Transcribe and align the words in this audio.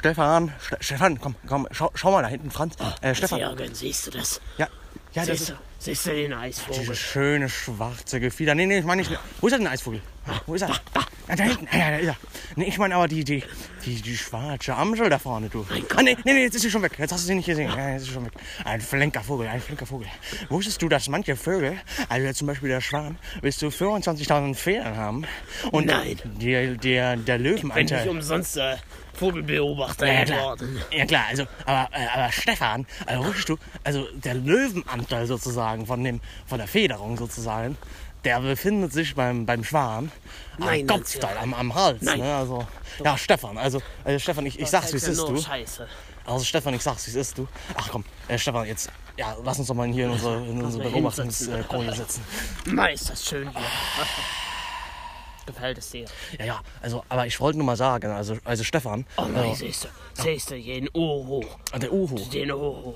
Stefan, 0.00 0.50
Ste 0.64 0.78
Stefan, 0.80 1.20
komm, 1.20 1.34
komm, 1.46 1.68
schau, 1.72 1.90
schau 1.94 2.10
mal 2.10 2.22
da 2.22 2.28
hinten, 2.28 2.50
Franz. 2.50 2.74
Äh, 3.02 3.14
Stefan. 3.14 3.38
Jürgen, 3.38 3.74
siehst 3.74 4.06
du 4.06 4.10
das? 4.12 4.40
Ja, 4.56 4.66
ja, 5.12 5.26
das 5.26 5.26
Siehst 5.26 5.40
ist 5.42 5.50
du, 5.50 5.54
siehst 5.78 6.06
du 6.06 6.10
den 6.12 6.30
dieses 6.30 6.68
Eisvogel? 6.70 6.94
schöne 6.94 7.48
schwarze 7.50 8.18
Gefieder. 8.18 8.54
Nee, 8.54 8.64
nee, 8.64 8.78
ich 8.78 8.84
meine 8.86 9.02
nicht. 9.02 9.10
Wo 9.42 9.48
ist 9.48 9.52
denn 9.52 9.60
der 9.60 9.72
Eisvogel? 9.72 10.00
Wo 10.46 10.54
ist 10.54 10.62
er? 10.62 10.68
Da, 10.94 11.02
da, 11.28 11.36
da 11.36 11.44
hinten. 11.44 11.68
Ja, 11.70 11.78
ja, 11.78 11.90
da 11.90 11.96
ist 11.98 12.06
er. 12.08 12.16
Nee, 12.56 12.64
ich 12.64 12.78
meine 12.78 12.94
aber 12.94 13.08
die, 13.08 13.24
die, 13.24 13.44
die, 13.84 14.00
die 14.02 14.16
schwarze 14.16 14.74
Amsel 14.74 15.08
da 15.10 15.18
vorne, 15.18 15.48
du. 15.48 15.66
Ah, 15.96 16.02
nee, 16.02 16.16
nee, 16.24 16.32
nee, 16.34 16.42
jetzt 16.44 16.54
ist 16.56 16.62
sie 16.62 16.70
schon 16.70 16.82
weg. 16.82 16.92
Jetzt 16.98 17.12
hast 17.12 17.22
du 17.22 17.26
sie 17.28 17.34
nicht 17.34 17.46
gesehen. 17.46 17.68
Ja, 17.70 17.90
jetzt 17.90 18.02
ist 18.02 18.08
sie 18.08 18.14
schon 18.14 18.26
weg. 18.26 18.32
Ein 18.64 18.80
flinker 18.80 19.22
Vogel, 19.22 19.48
ein 19.48 19.60
flinker 19.60 19.86
Vogel. 19.86 20.06
Wusstest 20.48 20.80
du, 20.82 20.88
dass 20.88 21.08
manche 21.08 21.36
Vögel, 21.36 21.78
also 22.08 22.32
zum 22.32 22.46
Beispiel 22.46 22.68
der 22.68 22.80
Schwan, 22.80 23.18
bis 23.42 23.58
zu 23.58 23.66
25.000 23.68 24.54
Federn 24.54 24.96
haben? 24.96 25.24
Und 25.72 25.86
Nein. 25.86 26.18
Der, 26.40 26.74
der, 26.76 27.16
der 27.16 27.38
Bin 27.38 27.54
ich 27.54 27.62
Löwenanteil. 27.62 28.08
umsonst 28.08 28.56
äh, 28.56 28.76
Vogelbeobachter 29.14 30.06
Ja, 30.06 30.24
klar. 30.24 30.38
geworden. 30.56 30.80
Ja 30.92 31.04
klar, 31.04 31.24
also, 31.28 31.44
aber, 31.66 31.88
äh, 31.94 32.06
aber 32.14 32.32
Stefan, 32.32 32.86
also 33.06 33.24
wusstest 33.26 33.48
du, 33.50 33.56
also 33.84 34.06
der 34.14 34.34
Löwenanteil 34.34 35.26
sozusagen 35.26 35.86
von 35.86 36.02
dem, 36.02 36.20
von 36.46 36.58
der 36.58 36.68
Federung 36.68 37.16
sozusagen, 37.18 37.76
der 38.24 38.40
befindet 38.40 38.92
sich 38.92 39.14
beim, 39.14 39.46
beim 39.46 39.64
Schwan 39.64 40.10
am 40.58 40.66
Nein, 40.66 40.86
Kopfteil, 40.86 41.30
Hans-Jürgen. 41.30 41.54
am, 41.54 41.54
am 41.54 41.74
Hals. 41.74 42.02
Nein. 42.02 42.20
Ne? 42.20 42.34
Also, 42.34 42.66
ja, 43.04 43.16
Stefan, 43.16 43.56
also, 43.58 43.80
also 44.04 44.18
Stefan, 44.18 44.46
ich, 44.46 44.58
ich 44.58 44.68
sag's, 44.68 44.92
wie 44.92 44.96
es 44.96 45.08
ist, 45.08 45.18
ja 45.18 45.26
du. 45.26 45.40
Scheiße. 45.40 45.88
Also 46.26 46.44
Stefan, 46.44 46.74
ich 46.74 46.82
sag's, 46.82 47.06
wie 47.06 47.10
es 47.10 47.16
ist, 47.16 47.38
du. 47.38 47.48
Ach 47.74 47.88
komm, 47.90 48.04
äh, 48.28 48.38
Stefan, 48.38 48.66
jetzt, 48.66 48.90
ja, 49.16 49.36
lass 49.42 49.58
uns 49.58 49.68
doch 49.68 49.74
mal 49.74 49.88
hier 49.88 50.04
in 50.06 50.10
unsere, 50.12 50.36
in 50.46 50.62
unsere 50.62 50.84
mal 50.84 50.90
Beobachtungskrone 50.90 51.94
sitzen. 51.94 52.22
Mei, 52.66 52.92
ist 52.92 53.08
das 53.10 53.24
schön 53.24 53.50
hier. 53.50 53.60
Gefällt 55.46 55.78
es 55.78 55.90
dir? 55.90 56.04
Ja, 56.38 56.44
ja, 56.44 56.60
also, 56.82 57.02
aber 57.08 57.26
ich 57.26 57.40
wollte 57.40 57.58
nur 57.58 57.66
mal 57.66 57.76
sagen, 57.76 58.10
also, 58.10 58.36
also 58.44 58.62
Stefan, 58.62 59.06
Oh 59.16 59.22
nein, 59.22 59.36
also, 59.36 59.54
siehst 59.54 59.84
du, 59.84 59.88
siehst 60.22 60.50
du, 60.50 60.54
jeden 60.54 60.88
Uhu, 60.94 61.42
der 61.80 61.92
Uhu, 61.92 62.16
den 62.30 62.52
Uhu. 62.52 62.94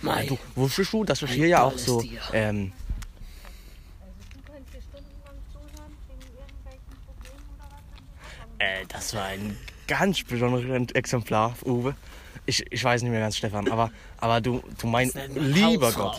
Mei, 0.00 0.26
du, 0.26 0.38
wusstest 0.54 0.92
du, 0.92 1.04
dass 1.04 1.22
ich 1.22 1.30
hier 1.30 1.48
ja 1.48 1.62
auch 1.62 1.76
so, 1.78 2.02
ähm, 2.32 2.72
Du 4.32 4.40
könntest 4.42 4.74
dir 4.74 4.80
stundenlang 4.82 5.36
zuhören 5.52 5.92
wegen 6.08 6.22
irgendwelchen 6.36 6.96
Problemen 7.06 7.44
oder 7.54 7.68
was 7.70 7.82
dann 8.55 8.55
Äh, 8.66 8.84
das 8.88 9.14
war 9.14 9.24
ein 9.26 9.56
ganz 9.86 10.22
besonderes 10.24 10.92
Exemplar, 10.92 11.54
Uwe. 11.64 11.94
Ich, 12.48 12.64
ich 12.70 12.82
weiß 12.84 13.02
nicht 13.02 13.10
mehr 13.10 13.20
ganz, 13.20 13.36
Stefan, 13.36 13.68
aber, 13.70 13.90
aber 14.18 14.40
du, 14.40 14.62
du 14.80 14.86
mein 14.86 15.10
lieber. 15.34 15.90
Gott. 15.92 16.16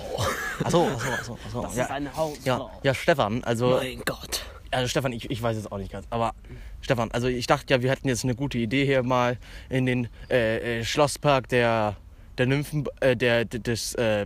Achso, 0.64 0.88
achso, 0.88 1.12
achso. 1.12 1.38
achso. 1.46 1.62
Das 1.62 1.76
ja. 1.78 1.84
ist 1.86 1.92
eine 1.92 2.16
Hausfrau. 2.16 2.42
ja, 2.46 2.70
ja, 2.84 2.94
Stefan, 2.94 3.44
also, 3.46 3.78
Mein 3.78 4.02
Gott. 4.06 4.44
also 4.72 4.88
Stefan, 4.90 5.14
ich, 5.14 5.30
ich 5.30 5.42
weiß 5.42 5.56
es 5.56 5.72
auch 5.72 5.78
nicht 5.78 5.92
ganz, 5.92 6.06
aber 6.10 6.34
Stefan, 6.82 7.12
also 7.12 7.28
ich 7.28 7.48
dachte 7.48 7.74
ja, 7.74 7.82
wir 7.82 7.90
hätten 7.92 8.10
jetzt 8.10 8.26
eine 8.26 8.36
gute 8.36 8.58
Idee 8.58 8.86
hier 8.86 9.04
mal 9.04 9.38
in 9.70 9.86
den 9.86 10.10
äh, 10.30 10.80
äh, 10.80 10.84
Schlosspark 10.86 11.48
der, 11.48 11.96
der 12.38 12.46
Nymphen, 12.46 12.86
äh, 13.00 13.16
der, 13.16 13.46
der- 13.46 13.60
des, 13.62 13.94
äh, 13.96 14.26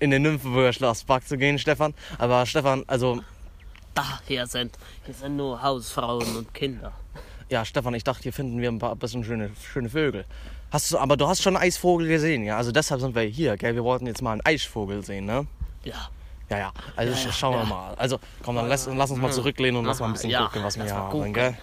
in 0.00 0.10
den 0.10 0.20
Nymphenburger 0.22 0.72
Schlosspark 0.74 1.26
zu 1.26 1.38
gehen, 1.38 1.58
Stefan. 1.58 1.94
Aber 2.18 2.44
Stefan, 2.44 2.84
also, 2.88 3.22
Da, 3.94 4.20
hier 4.26 4.46
sind, 4.46 4.76
hier 5.04 5.14
sind 5.14 5.36
nur 5.36 5.62
Hausfrauen 5.62 6.36
und 6.36 6.52
Kinder. 6.52 6.92
Ja, 7.48 7.64
Stefan, 7.64 7.94
ich 7.94 8.04
dachte, 8.04 8.22
hier 8.24 8.32
finden 8.32 8.60
wir 8.60 8.70
ein 8.70 8.78
paar 8.78 8.96
bisschen 8.96 9.22
schöne, 9.24 9.50
schöne 9.62 9.88
Vögel. 9.88 10.24
Hast 10.70 10.90
du, 10.92 10.98
aber 10.98 11.16
du 11.16 11.28
hast 11.28 11.42
schon 11.42 11.56
einen 11.56 11.64
Eisvogel 11.64 12.08
gesehen, 12.08 12.42
ja? 12.44 12.56
Also 12.56 12.72
deshalb 12.72 13.00
sind 13.00 13.14
wir 13.14 13.22
hier, 13.22 13.56
gell? 13.56 13.74
Wir 13.74 13.84
wollten 13.84 14.06
jetzt 14.06 14.22
mal 14.22 14.32
einen 14.32 14.40
Eisvogel 14.44 15.04
sehen, 15.04 15.26
ne? 15.26 15.46
Ja. 15.84 16.08
Ja, 16.50 16.58
ja. 16.58 16.72
Also 16.96 17.12
Ja, 17.14 17.26
ja, 17.26 17.32
schauen 17.32 17.54
wir 17.54 17.60
ja. 17.62 17.66
mal. 17.66 17.94
Also 17.94 18.18
komm, 18.42 18.56
dann 18.56 18.68
lass, 18.68 18.86
lass 18.86 19.10
uns 19.10 19.20
mal 19.20 19.30
zurücklehnen 19.30 19.78
und 19.78 19.84
lass 19.84 20.00
mal 20.00 20.06
ein 20.06 20.12
bisschen 20.14 20.32
gucken, 20.32 20.64
was 20.64 20.76
wir 20.76 20.84
hier 20.84 20.94
haben, 20.94 21.32
gell? 21.32 21.56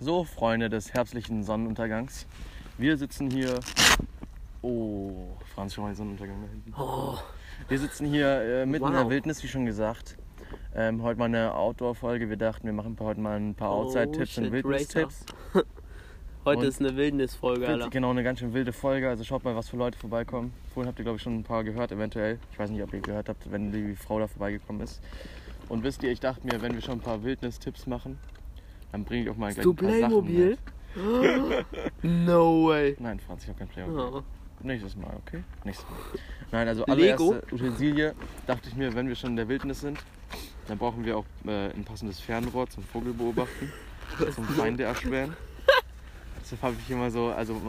So, 0.00 0.24
Freunde 0.24 0.68
des 0.68 0.92
herbstlichen 0.92 1.44
Sonnenuntergangs. 1.44 2.26
Wir 2.78 2.96
sitzen 2.96 3.30
hier. 3.30 3.60
Oh, 4.62 5.36
Franz, 5.54 5.74
schau 5.74 5.82
mal 5.82 5.88
den 5.90 5.96
Sonnenuntergang 5.96 6.42
da 6.42 6.48
hinten. 6.48 6.74
Oh, 6.76 7.18
Wir 7.68 7.78
sitzen 7.78 8.06
hier 8.06 8.26
äh, 8.42 8.66
mitten 8.66 8.86
in 8.86 8.92
der 8.92 9.04
Wow. 9.04 9.10
Wildnis, 9.10 9.42
wie 9.42 9.48
schon 9.48 9.66
gesagt. 9.66 10.16
Ähm, 10.74 11.02
heute 11.02 11.18
mal 11.18 11.26
eine 11.26 11.54
Outdoor-Folge. 11.54 12.28
Wir 12.28 12.36
dachten, 12.36 12.66
wir 12.66 12.72
machen 12.72 12.96
heute 13.00 13.20
mal 13.20 13.36
ein 13.38 13.54
paar 13.54 13.70
Oh, 13.72 13.82
Outside-Tipps 13.82 14.38
und 14.38 14.44
shit, 14.44 14.52
Wildnis-Tipps. 14.52 15.24
heute 16.44 16.60
Und- 16.60 16.66
ist 16.66 16.80
eine 16.80 16.96
Wildnisfolge, 16.96 17.66
Alter. 17.68 17.90
Genau, 17.90 18.10
eine 18.10 18.22
ganz 18.22 18.40
schön 18.40 18.52
wilde 18.54 18.72
Folge. 18.72 19.08
Also 19.08 19.24
schaut 19.24 19.44
mal, 19.44 19.54
was 19.56 19.68
für 19.68 19.76
Leute 19.76 19.98
vorbeikommen. 19.98 20.52
Vorhin 20.74 20.88
habt 20.88 20.98
ihr, 20.98 21.04
glaube 21.04 21.16
ich, 21.16 21.22
schon 21.22 21.38
ein 21.38 21.44
paar 21.44 21.64
gehört, 21.64 21.92
eventuell. 21.92 22.38
Ich 22.52 22.58
weiß 22.58 22.70
nicht, 22.70 22.82
ob 22.82 22.92
ihr 22.92 23.00
gehört 23.00 23.28
habt, 23.28 23.50
wenn 23.50 23.70
die 23.72 23.94
Frau 23.96 24.18
da 24.18 24.26
vorbeigekommen 24.26 24.82
ist. 24.82 25.00
Und 25.68 25.84
wisst 25.84 26.02
ihr, 26.02 26.10
ich 26.10 26.20
dachte 26.20 26.46
mir, 26.46 26.60
wenn 26.62 26.74
wir 26.74 26.80
schon 26.82 26.94
ein 26.98 27.00
paar 27.00 27.22
Wildnis-Tipps 27.22 27.86
machen, 27.86 28.18
dann 28.92 29.04
bringe 29.04 29.24
ich 29.24 29.30
auch 29.30 29.36
mal 29.36 29.52
gleich 29.54 29.66
ein 29.66 29.74
paar 29.76 29.88
Playmobil? 29.88 30.58
Sachen 30.94 31.48
mit. 31.48 31.64
No 32.02 32.66
way. 32.68 32.96
Nein, 32.98 33.18
Franz, 33.20 33.44
ich 33.44 33.48
habe 33.48 33.58
kein 33.58 33.68
Playmobil. 33.68 34.20
Oh. 34.20 34.22
Nächstes 34.62 34.96
Mal, 34.96 35.12
okay? 35.26 35.42
Nächstes 35.64 35.88
Mal. 35.88 35.98
Nein, 36.52 36.68
also 36.68 36.84
Lego? 36.86 37.30
allererste 37.32 37.54
Utensilie 37.54 38.14
dachte 38.46 38.68
ich 38.68 38.76
mir, 38.76 38.94
wenn 38.94 39.08
wir 39.08 39.14
schon 39.16 39.30
in 39.30 39.36
der 39.36 39.48
Wildnis 39.48 39.80
sind, 39.80 39.98
dann 40.68 40.78
brauchen 40.78 41.04
wir 41.04 41.16
auch 41.16 41.24
äh, 41.46 41.70
ein 41.70 41.84
passendes 41.84 42.20
Fernrohr 42.20 42.68
zum 42.68 42.84
Vogelbeobachten, 42.84 43.72
zum 44.34 44.44
Feinde 44.44 44.84
erspähen. 44.84 45.34
Deshalb 46.40 46.62
habe 46.62 46.76
ich 46.84 46.90
immer 46.90 47.10
so, 47.10 47.28
also 47.28 47.60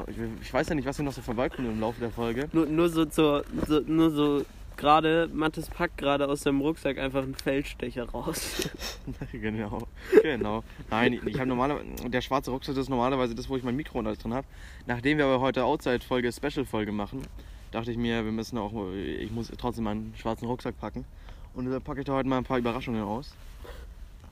ich- 0.42 0.54
weiß 0.54 0.70
ja 0.70 0.76
nicht, 0.76 0.88
was 0.88 0.96
hier 0.98 1.06
noch 1.06 1.14
so 1.14 1.22
vorbeikommt 1.22 1.68
im 1.68 1.80
Laufe 1.80 2.00
der 2.00 2.12
Folge. 2.12 2.48
Nur, 2.52 2.66
nur 2.66 2.90
so 2.90 3.06
zur, 3.06 3.44
so, 3.68 3.80
nur 3.82 4.10
so 4.12 4.46
gerade, 4.78 5.30
Mattes 5.34 5.70
packt 5.70 5.98
gerade 5.98 6.28
aus 6.28 6.42
seinem 6.42 6.62
Rucksack 6.62 6.98
einfach 6.98 7.24
einen 7.24 7.36
Feldstecher 7.36 8.10
raus. 8.10 8.70
genau, 9.32 9.88
genau. 10.22 10.64
Nein, 10.90 11.20
ich 11.26 11.38
habe 11.38 11.48
normalerweise, 11.48 12.10
der 12.10 12.22
schwarze 12.22 12.52
Rucksack 12.52 12.78
ist 12.78 12.90
normalerweise 12.90 13.36
das, 13.36 13.50
wo 13.50 13.58
ich 13.58 13.64
mein 13.64 13.76
Mikro 13.76 14.00
und 14.00 14.08
alles 14.08 14.20
drin 14.20 14.34
habe. 14.34 14.48
Nachdem 14.86 15.18
wir 15.18 15.26
aber 15.26 15.40
heute 15.40 15.64
Outside-Folge, 15.64 16.32
Special-Folge 16.32 16.92
machen, 16.92 17.22
dachte 17.72 17.92
ich 17.92 17.98
mir, 17.98 18.24
wir 18.24 18.32
müssen 18.32 18.58
auch, 18.58 18.74
ich 18.94 19.32
muss 19.32 19.52
trotzdem 19.58 19.86
meinen 19.86 20.14
schwarzen 20.18 20.48
Rucksack 20.48 20.80
packen. 20.80 21.06
Und 21.54 21.66
deshalb 21.66 21.84
packe 21.84 22.00
ich 22.00 22.06
da 22.06 22.14
heute 22.14 22.28
mal 22.28 22.38
ein 22.38 22.44
paar 22.44 22.58
Überraschungen 22.58 23.04
aus. 23.04 23.34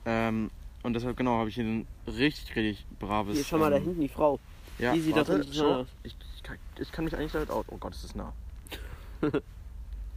Ähm, 0.04 0.50
und 0.82 0.94
deshalb, 0.94 1.16
genau, 1.16 1.38
habe 1.38 1.48
ich 1.48 1.54
hier 1.54 1.64
ein 1.64 1.86
richtig, 2.06 2.56
richtig 2.56 2.86
braves... 2.98 3.36
Hier, 3.36 3.44
schau 3.44 3.58
mal 3.58 3.70
da 3.70 3.76
ähm, 3.76 3.84
hinten 3.84 4.00
die 4.00 4.08
Frau. 4.08 4.40
Ja, 4.78 4.92
Die 4.92 5.00
sieht 5.00 5.14
warte, 5.14 5.32
doch 5.32 5.38
interessant 5.38 5.70
aus. 5.70 5.86
Ich, 6.02 6.16
ich, 6.36 6.42
kann, 6.42 6.56
ich 6.78 6.90
kann 6.90 7.04
mich 7.04 7.16
eigentlich 7.16 7.32
damit 7.32 7.50
aus. 7.50 7.64
Oh 7.68 7.76
Gott, 7.76 7.94
ist 7.94 8.04
das 8.04 8.14
nah. 8.14 8.32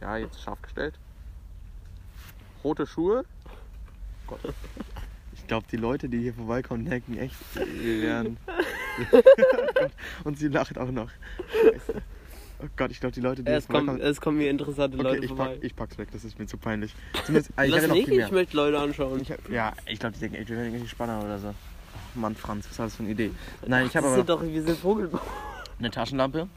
ja, 0.00 0.16
jetzt 0.16 0.40
scharf 0.42 0.60
gestellt. 0.62 0.94
Rote 2.64 2.86
Schuhe. 2.86 3.24
Gott. 4.26 4.40
Ich 5.34 5.46
glaube, 5.46 5.66
die 5.70 5.76
Leute, 5.76 6.08
die 6.08 6.18
hier 6.20 6.34
vorbeikommen, 6.34 6.84
denken 6.84 7.16
echt, 7.18 7.36
wir 7.54 8.02
wären. 8.02 8.36
Und 10.24 10.38
sie 10.38 10.48
lacht 10.48 10.76
auch 10.78 10.90
noch. 10.90 11.10
Oh 12.58 12.66
Gott, 12.76 12.90
ich 12.90 12.98
glaube, 13.00 13.14
die 13.14 13.20
Leute, 13.20 13.42
die 13.44 13.50
hier 13.50 13.58
Es 13.58 13.68
kommen, 13.68 13.86
vorbeikommen. 13.86 14.10
es 14.10 14.20
kommen 14.20 14.40
hier 14.40 14.50
interessante 14.50 14.96
Okay, 14.98 15.06
Leute 15.08 15.20
ich, 15.24 15.28
vorbei. 15.28 15.44
pack, 15.54 15.58
ich 15.64 15.76
pack's 15.76 15.98
weg, 15.98 16.08
das 16.10 16.24
ist 16.24 16.38
mir 16.38 16.46
zu 16.46 16.56
peinlich. 16.56 16.94
Zumindest, 17.24 17.52
ah, 17.56 17.64
ich 17.64 17.70
Lass 17.70 17.82
ja 17.86 17.92
nicht, 17.92 18.08
ich 18.08 18.30
möchte 18.32 18.56
Leute 18.56 18.78
anschauen. 18.80 19.20
Ich 19.20 19.30
hab, 19.30 19.48
ja, 19.50 19.72
ich 19.86 20.00
glaube, 20.00 20.14
die 20.14 20.20
denken, 20.20 20.36
ey, 20.36 20.48
wir 20.48 20.56
werden 20.56 20.72
irgendwie 20.72 20.88
Spanner 20.88 21.22
oder 21.22 21.38
so. 21.38 21.48
Ach 21.94 22.14
Mann, 22.16 22.34
Franz, 22.34 22.66
was 22.70 22.78
hast 22.78 22.94
du 22.94 22.96
für 22.96 23.02
eine 23.04 23.12
Idee? 23.12 23.30
Nein, 23.66 23.86
ich 23.86 23.96
habe 23.96 24.06
aber 24.06 24.16
sind 24.16 24.28
doch, 24.28 24.42
wir 24.42 24.62
sind 24.62 24.78
Vogelbau. 24.78 25.20
eine 25.78 25.90
Taschenlampe. 25.90 26.48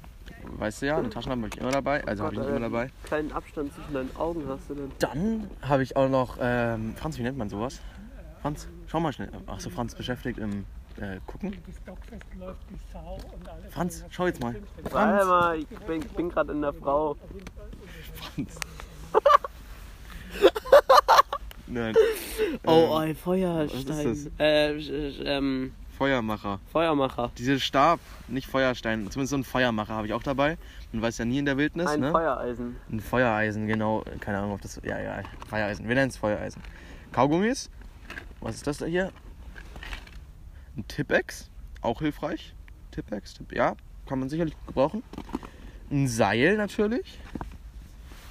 Weißt 0.44 0.82
du 0.82 0.88
ja, 0.88 0.98
eine 0.98 1.10
Taschenlampe 1.10 1.46
habe 1.46 1.56
ich 1.56 1.62
immer 1.62 1.72
dabei. 1.72 2.04
Also 2.06 2.24
habe 2.24 2.36
ich 2.36 2.40
nicht 2.40 2.50
immer 2.50 2.60
dabei. 2.60 2.90
Kleinen 3.04 3.32
Abstand 3.32 3.74
zwischen 3.74 3.94
deinen 3.94 4.16
Augen 4.16 4.44
hast 4.48 4.70
du 4.70 4.76
denn. 4.76 4.92
Dann 5.00 5.50
habe 5.62 5.84
ich 5.84 5.96
auch 5.96 6.10
noch, 6.10 6.38
ähm, 6.40 6.96
Franz, 6.96 7.18
wie 7.18 7.24
nennt 7.24 7.38
man 7.38 7.50
sowas? 7.50 7.80
Franz, 8.42 8.68
schau 8.88 9.00
mal 9.00 9.12
schnell. 9.14 9.30
Ach 9.48 9.60
so, 9.60 9.70
Franz 9.70 9.96
beschäftigt 9.96 10.40
im 10.40 10.66
äh, 10.98 11.20
Gucken. 11.28 11.52
Die 11.52 11.74
Stockfest 11.74 12.24
läuft 12.40 12.60
die 12.70 12.76
Sau 12.92 13.18
und 13.34 13.48
alles. 13.50 13.74
Franz, 13.74 14.06
schau 14.10 14.28
jetzt 14.28 14.42
mal. 14.42 14.56
Warte 14.84 14.90
Franz. 14.90 15.26
mal, 15.28 15.60
ich 15.60 15.68
bin, 15.68 16.00
bin 16.02 16.30
gerade 16.30 16.52
in 16.54 16.62
der 16.62 16.74
Frau. 16.74 17.16
Franz. 18.16 18.56
Nein. 21.68 21.96
Oh, 22.66 22.72
Ähm, 22.72 22.92
ein 22.94 23.16
Feuerstein. 23.16 23.88
was 23.88 24.06
ist 24.06 24.32
Äh, 24.40 24.74
ähm, 25.38 25.74
Feuermacher. 26.00 26.60
Feuermacher. 26.72 27.30
Diese 27.38 27.60
Stab, 27.60 28.00
nicht 28.30 28.48
Feuerstein, 28.48 29.12
zumindest 29.12 29.32
so 29.32 29.38
ein 29.38 29.44
Feuermacher 29.44 29.94
habe 29.94 30.08
ich 30.08 30.14
auch 30.14 30.24
dabei. 30.24 30.58
Man 30.94 31.02
weiß 31.02 31.18
ja 31.18 31.26
nie 31.26 31.40
in 31.40 31.46
der 31.46 31.58
Wildnis, 31.58 31.88
Ein 31.88 32.00
ne? 32.00 32.12
Feuereisen. 32.12 32.78
Ein 32.90 33.00
Feuereisen, 33.02 33.68
genau. 33.68 34.06
Keine 34.22 34.38
Ahnung, 34.38 34.54
ob 34.54 34.62
das. 34.62 34.80
Ja, 34.84 34.98
ja, 35.00 35.22
Feuereisen. 35.50 35.88
Wir 35.90 35.96
nennen 35.96 36.10
es 36.10 36.16
Feuereisen. 36.16 36.64
Kaugummis. 37.12 37.70
Was 38.40 38.56
ist 38.56 38.66
das 38.66 38.78
da 38.78 38.86
hier? 38.86 39.12
Ein 40.78 40.88
Tippex, 40.88 41.50
auch 41.82 42.00
hilfreich. 42.00 42.56
Tippex, 42.92 43.34
Tipp, 43.34 43.52
ja, 43.54 43.76
kann 44.08 44.20
man 44.20 44.30
sicherlich 44.30 44.56
gebrauchen. 44.68 45.04
Ein 45.92 46.08
Seil 46.08 46.56
natürlich. 46.56 47.20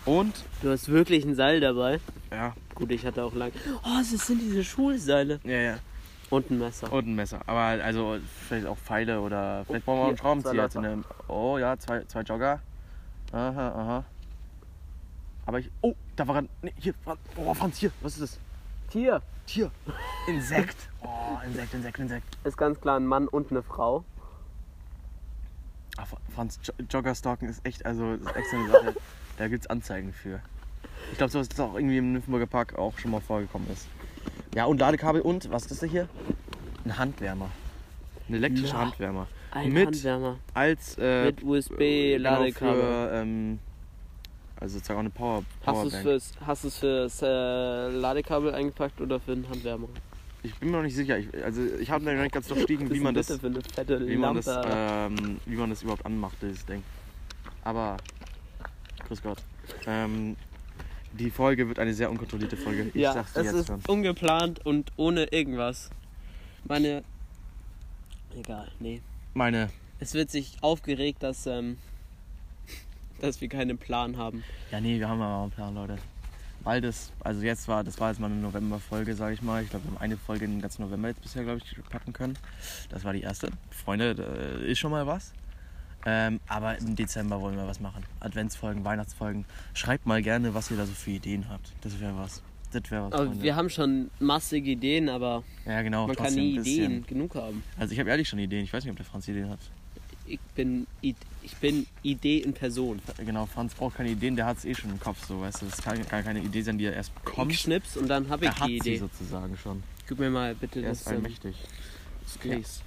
Und, 0.06 0.34
Du 0.62 0.70
hast 0.70 0.88
wirklich 0.88 1.22
ein 1.26 1.34
Seil 1.34 1.60
dabei. 1.60 2.00
ja, 2.32 2.54
Gut, 2.74 2.90
ich 2.92 3.04
hatte 3.04 3.22
auch 3.22 3.34
lang. 3.34 3.52
Oh, 3.84 3.98
das 3.98 4.26
sind 4.26 4.40
diese 4.40 4.64
Schulseile. 4.64 5.38
ja, 5.44 5.58
ja. 5.58 5.78
Und 6.30 6.50
ein 6.50 6.58
Messer. 6.58 6.92
Und 6.92 7.06
ein 7.06 7.14
Messer. 7.14 7.40
Aber 7.46 7.60
also 7.82 8.18
vielleicht 8.48 8.66
auch 8.66 8.76
Pfeile 8.76 9.20
oder 9.20 9.64
vielleicht 9.64 9.86
brauchen 9.86 9.98
wir 9.98 10.04
auch 10.04 10.08
einen 10.08 10.18
Schraubenzieher. 10.18 10.62
Jetzt 10.64 10.76
in 10.76 11.04
oh 11.28 11.58
ja, 11.58 11.78
zwei, 11.78 12.04
zwei 12.04 12.20
Jogger. 12.20 12.60
Aha, 13.32 13.68
aha. 13.68 14.04
Aber 15.46 15.58
ich. 15.58 15.70
Oh, 15.80 15.94
da 16.16 16.28
war 16.28 16.36
ein. 16.36 16.48
Nee, 16.60 16.74
hier, 16.78 16.94
Franz, 17.02 17.20
oh, 17.36 17.54
Franz, 17.54 17.78
hier. 17.78 17.90
Was 18.02 18.14
ist 18.18 18.22
das? 18.22 18.38
Tier. 18.90 19.22
Tier. 19.46 19.70
Insekt. 20.26 20.76
Oh, 21.02 21.38
Insekt, 21.46 21.72
Insekt, 21.72 21.98
Insekt. 21.98 22.38
Ist 22.44 22.58
ganz 22.58 22.78
klar 22.80 22.98
ein 23.00 23.06
Mann 23.06 23.28
und 23.28 23.50
eine 23.50 23.62
Frau. 23.62 24.04
Ach, 25.96 26.06
Franz, 26.34 26.60
Jo- 26.62 26.74
Joggerstalken 26.90 27.48
ist 27.48 27.64
echt, 27.64 27.84
also 27.86 28.12
ist 28.12 28.36
echt 28.36 28.50
so 28.50 28.56
eine 28.56 28.68
Sache. 28.70 28.94
da 29.38 29.48
gibt's 29.48 29.66
Anzeigen 29.66 30.12
für. 30.12 30.40
Ich 31.12 31.18
glaube, 31.18 31.32
sowas 31.32 31.48
ist 31.48 31.60
auch 31.60 31.74
irgendwie 31.74 31.96
im 31.96 32.12
Nymphenburger 32.12 32.46
Park 32.46 32.76
auch 32.76 32.98
schon 32.98 33.10
mal 33.10 33.20
vorgekommen 33.20 33.68
ist. 33.70 33.88
Ja, 34.54 34.64
und 34.64 34.78
Ladekabel 34.78 35.20
und, 35.20 35.50
was 35.50 35.66
ist 35.66 35.82
das 35.82 35.90
hier? 35.90 36.08
Ein 36.84 36.98
Handwärmer. 36.98 37.50
Ein 38.28 38.34
elektrischer 38.34 38.74
Ja. 38.74 38.80
Handwärmer. 38.80 39.26
Ein 39.50 39.72
Mit- 39.72 39.86
Handwärmer. 39.86 40.38
Als 40.54 40.96
äh, 40.98 41.26
Mit 41.26 41.42
USB-Ladekabel. 41.42 42.74
Genau 42.74 42.82
für, 42.82 43.10
ähm, 43.14 43.58
also 44.60 44.74
sozusagen 44.74 44.96
auch 44.98 45.00
eine 45.02 45.10
Power, 45.10 45.44
Hast 45.64 45.66
du 45.66 45.86
es 45.86 45.92
Powerbank. 45.92 46.02
fürs, 46.02 46.32
hast 46.46 46.64
du's 46.64 46.78
fürs 46.78 47.22
äh, 47.22 47.88
Ladekabel 47.90 48.54
eingepackt 48.54 49.00
oder 49.00 49.20
für 49.20 49.34
den 49.34 49.48
Handwärmer? 49.48 49.88
Ich 50.42 50.54
bin 50.56 50.70
mir 50.70 50.76
noch 50.78 50.82
nicht 50.84 50.94
sicher. 50.96 51.18
Ich, 51.18 51.28
also 51.44 51.62
ich 51.80 51.90
habe 51.90 52.04
noch 52.04 52.12
nicht 52.12 52.32
ganz 52.32 52.46
durchstiegen, 52.48 52.90
wie 52.92 53.00
man 53.00 53.14
das, 53.14 53.26
für 53.26 53.46
eine 53.46 53.60
fette 53.74 54.06
wie 54.06 54.16
man 54.16 54.34
Lampe? 54.36 54.42
das, 54.44 54.66
ähm, 54.70 55.40
wie 55.46 55.56
man 55.56 55.70
das 55.70 55.82
überhaupt 55.82 56.06
anmacht, 56.06 56.36
dieses 56.42 56.64
Ding. 56.64 56.82
Aber, 57.64 57.96
grüß 59.08 59.22
Gott. 59.22 59.38
Ähm, 59.86 60.36
die 61.12 61.30
Folge 61.30 61.68
wird 61.68 61.78
eine 61.78 61.94
sehr 61.94 62.10
unkontrollierte 62.10 62.56
Folge. 62.56 62.88
Ich 62.88 62.94
ja, 62.94 63.12
sag's 63.12 63.32
dir 63.32 63.40
es 63.40 63.46
jetzt 63.46 63.54
ist 63.54 63.66
schon. 63.68 63.80
ungeplant 63.88 64.64
und 64.64 64.92
ohne 64.96 65.24
irgendwas. 65.24 65.90
Meine. 66.64 67.02
Egal, 68.36 68.68
nee. 68.78 69.00
Meine, 69.34 69.70
Es 70.00 70.14
wird 70.14 70.30
sich 70.30 70.56
aufgeregt, 70.60 71.22
dass, 71.22 71.46
ähm, 71.46 71.78
dass 73.20 73.40
wir 73.40 73.48
keinen 73.48 73.78
Plan 73.78 74.16
haben. 74.16 74.44
ja 74.70 74.80
nee, 74.80 74.98
wir 74.98 75.08
haben 75.08 75.20
aber 75.20 75.42
einen 75.42 75.50
Plan, 75.50 75.74
Leute. 75.74 75.96
Weil 76.64 76.80
das, 76.80 77.12
also 77.20 77.40
jetzt 77.42 77.68
war, 77.68 77.84
das 77.84 77.98
war 78.00 78.10
jetzt 78.10 78.18
mal 78.18 78.26
eine 78.26 78.36
November-Folge, 78.40 79.14
sage 79.14 79.34
ich 79.34 79.42
mal. 79.42 79.62
Ich 79.62 79.70
glaube, 79.70 79.86
wir 79.86 79.92
haben 79.92 80.02
eine 80.02 80.16
Folge 80.16 80.46
den 80.46 80.60
ganzen 80.60 80.82
November 80.82 81.08
jetzt 81.08 81.22
bisher, 81.22 81.44
glaube 81.44 81.60
ich, 81.64 81.76
packen 81.88 82.12
können. 82.12 82.36
Das 82.90 83.04
war 83.04 83.12
die 83.12 83.22
erste. 83.22 83.48
Freunde, 83.70 84.10
ist 84.66 84.78
schon 84.78 84.90
mal 84.90 85.06
was. 85.06 85.32
Ähm, 86.06 86.40
aber 86.48 86.78
im 86.78 86.94
Dezember 86.96 87.40
wollen 87.40 87.56
wir 87.56 87.66
was 87.66 87.80
machen. 87.80 88.04
Adventsfolgen, 88.20 88.84
Weihnachtsfolgen. 88.84 89.44
Schreibt 89.74 90.06
mal 90.06 90.22
gerne, 90.22 90.54
was 90.54 90.70
ihr 90.70 90.76
da 90.76 90.86
so 90.86 90.92
für 90.92 91.10
Ideen 91.10 91.48
habt. 91.48 91.72
Das 91.82 91.98
wäre 92.00 92.16
was. 92.16 92.42
Das 92.72 92.90
wäre 92.90 93.06
was. 93.06 93.12
Aber 93.12 93.26
Freunde. 93.26 93.42
wir 93.42 93.56
haben 93.56 93.70
schon 93.70 94.10
massige 94.20 94.70
Ideen, 94.72 95.08
aber 95.08 95.42
ja, 95.66 95.82
genau. 95.82 96.06
man 96.06 96.16
kann 96.16 96.34
nie. 96.34 96.58
Ideen 96.58 97.04
genug 97.06 97.34
haben. 97.34 97.62
Also 97.78 97.92
ich 97.92 97.98
habe 98.00 98.10
ehrlich 98.10 98.28
schon 98.28 98.38
Ideen. 98.38 98.64
Ich 98.64 98.72
weiß 98.72 98.84
nicht, 98.84 98.90
ob 98.90 98.96
der 98.96 99.06
Franz 99.06 99.26
Ideen 99.28 99.48
hat. 99.48 99.58
Ich 100.26 100.38
bin, 100.54 100.86
ich 101.00 101.16
bin 101.60 101.86
Idee 102.02 102.38
in 102.40 102.52
Person. 102.52 103.00
Genau, 103.16 103.46
Franz 103.46 103.74
braucht 103.74 103.96
keine 103.96 104.10
Ideen, 104.10 104.36
der 104.36 104.44
hat 104.44 104.58
es 104.58 104.66
eh 104.66 104.74
schon 104.74 104.90
im 104.90 105.00
Kopf, 105.00 105.24
so, 105.26 105.40
weißt 105.40 105.62
du. 105.62 105.66
Das 105.66 105.80
kann 105.80 105.98
gar 106.06 106.22
keine 106.22 106.40
Idee 106.40 106.60
sein, 106.60 106.76
die 106.76 106.84
er 106.84 106.92
erst 106.92 107.14
bekommt. 107.14 107.50
Ich 107.50 107.60
schnips 107.60 107.96
und 107.96 108.08
dann 108.08 108.28
habe 108.28 108.44
ich 108.44 108.50
er 108.50 108.60
hat 108.60 108.68
die 108.68 108.80
sie 108.80 108.90
Idee. 108.90 108.98
sozusagen 108.98 109.56
schon. 109.56 109.82
Gib 110.06 110.18
mir 110.18 110.28
mal 110.28 110.54
bitte 110.54 110.82
Er 110.82 110.90
das, 110.90 111.00
ist 111.00 111.06
ähm, 111.06 111.14
allmächtig. 111.16 111.56
das 112.24 112.38
Case. 112.40 112.80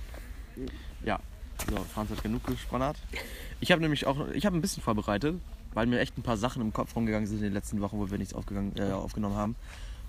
So, 1.70 1.78
Franz 1.94 2.10
hat 2.12 2.24
genug 2.24 2.46
gespannert. 2.46 2.98
Ich 3.60 3.72
habe 3.72 3.82
nämlich 3.82 4.06
auch, 4.08 4.28
ich 4.30 4.46
habe 4.46 4.58
ein 4.58 4.62
bisschen 4.62 4.82
vorbereitet, 4.84 5.36
weil 5.74 5.86
mir 5.86 6.00
echt 6.00 6.18
ein 6.18 6.24
paar 6.24 6.38
Sachen 6.38 6.62
im 6.62 6.74
Kopf 6.74 6.96
rumgegangen 6.96 7.28
sind 7.28 7.38
in 7.38 7.44
den 7.44 7.54
letzten 7.54 7.82
Wochen, 7.82 8.00
wo 8.00 8.10
wir 8.10 8.18
nichts 8.18 8.34
aufgegangen, 8.34 8.74
äh, 8.78 8.92
aufgenommen 8.92 9.36
haben. 9.36 9.56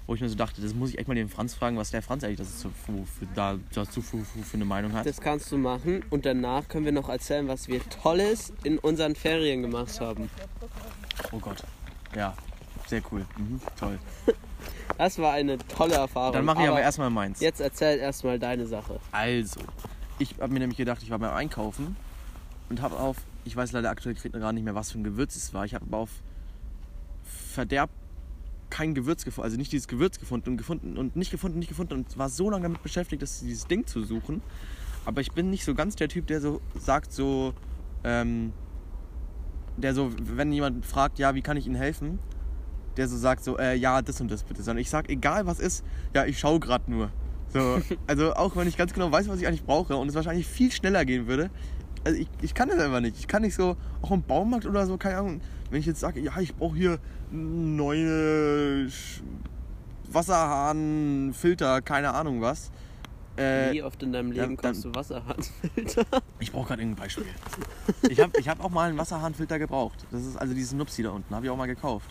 Wo 0.07 0.15
ich 0.15 0.21
mir 0.21 0.29
so 0.29 0.35
dachte, 0.35 0.61
das 0.61 0.75
muss 0.75 0.91
ich 0.91 0.99
echt 0.99 1.07
mal 1.07 1.15
den 1.15 1.29
Franz 1.29 1.55
fragen, 1.55 1.77
was 1.77 1.91
der 1.91 2.03
Franz 2.03 2.25
eigentlich 2.25 2.39
das 2.39 2.63
für, 2.63 2.71
für, 2.71 3.07
für, 3.07 3.27
da, 3.35 3.59
dazu 3.73 4.03
für, 4.03 4.19
eine 4.53 4.65
Meinung 4.65 4.93
hat. 4.95 5.07
Das 5.07 5.21
kannst 5.21 5.53
du 5.53 5.59
machen 5.59 6.05
und 6.11 6.27
danach 6.27 6.67
können 6.69 6.85
wir 6.85 6.93
noch 6.93 7.09
erzählen, 7.09 7.47
was 7.47 7.69
wir 7.69 7.81
Tolles 7.89 8.53
in 8.65 8.79
unseren 8.79 9.15
Ferien 9.15 9.63
gemacht 9.63 10.01
haben. 10.01 10.29
Oh 11.31 11.39
Gott. 11.39 11.63
Ja, 12.17 12.35
sehr 12.89 13.03
cool. 13.13 13.25
Mhm, 13.39 13.61
toll. 13.79 13.99
Das 14.99 15.19
war 15.19 15.33
eine 15.33 15.59
tolle 15.59 15.95
Erfahrung. 15.95 16.33
Dann 16.33 16.45
mache 16.45 16.63
ich 16.63 16.69
aber 16.69 16.81
erstmal 16.81 17.11
meins. 17.11 17.41
Jetzt 17.41 17.61
erzähl 17.61 17.99
erstmal 17.99 18.39
deine 18.39 18.67
Sache. 18.67 19.01
Also, 19.13 19.61
ich 20.23 20.37
habe 20.41 20.53
mir 20.53 20.61
nämlich 20.61 20.79
gedacht, 20.79 21.03
ich 21.03 21.11
war 21.11 21.19
beim 21.19 21.35
Einkaufen 21.35 21.97
und 22.69 22.81
habe 22.81 22.99
auf, 22.99 23.17
ich 23.45 23.57
weiß 23.57 23.73
leider 23.73 23.91
aktuell 23.91 24.15
gar 24.15 24.53
nicht 24.53 24.65
mehr, 24.65 24.75
was 24.75 24.93
für 24.93 24.99
ein 24.99 25.05
Gewürz 25.05 25.37
es 25.37 25.53
war. 25.53 25.65
Ich 25.65 25.75
habe 25.75 25.85
auf 25.97 26.11
Verderb 27.23 27.91
kein 28.71 28.95
Gewürz 28.95 29.25
gefunden, 29.25 29.45
also 29.45 29.57
nicht 29.59 29.73
dieses 29.73 29.87
Gewürz 29.87 30.19
gefunden 30.19 30.51
und 30.51 30.57
gefunden 30.57 30.97
und 30.97 31.15
nicht 31.15 31.31
gefunden, 31.31 31.59
nicht 31.59 31.69
gefunden 31.69 31.93
und 31.93 32.17
war 32.17 32.31
so 32.31 32.49
lange 32.49 32.63
damit 32.63 32.83
beschäftigt, 32.83 33.21
das, 33.21 33.41
dieses 33.41 33.67
Ding 33.67 33.87
zu 33.87 34.03
suchen. 34.05 34.41
Aber 35.05 35.21
ich 35.21 35.33
bin 35.33 35.51
nicht 35.51 35.65
so 35.65 35.75
ganz 35.75 35.97
der 35.97 36.09
Typ, 36.09 36.27
der 36.29 36.41
so 36.41 36.63
sagt, 36.79 37.13
so, 37.13 37.53
ähm, 38.05 38.53
der 39.77 39.95
so, 39.95 40.11
wenn 40.19 40.53
jemand 40.53 40.87
fragt, 40.87 41.19
ja, 41.19 41.35
wie 41.35 41.43
kann 41.43 41.57
ich 41.57 41.67
Ihnen 41.67 41.75
helfen, 41.75 42.19
der 42.97 43.09
so 43.09 43.17
sagt, 43.17 43.45
so, 43.45 43.59
äh, 43.59 43.75
ja, 43.75 44.01
das 44.01 44.21
und 44.21 44.31
das 44.31 44.45
bitte, 44.45 44.63
sondern 44.63 44.81
ich 44.81 44.89
sag, 44.89 45.11
egal 45.11 45.47
was 45.47 45.59
ist, 45.59 45.85
ja, 46.15 46.25
ich 46.25 46.39
schaue 46.39 46.61
gerade 46.61 46.91
nur. 46.91 47.11
So, 47.53 47.81
also 48.07 48.35
auch 48.35 48.57
wenn 48.57 48.67
ich 48.69 48.77
ganz 48.77 48.93
genau 48.95 49.11
weiß, 49.13 49.29
was 49.29 49.41
ich 49.41 49.47
eigentlich 49.47 49.65
brauche 49.65 49.97
und 49.97 50.09
es 50.09 50.15
wahrscheinlich 50.15 50.47
viel 50.47 50.73
schneller 50.73 51.05
gehen 51.05 51.27
würde, 51.27 51.51
also 52.05 52.19
ich, 52.19 52.29
ich 52.41 52.55
kann 52.55 52.69
das 52.69 52.79
einfach 52.79 53.01
nicht. 53.01 53.19
Ich 53.19 53.29
kann 53.29 53.43
nicht 53.43 53.55
so, 53.55 53.77
auch 54.01 54.11
im 54.11 54.23
Baumarkt 54.23 54.67
oder 54.67 54.87
so, 54.87 54.97
keine 54.97 55.19
Ahnung, 55.19 55.41
wenn 55.71 55.81
ich 55.81 55.87
jetzt 55.87 56.01
sage, 56.01 56.21
ja, 56.21 56.33
ich 56.41 56.55
brauche 56.55 56.77
hier 56.77 56.99
neue 57.31 58.89
Wasserhahn, 60.11 61.33
Filter, 61.35 61.81
keine 61.83 62.15
Ahnung 62.15 62.41
was. 62.41 62.71
Äh, 63.37 63.73
Wie 63.73 63.83
oft 63.83 64.03
in 64.03 64.13
deinem 64.13 64.31
Leben 64.33 64.57
dann- 64.57 64.57
kommst 64.57 64.85
du 64.85 64.95
Wasserhahnfilter? 64.95 66.05
ich 66.39 66.53
brauche 66.53 66.69
gerade 66.69 66.83
irgendein 66.83 67.05
Beispiel. 67.05 67.25
Ich 68.11 68.21
habe 68.21 68.39
ich 68.39 68.49
hab 68.49 68.63
auch 68.63 68.69
mal 68.71 68.91
einen 68.91 68.99
Wasserhahnfilter 68.99 69.59
gebraucht. 69.59 70.05
Das 70.11 70.23
ist 70.23 70.37
also 70.37 70.53
dieses 70.53 70.75
Nupsi 70.75 71.03
da 71.03 71.11
unten, 71.11 71.35
habe 71.35 71.47
ich 71.47 71.51
auch 71.51 71.57
mal 71.57 71.67
gekauft. 71.67 72.11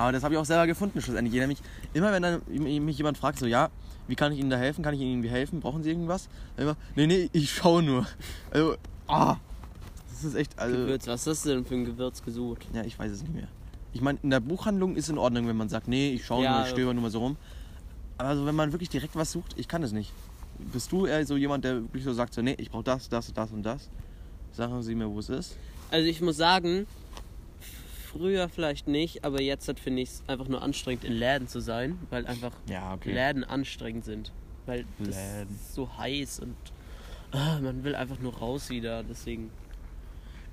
Aber 0.00 0.12
das 0.12 0.24
habe 0.24 0.32
ich 0.32 0.40
auch 0.40 0.46
selber 0.46 0.66
gefunden 0.66 0.98
schlussendlich. 1.02 1.46
Mich, 1.46 1.58
immer 1.92 2.10
wenn 2.10 2.22
dann 2.22 2.40
mich 2.48 2.96
jemand 2.96 3.18
fragt, 3.18 3.38
so 3.38 3.44
ja, 3.44 3.68
wie 4.08 4.14
kann 4.16 4.32
ich 4.32 4.38
Ihnen 4.38 4.48
da 4.48 4.56
helfen? 4.56 4.82
Kann 4.82 4.94
ich 4.94 5.00
Ihnen 5.00 5.10
irgendwie 5.10 5.28
helfen? 5.28 5.60
Brauchen 5.60 5.82
Sie 5.82 5.90
irgendwas? 5.90 6.30
Dann 6.56 6.64
Immer, 6.64 6.76
nee, 6.96 7.06
nee, 7.06 7.28
ich 7.34 7.50
schaue 7.50 7.82
nur. 7.82 8.06
Also, 8.50 8.76
ah, 9.08 9.36
das 10.10 10.24
ist 10.24 10.34
echt, 10.36 10.58
also, 10.58 10.74
Gewürz, 10.74 11.06
was 11.06 11.26
hast 11.26 11.44
du 11.44 11.50
denn 11.50 11.66
für 11.66 11.74
ein 11.74 11.84
Gewürz 11.84 12.22
gesucht? 12.22 12.66
ja, 12.72 12.82
ich 12.82 12.98
weiß 12.98 13.12
es 13.12 13.20
nicht 13.20 13.34
mehr. 13.34 13.48
Ich 13.92 14.00
meine, 14.00 14.18
in 14.22 14.30
der 14.30 14.40
Buchhandlung 14.40 14.96
ist 14.96 15.10
in 15.10 15.18
Ordnung, 15.18 15.46
wenn 15.46 15.56
man 15.56 15.68
sagt, 15.68 15.86
nee, 15.86 16.12
ich 16.12 16.24
schaue 16.24 16.44
Ja, 16.44 16.54
nur, 16.54 16.62
ich 16.62 16.70
stöber 16.70 16.94
nur 16.94 17.02
mal 17.02 17.10
so 17.10 17.18
rum. 17.18 17.36
Aber 18.16 18.34
so, 18.36 18.46
wenn 18.46 18.54
man 18.54 18.72
wirklich 18.72 18.88
direkt 18.88 19.16
was 19.16 19.30
sucht, 19.32 19.52
ich 19.58 19.68
kann 19.68 19.82
das 19.82 19.92
nicht. 19.92 20.14
Bist 20.72 20.92
du 20.92 21.04
eher 21.04 21.26
so 21.26 21.36
jemand, 21.36 21.64
der 21.66 21.82
wirklich 21.82 22.04
so 22.04 22.14
sagt, 22.14 22.32
so, 22.32 22.40
nee, 22.40 22.54
ich 22.56 22.70
brauche 22.70 22.84
das, 22.84 23.10
das, 23.10 23.30
das 23.34 23.52
und 23.52 23.64
das? 23.64 23.90
Sagen 24.52 24.82
Sie 24.82 24.94
mir, 24.94 25.10
wo 25.10 25.18
es 25.18 25.28
ist. 25.28 25.56
Also 25.90 26.08
ich 26.08 26.22
muss 26.22 26.38
sagen, 26.38 26.86
früher 28.12 28.48
vielleicht 28.48 28.88
nicht, 28.88 29.24
aber 29.24 29.40
jetzt 29.42 29.68
halt 29.68 29.78
finde 29.80 30.02
ich 30.02 30.08
es 30.10 30.22
einfach 30.26 30.48
nur 30.48 30.62
anstrengend, 30.62 31.04
in 31.04 31.12
Läden 31.12 31.48
zu 31.48 31.60
sein, 31.60 31.98
weil 32.10 32.26
einfach 32.26 32.52
Ja, 32.68 32.94
okay. 32.94 33.12
Läden 33.12 33.44
anstrengend 33.44 34.04
sind. 34.04 34.32
Weil 34.66 34.84
ist 34.98 35.74
so 35.74 35.88
heiß 35.98 36.40
und 36.40 36.56
ah, 37.32 37.58
man 37.60 37.82
will 37.84 37.94
einfach 37.94 38.18
nur 38.18 38.36
raus 38.36 38.70
wieder, 38.70 39.02
deswegen. 39.02 39.50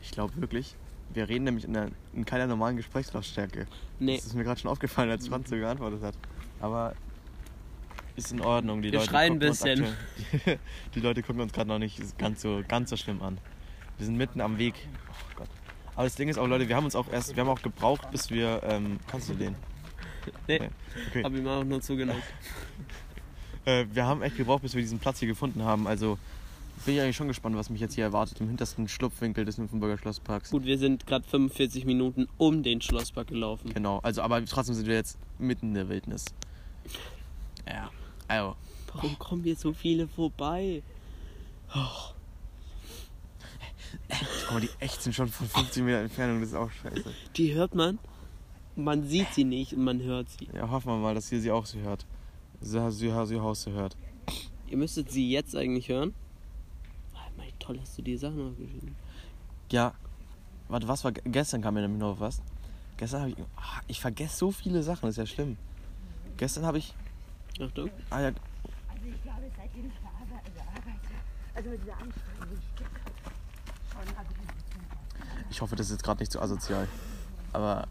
Ich 0.01 0.11
glaube 0.11 0.35
wirklich, 0.39 0.75
wir 1.13 1.27
reden 1.29 1.43
nämlich 1.45 1.65
in, 1.65 1.73
der, 1.73 1.89
in 2.13 2.25
keiner 2.25 2.47
normalen 2.47 2.77
Gesprächslautstärke. 2.77 3.67
Nee, 3.99 4.15
Das 4.17 4.25
ist 4.27 4.33
mir 4.35 4.43
gerade 4.43 4.59
schon 4.59 4.71
aufgefallen, 4.71 5.09
als 5.09 5.27
Franz 5.27 5.49
so 5.49 5.55
geantwortet 5.55 6.01
hat. 6.03 6.15
Aber 6.59 6.93
ist 8.15 8.31
in 8.31 8.41
Ordnung. 8.41 8.81
Die 8.81 8.91
Wir 8.91 8.99
Leute 8.99 9.11
schreien 9.11 9.33
ein 9.33 9.39
bisschen. 9.39 9.83
aktuell- 10.33 10.59
Die 10.95 10.99
Leute 10.99 11.21
gucken 11.21 11.41
uns 11.41 11.53
gerade 11.53 11.67
noch 11.67 11.79
nicht 11.79 12.17
ganz 12.17 12.41
so, 12.41 12.63
ganz 12.67 12.89
so 12.89 12.97
schlimm 12.97 13.21
an. 13.21 13.37
Wir 13.97 14.05
sind 14.05 14.15
mitten 14.17 14.41
am 14.41 14.57
Weg. 14.57 14.73
Oh 15.09 15.35
Gott. 15.37 15.49
Aber 15.97 16.03
das 16.03 16.15
Ding 16.15 16.29
ist 16.29 16.37
auch, 16.37 16.45
Leute, 16.45 16.69
wir 16.69 16.75
haben 16.75 16.85
uns 16.85 16.95
auch 16.95 17.11
erst, 17.11 17.35
wir 17.35 17.41
haben 17.41 17.49
auch 17.49 17.61
gebraucht, 17.61 18.11
bis 18.11 18.29
wir. 18.29 18.61
Ähm, 18.63 18.99
kannst 19.07 19.29
du 19.29 19.33
den? 19.33 19.55
Nee. 20.47 20.69
Okay. 21.09 21.23
habe 21.23 21.37
ich 21.37 21.43
mir 21.43 21.51
auch 21.51 21.63
nur 21.63 21.81
zugenommen. 21.81 22.21
Äh, 23.65 23.85
wir 23.91 24.05
haben 24.05 24.21
echt 24.21 24.37
gebraucht, 24.37 24.61
bis 24.61 24.75
wir 24.75 24.81
diesen 24.81 24.99
Platz 24.99 25.19
hier 25.19 25.27
gefunden 25.27 25.63
haben. 25.63 25.87
Also 25.87 26.19
bin 26.85 26.95
ich 26.95 27.01
eigentlich 27.01 27.15
schon 27.15 27.27
gespannt, 27.27 27.55
was 27.55 27.71
mich 27.71 27.81
jetzt 27.81 27.95
hier 27.95 28.03
erwartet 28.03 28.39
im 28.39 28.47
hintersten 28.47 28.87
Schlupfwinkel 28.87 29.43
des 29.43 29.57
Nymphenburger 29.57 29.97
Schlossparks. 29.97 30.51
Gut, 30.51 30.65
wir 30.65 30.77
sind 30.77 31.07
gerade 31.07 31.25
45 31.27 31.85
Minuten 31.85 32.27
um 32.37 32.61
den 32.61 32.79
Schlosspark 32.79 33.29
gelaufen. 33.29 33.73
Genau, 33.73 33.99
also 34.03 34.21
aber 34.21 34.45
trotzdem 34.45 34.75
sind 34.75 34.85
wir 34.85 34.95
jetzt 34.95 35.17
mitten 35.39 35.69
in 35.69 35.73
der 35.73 35.89
Wildnis. 35.89 36.25
Ja. 37.67 37.89
Also, 38.27 38.55
Warum 38.93 39.17
kommen 39.17 39.43
hier 39.43 39.55
so 39.55 39.73
viele 39.73 40.07
vorbei? 40.07 40.83
guck 41.73 42.16
mal, 44.51 44.61
die 44.61 44.69
echt 44.79 45.01
sind 45.01 45.13
schon 45.13 45.27
von 45.27 45.47
50 45.47 45.83
Meter 45.83 45.99
Entfernung, 45.99 46.39
das 46.41 46.49
ist 46.49 46.55
auch 46.55 46.71
scheiße. 46.71 47.13
Die 47.35 47.53
hört 47.53 47.75
man, 47.75 47.99
man 48.75 49.03
sieht 49.07 49.33
sie 49.33 49.43
nicht 49.43 49.73
und 49.73 49.83
man 49.83 50.01
hört 50.01 50.29
sie. 50.29 50.47
Ja, 50.53 50.69
hoffen 50.69 50.87
wir 50.91 50.97
mal, 50.97 51.15
dass 51.15 51.31
ihr 51.31 51.41
sie 51.41 51.51
auch 51.51 51.65
so 51.65 51.79
hört. 51.79 52.05
Sie, 52.61 52.91
sie, 52.91 53.25
sie 53.25 53.39
Haus 53.39 53.65
hört. 53.67 53.95
Ihr 54.67 54.77
müsstet 54.77 55.11
sie 55.11 55.29
jetzt 55.29 55.55
eigentlich 55.55 55.89
hören. 55.89 56.13
Ah, 57.13 57.19
mein, 57.37 57.51
toll 57.59 57.79
hast 57.79 57.97
du 57.97 58.01
die 58.01 58.17
Sachen 58.17 58.49
aufgeschrieben. 58.49 58.95
Ja, 59.71 59.93
warte, 60.69 60.87
was 60.87 61.03
war 61.03 61.11
ge- 61.11 61.23
gestern 61.25 61.61
kam 61.61 61.75
mir 61.75 61.81
nämlich 61.81 61.99
noch 61.99 62.19
was. 62.19 62.41
Gestern 62.97 63.21
habe 63.21 63.31
ich. 63.31 63.37
Ah, 63.55 63.81
ich 63.87 64.01
vergesse 64.01 64.37
so 64.37 64.51
viele 64.51 64.81
Sachen, 64.83 65.01
das 65.03 65.11
ist 65.11 65.17
ja 65.17 65.25
schlimm. 65.25 65.57
Gestern 66.37 66.65
habe 66.65 66.79
ich. 66.79 66.93
Achtung. 67.61 67.89
Ah 68.09 68.21
ja, 68.21 68.27
Also 68.27 68.35
ich 69.05 69.21
glaube, 69.23 69.43
seitdem 69.55 69.85
ich 69.87 69.93
bearbeite 69.99 70.51
also 71.55 71.69
mit 71.69 71.81
dieser 71.83 71.93
Anstrengung, 71.93 72.47
die 72.51 72.55
ich 72.55 72.75
ich 75.49 75.57
ich 75.57 75.61
hoffe, 75.61 75.75
das 75.75 75.87
ist 75.87 75.93
jetzt 75.93 76.03
gerade 76.03 76.19
nicht 76.19 76.31
zu 76.31 76.41
asozial. 76.41 76.87
Aber. 77.53 77.87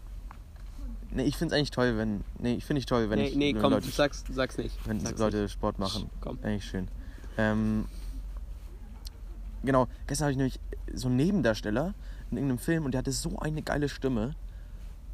Nee, 1.09 1.23
ich 1.23 1.37
finde 1.37 1.53
es 1.53 1.57
eigentlich 1.57 1.71
toll, 1.71 1.97
wenn. 1.97 2.23
Nee, 2.39 2.55
ich 2.55 2.65
finde 2.65 2.79
ich 2.79 2.85
toll, 2.85 3.09
wenn 3.09 3.19
nee, 3.19 3.27
ich. 3.27 3.35
nee, 3.35 3.53
wenn 3.53 3.61
komm, 3.61 3.73
Leute, 3.73 3.89
sag's, 3.89 4.23
sag's 4.29 4.57
nicht. 4.57 4.75
wenn 4.85 4.99
sag's 4.99 5.19
Leute 5.19 5.47
Sport 5.49 5.79
machen. 5.79 6.03
nicht. 6.03 6.21
Komm. 6.21 6.37
Eigentlich 6.43 6.65
schön. 6.65 6.87
Ähm, 7.37 7.85
genau, 9.63 9.87
gestern 10.07 10.25
habe 10.25 10.31
ich 10.31 10.37
nämlich 10.37 10.59
so 10.93 11.07
einen 11.07 11.17
Nebendarsteller 11.17 11.93
in 12.31 12.37
irgendeinem 12.37 12.59
Film 12.59 12.85
und 12.85 12.91
der 12.91 12.99
hatte 12.99 13.11
so 13.11 13.39
eine 13.39 13.61
geile 13.61 13.89
Stimme. 13.89 14.35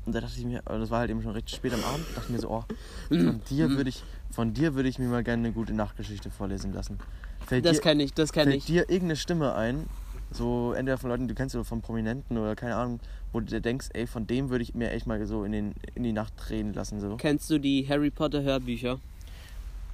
Und 0.06 0.14
da 0.14 0.20
dachte 0.20 0.38
ich 0.38 0.46
mir, 0.46 0.62
das 0.66 0.90
war 0.90 1.00
halt 1.00 1.12
eben 1.12 1.22
schon 1.22 1.32
recht 1.32 1.50
spät 1.50 1.74
am 1.74 1.84
Abend, 1.84 2.06
dachte 2.16 2.32
mir 2.32 2.40
so, 2.40 2.50
oh, 2.50 2.66
von 3.08 3.42
dir 3.50 3.70
würde 3.70 3.90
ich, 3.90 4.04
von 4.32 4.54
dir 4.54 4.76
würde 4.76 4.90
ich 4.90 5.00
mir 5.00 5.08
mal 5.08 5.24
gerne 5.24 5.46
eine 5.46 5.54
gute 5.54 5.74
Nachtgeschichte 5.74 6.30
vorlesen 6.30 6.74
lassen. 6.74 7.00
Fällt 7.46 7.66
Das 7.66 7.78
dir, 7.78 7.84
kann 7.84 8.00
ich, 8.02 8.14
das 8.14 8.34
kann 8.34 8.46
fällt 8.46 8.58
ich. 8.58 8.66
dir 8.66 8.82
irgendeine 8.90 9.16
Stimme 9.16 9.56
ein, 9.56 9.86
so 10.34 10.74
entweder 10.74 10.98
von 10.98 11.10
Leuten, 11.10 11.28
die 11.28 11.34
du 11.34 11.36
kennst 11.36 11.56
oder 11.56 11.66
von 11.66 11.82
Prominenten 11.82 12.38
oder 12.38 12.56
keine 12.56 12.76
Ahnung, 12.76 13.00
wo 13.32 13.40
du 13.40 13.46
dir 13.46 13.62
denkst, 13.62 13.90
ey, 13.94 14.08
von 14.08 14.28
dem 14.28 14.50
würde 14.50 14.64
ich 14.64 14.74
mir 14.74 14.92
echt 14.92 15.08
mal 15.08 15.26
so 15.26 15.44
in, 15.44 15.52
den, 15.52 15.76
in 15.96 16.04
die 16.04 16.14
Nacht 16.14 16.50
reden 16.50 16.74
lassen, 16.74 17.00
so. 17.00 17.18
Kennst 17.18 17.50
du 17.50 17.60
die 17.60 17.88
Harry 17.88 18.10
Potter 18.10 18.44
Hörbücher? 18.44 19.00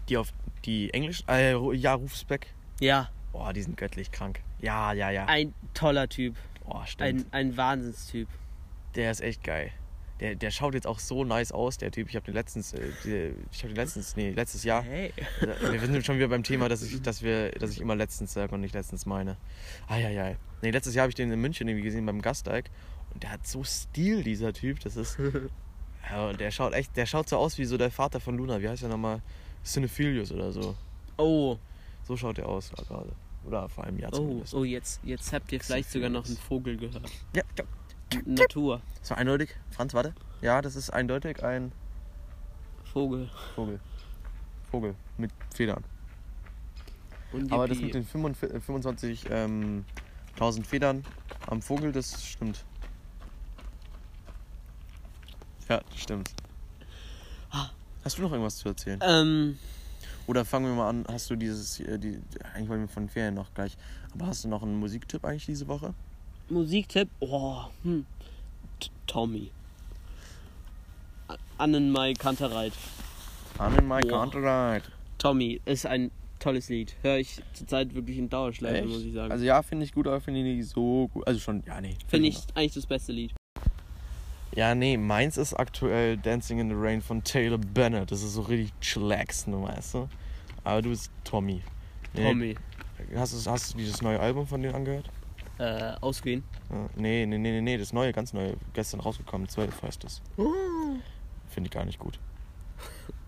Die 0.07 0.17
auf, 0.17 0.33
die 0.65 0.93
Englisch, 0.93 1.23
äh, 1.27 1.55
ja, 1.75 1.93
Rufus 1.93 2.23
Beck. 2.23 2.47
Ja, 2.79 3.09
Boah, 3.31 3.53
die 3.53 3.61
sind 3.61 3.77
göttlich 3.77 4.11
krank. 4.11 4.41
Ja, 4.59 4.93
ja, 4.93 5.11
ja. 5.11 5.25
ein 5.25 5.53
toller 5.73 6.09
Typ. 6.09 6.35
Boah, 6.65 6.85
stimmt. 6.85 7.27
Ein, 7.31 7.49
ein 7.49 7.57
Wahnsinnstyp. 7.57 8.27
Der 8.95 9.11
ist 9.11 9.21
echt 9.21 9.43
geil. 9.43 9.71
Der, 10.19 10.35
der 10.35 10.51
schaut 10.51 10.73
jetzt 10.73 10.85
auch 10.85 10.99
so 10.99 11.23
nice 11.23 11.51
aus, 11.51 11.77
der 11.77 11.91
Typ. 11.91 12.09
Ich 12.09 12.15
habe 12.15 12.25
den 12.25 12.33
letztens, 12.33 12.73
äh, 12.73 12.89
ich 13.51 13.59
habe 13.59 13.73
den 13.73 13.75
letztens, 13.75 14.15
nee, 14.17 14.31
letztes 14.31 14.63
Jahr. 14.63 14.83
Hey. 14.83 15.13
Wir 15.39 15.79
sind 15.79 16.05
schon 16.05 16.17
wieder 16.17 16.27
beim 16.27 16.43
Thema, 16.43 16.67
dass 16.67 16.81
ich, 16.81 17.01
dass 17.03 17.21
wir, 17.21 17.51
dass 17.51 17.71
ich 17.71 17.79
immer 17.79 17.95
letztens 17.95 18.33
sage 18.33 18.53
und 18.53 18.61
nicht 18.61 18.73
letztens 18.73 19.05
meine. 19.05 19.37
Eieiei. 19.87 20.37
Nee, 20.61 20.71
letztes 20.71 20.93
Jahr 20.93 21.03
habe 21.03 21.09
ich 21.09 21.15
den 21.15 21.31
in 21.31 21.39
München 21.39 21.67
irgendwie 21.67 21.85
gesehen 21.85 22.05
beim 22.05 22.21
Gasteig 22.21 22.69
und 23.13 23.23
der 23.23 23.31
hat 23.31 23.47
so 23.47 23.63
Stil, 23.63 24.23
dieser 24.23 24.51
Typ. 24.51 24.79
Das 24.81 24.97
ist. 24.97 25.17
ja, 26.09 26.29
und 26.29 26.39
der 26.39 26.51
schaut 26.51 26.73
echt, 26.73 26.97
der 26.97 27.05
schaut 27.05 27.29
so 27.29 27.37
aus 27.37 27.57
wie 27.57 27.65
so 27.65 27.77
der 27.77 27.91
Vater 27.91 28.19
von 28.19 28.37
Luna. 28.37 28.61
Wie 28.61 28.67
heißt 28.67 28.81
der 28.81 28.89
nochmal? 28.89 29.21
Cinephilius 29.63 30.31
oder 30.31 30.51
so. 30.51 30.75
Oh, 31.17 31.57
So 32.03 32.17
schaut 32.17 32.39
er 32.39 32.47
aus 32.47 32.71
gerade. 32.71 33.11
Oder 33.45 33.69
vor 33.69 33.85
einem 33.85 33.99
Jahr 33.99 34.11
oh, 34.13 34.17
zumindest. 34.17 34.53
oh, 34.53 34.63
jetzt, 34.63 34.99
jetzt 35.03 35.31
habt 35.31 35.51
ihr 35.51 35.59
vielleicht 35.59 35.91
sogar 35.91 36.09
noch 36.09 36.25
einen 36.25 36.37
Vogel 36.37 36.77
gehört. 36.77 37.09
Ja, 37.35 37.43
ja. 37.57 37.63
Natur. 38.25 38.81
Das 38.99 39.11
war 39.11 39.17
eindeutig. 39.17 39.49
Franz, 39.71 39.93
warte. 39.93 40.13
Ja, 40.41 40.61
das 40.61 40.75
ist 40.75 40.89
eindeutig 40.89 41.43
ein 41.43 41.71
Vogel. 42.85 43.29
Vogel. 43.55 43.79
Vogel 44.71 44.95
mit 45.17 45.31
Federn. 45.53 45.83
Und 47.31 47.51
Aber 47.51 47.67
das 47.67 47.79
mit 47.79 47.93
den 47.93 48.05
25.000 48.05 49.29
ähm, 49.29 49.85
1000 50.33 50.65
Federn 50.65 51.03
am 51.47 51.61
Vogel, 51.61 51.91
das 51.91 52.25
stimmt. 52.25 52.65
Ja, 55.67 55.81
das 55.91 55.99
stimmt. 55.99 56.33
Hast 58.03 58.17
du 58.17 58.21
noch 58.21 58.31
irgendwas 58.31 58.57
zu 58.57 58.69
erzählen? 58.69 58.99
Ähm, 59.03 59.59
Oder 60.25 60.45
fangen 60.45 60.67
wir 60.67 60.73
mal 60.73 60.89
an, 60.89 61.05
hast 61.09 61.29
du 61.29 61.35
dieses, 61.35 61.79
äh, 61.79 61.99
die, 61.99 62.19
eigentlich 62.53 62.69
wollen 62.69 62.81
wir 62.81 62.87
von 62.87 63.09
Ferien 63.09 63.35
noch 63.35 63.53
gleich, 63.53 63.77
aber 64.13 64.27
hast 64.27 64.43
du 64.43 64.47
noch 64.47 64.63
einen 64.63 64.79
Musiktipp 64.79 65.25
eigentlich 65.25 65.45
diese 65.45 65.67
Woche? 65.67 65.93
Musiktipp. 66.49 67.09
Oh, 67.19 67.65
hm. 67.83 68.05
Tommy. 69.07 69.51
Annenmai 71.57 72.13
Kantereit. 72.13 72.73
Armin 73.57 73.87
My 73.87 74.01
Boah. 74.01 74.09
Counterride. 74.09 74.85
Tommy 75.17 75.59
ist 75.65 75.85
ein 75.85 76.11
tolles 76.39 76.69
Lied. 76.69 76.95
Höre 77.01 77.17
ich 77.17 77.41
zurzeit 77.53 77.93
wirklich 77.93 78.17
in 78.17 78.29
Dauerschleife, 78.29 78.87
muss 78.87 79.03
ich 79.03 79.13
sagen. 79.13 79.31
Also 79.31 79.43
ja, 79.43 79.61
finde 79.61 79.83
ich 79.85 79.91
gut, 79.91 80.07
aber 80.07 80.21
finde 80.21 80.39
ich 80.39 80.57
nicht 80.57 80.69
so 80.69 81.09
gut. 81.09 81.27
Also 81.27 81.39
schon, 81.39 81.61
ja, 81.67 81.81
nee. 81.81 81.95
Finde 82.07 82.29
ich 82.29 82.37
eigentlich 82.55 82.73
das 82.73 82.85
beste 82.85 83.11
Lied. 83.11 83.33
Ja, 84.55 84.73
nee, 84.73 84.97
meins 84.97 85.37
ist 85.37 85.53
aktuell 85.53 86.17
Dancing 86.17 86.59
in 86.59 86.69
the 86.69 86.75
Rain 86.75 87.01
von 87.01 87.23
Taylor 87.23 87.57
Bennett. 87.57 88.11
Das 88.11 88.23
ist 88.23 88.33
so 88.33 88.41
richtig 88.41 88.71
chillaxen, 88.79 89.61
weißt 89.61 89.95
du? 89.95 90.09
Aber 90.63 90.81
du 90.81 90.89
bist 90.89 91.11
Tommy. 91.23 91.61
Nee, 92.13 92.23
Tommy. 92.23 92.55
Hast 93.15 93.33
du, 93.33 93.51
hast 93.51 93.73
du 93.73 93.77
dieses 93.77 94.01
neue 94.01 94.19
Album 94.19 94.47
von 94.47 94.61
denen 94.61 94.75
angehört? 94.75 95.09
Äh, 95.59 95.93
ausgehen. 95.99 96.43
Nee, 96.95 97.25
nee, 97.25 97.37
nee, 97.37 97.51
nee, 97.51 97.61
nee, 97.61 97.77
das 97.77 97.91
neue, 97.91 98.13
ganz 98.13 98.31
neue, 98.33 98.55
gestern 98.73 99.01
rausgekommen, 99.01 99.47
12 99.49 99.81
heißt 99.83 100.03
es. 100.05 100.21
Finde 101.49 101.67
ich 101.67 101.71
gar 101.71 101.83
nicht 101.85 101.99
gut. 101.99 102.17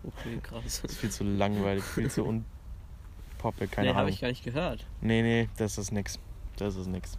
Okay, 0.04 0.40
krass. 0.42 0.80
Ist 0.84 0.98
viel 0.98 1.12
zu 1.12 1.24
langweilig, 1.26 1.84
viel 1.84 2.10
zu 2.10 2.24
unpoppig, 2.24 3.70
keine 3.70 3.90
nee, 3.90 3.94
habe 3.94 4.02
Ahnung. 4.04 4.14
ich 4.14 4.22
gar 4.22 4.30
nicht 4.30 4.44
gehört. 4.44 4.86
Nee, 5.02 5.22
nee, 5.22 5.50
das 5.58 5.78
ist 5.78 5.92
nix. 5.92 6.20
Das 6.56 6.76
ist 6.78 6.88
nix. 6.88 7.18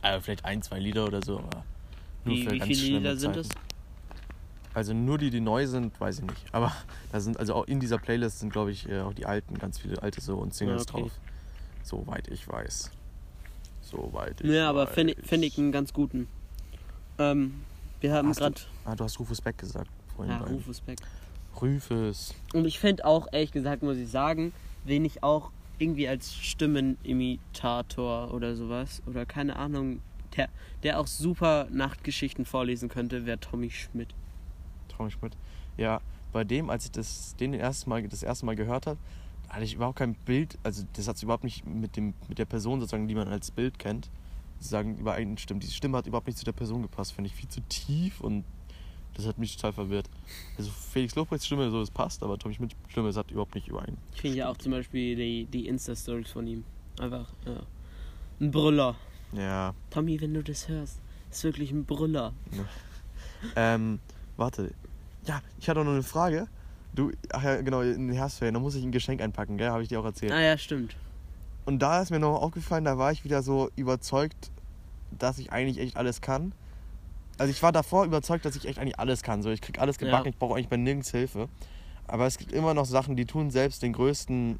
Also 0.00 0.22
vielleicht 0.22 0.44
ein, 0.44 0.62
zwei 0.62 0.78
Lieder 0.78 1.04
oder 1.04 1.20
so, 1.20 1.38
aber 1.40 1.64
nur 2.24 2.36
Wie, 2.36 2.44
für 2.44 2.52
wie 2.52 2.58
ganz 2.58 2.68
viele 2.68 2.80
schlimme 2.80 2.98
Lieder 2.98 3.16
sind 3.16 3.34
Zeiten. 3.34 3.48
es? 3.48 4.74
Also 4.74 4.94
nur 4.94 5.18
die, 5.18 5.30
die 5.30 5.40
neu 5.40 5.66
sind, 5.66 6.00
weiß 6.00 6.20
ich 6.20 6.24
nicht. 6.24 6.44
Aber 6.52 6.72
da 7.10 7.18
sind, 7.18 7.36
also 7.40 7.54
auch 7.54 7.64
in 7.66 7.80
dieser 7.80 7.98
Playlist 7.98 8.38
sind, 8.38 8.52
glaube 8.52 8.70
ich, 8.70 8.88
äh, 8.88 9.00
auch 9.00 9.12
die 9.12 9.26
alten, 9.26 9.58
ganz 9.58 9.78
viele 9.78 10.00
alte 10.02 10.20
so 10.20 10.36
und 10.36 10.54
Singles 10.54 10.84
Ja, 10.86 10.94
okay. 10.94 11.02
drauf. 11.02 11.12
Soweit 11.82 12.28
ich 12.28 12.46
weiß. 12.46 12.92
Soweit 13.90 14.40
ich 14.40 14.50
Ja, 14.50 14.68
aber 14.68 14.86
finde 14.86 15.16
find 15.22 15.44
ich 15.44 15.58
einen 15.58 15.72
ganz 15.72 15.92
guten. 15.92 16.28
Ähm, 17.18 17.62
wir 18.00 18.12
haben 18.12 18.32
gerade. 18.32 18.60
Ah, 18.84 18.94
du 18.94 19.04
hast 19.04 19.18
Rufus 19.18 19.40
Beck 19.40 19.58
gesagt 19.58 19.90
vorhin. 20.14 20.34
Ja, 20.34 20.40
Rufus 20.42 20.80
Beck. 20.80 20.98
Rufus. 21.60 22.34
Und 22.52 22.66
ich 22.66 22.78
finde 22.78 23.04
auch, 23.04 23.26
ehrlich 23.32 23.50
gesagt, 23.50 23.82
muss 23.82 23.96
ich 23.96 24.08
sagen, 24.08 24.52
wen 24.84 25.04
ich 25.04 25.22
auch 25.22 25.50
irgendwie 25.78 26.08
als 26.08 26.34
Stimmenimitator 26.34 28.32
oder 28.34 28.56
sowas 28.56 29.02
oder 29.06 29.24
keine 29.26 29.56
Ahnung, 29.56 30.00
der, 30.36 30.48
der 30.82 31.00
auch 31.00 31.06
super 31.06 31.68
Nachtgeschichten 31.70 32.44
vorlesen 32.44 32.88
könnte, 32.88 33.26
wäre 33.26 33.38
Tommy 33.38 33.70
Schmidt. 33.70 34.14
Tommy 34.88 35.10
Schmidt. 35.10 35.36
Ja, 35.76 36.00
bei 36.32 36.44
dem, 36.44 36.68
als 36.70 36.84
ich 36.84 36.92
das, 36.92 37.36
den 37.36 37.52
das 37.52 37.60
erste 37.60 37.88
Mal, 37.88 38.06
das 38.06 38.22
erste 38.22 38.46
Mal 38.46 38.56
gehört 38.56 38.86
habe, 38.86 38.98
hatte 39.48 39.64
ich 39.64 39.74
überhaupt 39.74 39.98
kein 39.98 40.14
Bild, 40.14 40.58
also 40.62 40.84
das 40.94 41.08
hat 41.08 41.22
überhaupt 41.22 41.44
nicht 41.44 41.66
mit, 41.66 41.96
dem, 41.96 42.14
mit 42.28 42.38
der 42.38 42.44
Person 42.44 42.80
sozusagen, 42.80 43.08
die 43.08 43.14
man 43.14 43.28
als 43.28 43.50
Bild 43.50 43.78
kennt, 43.78 44.10
sozusagen 44.58 44.98
übereinstimmt. 44.98 45.62
Die 45.62 45.68
Stimme 45.68 45.98
hat 45.98 46.06
überhaupt 46.06 46.26
nicht 46.26 46.38
zu 46.38 46.44
der 46.44 46.52
Person 46.52 46.82
gepasst, 46.82 47.12
finde 47.12 47.28
ich 47.28 47.34
viel 47.34 47.48
zu 47.48 47.60
tief 47.62 48.20
und 48.20 48.44
das 49.14 49.26
hat 49.26 49.38
mich 49.38 49.56
total 49.56 49.72
verwirrt. 49.72 50.08
Also 50.56 50.70
Felix 50.70 51.14
Lobrechts 51.16 51.46
Stimme, 51.46 51.70
so, 51.70 51.80
es 51.80 51.90
passt, 51.90 52.22
aber 52.22 52.38
Tommy 52.38 52.54
Schmidts 52.54 52.76
Stimme, 52.88 53.08
es 53.08 53.16
hat 53.16 53.30
überhaupt 53.30 53.54
nicht 53.54 53.66
überein. 53.68 53.96
Ich 54.14 54.20
finde 54.20 54.36
ja 54.36 54.48
auch 54.48 54.56
zum 54.56 54.72
Beispiel 54.72 55.16
die, 55.16 55.44
die 55.46 55.66
Insta-Stories 55.66 56.30
von 56.30 56.46
ihm. 56.46 56.64
Einfach, 57.00 57.28
ja. 57.44 57.60
Ein 58.40 58.50
Brüller. 58.50 58.94
Ja, 59.32 59.74
Tommy, 59.90 60.20
wenn 60.20 60.34
du 60.34 60.42
das 60.42 60.68
hörst, 60.68 61.00
ist 61.30 61.44
wirklich 61.44 61.72
ein 61.72 61.84
Brüller. 61.84 62.32
ähm, 63.56 63.98
warte. 64.36 64.72
Ja, 65.26 65.42
ich 65.60 65.68
hatte 65.68 65.80
auch 65.80 65.84
noch 65.84 65.92
eine 65.92 66.02
Frage. 66.02 66.48
Du, 66.98 67.12
ach 67.32 67.44
ja, 67.44 67.60
genau, 67.62 67.80
in 67.82 68.08
den 68.08 68.12
Herbstferien, 68.16 68.54
da 68.54 68.58
muss 68.58 68.74
ich 68.74 68.82
ein 68.82 68.90
Geschenk 68.90 69.20
einpacken, 69.22 69.56
gell? 69.56 69.70
Habe 69.70 69.84
ich 69.84 69.88
dir 69.88 70.00
auch 70.00 70.04
erzählt. 70.04 70.32
Ah 70.32 70.40
ja, 70.40 70.58
stimmt. 70.58 70.96
Und 71.64 71.78
da 71.78 72.02
ist 72.02 72.10
mir 72.10 72.18
noch 72.18 72.42
aufgefallen, 72.42 72.84
da 72.84 72.98
war 72.98 73.12
ich 73.12 73.22
wieder 73.22 73.40
so 73.44 73.70
überzeugt, 73.76 74.50
dass 75.16 75.38
ich 75.38 75.52
eigentlich 75.52 75.78
echt 75.78 75.96
alles 75.96 76.20
kann. 76.20 76.50
Also 77.38 77.52
ich 77.52 77.62
war 77.62 77.70
davor 77.70 78.04
überzeugt, 78.04 78.44
dass 78.44 78.56
ich 78.56 78.66
echt 78.66 78.80
eigentlich 78.80 78.98
alles 78.98 79.22
kann. 79.22 79.44
So, 79.44 79.50
ich 79.50 79.60
krieg 79.60 79.78
alles 79.78 79.98
gebacken, 79.98 80.24
Ja. 80.24 80.30
ich 80.30 80.38
brauche 80.38 80.54
eigentlich 80.54 80.70
bei 80.70 80.76
nirgends 80.76 81.12
Hilfe. 81.12 81.48
Aber 82.08 82.26
es 82.26 82.36
gibt 82.36 82.50
immer 82.50 82.74
noch 82.74 82.84
Sachen, 82.84 83.14
die 83.14 83.26
tun 83.26 83.52
selbst 83.52 83.84
den 83.84 83.92
größten 83.92 84.58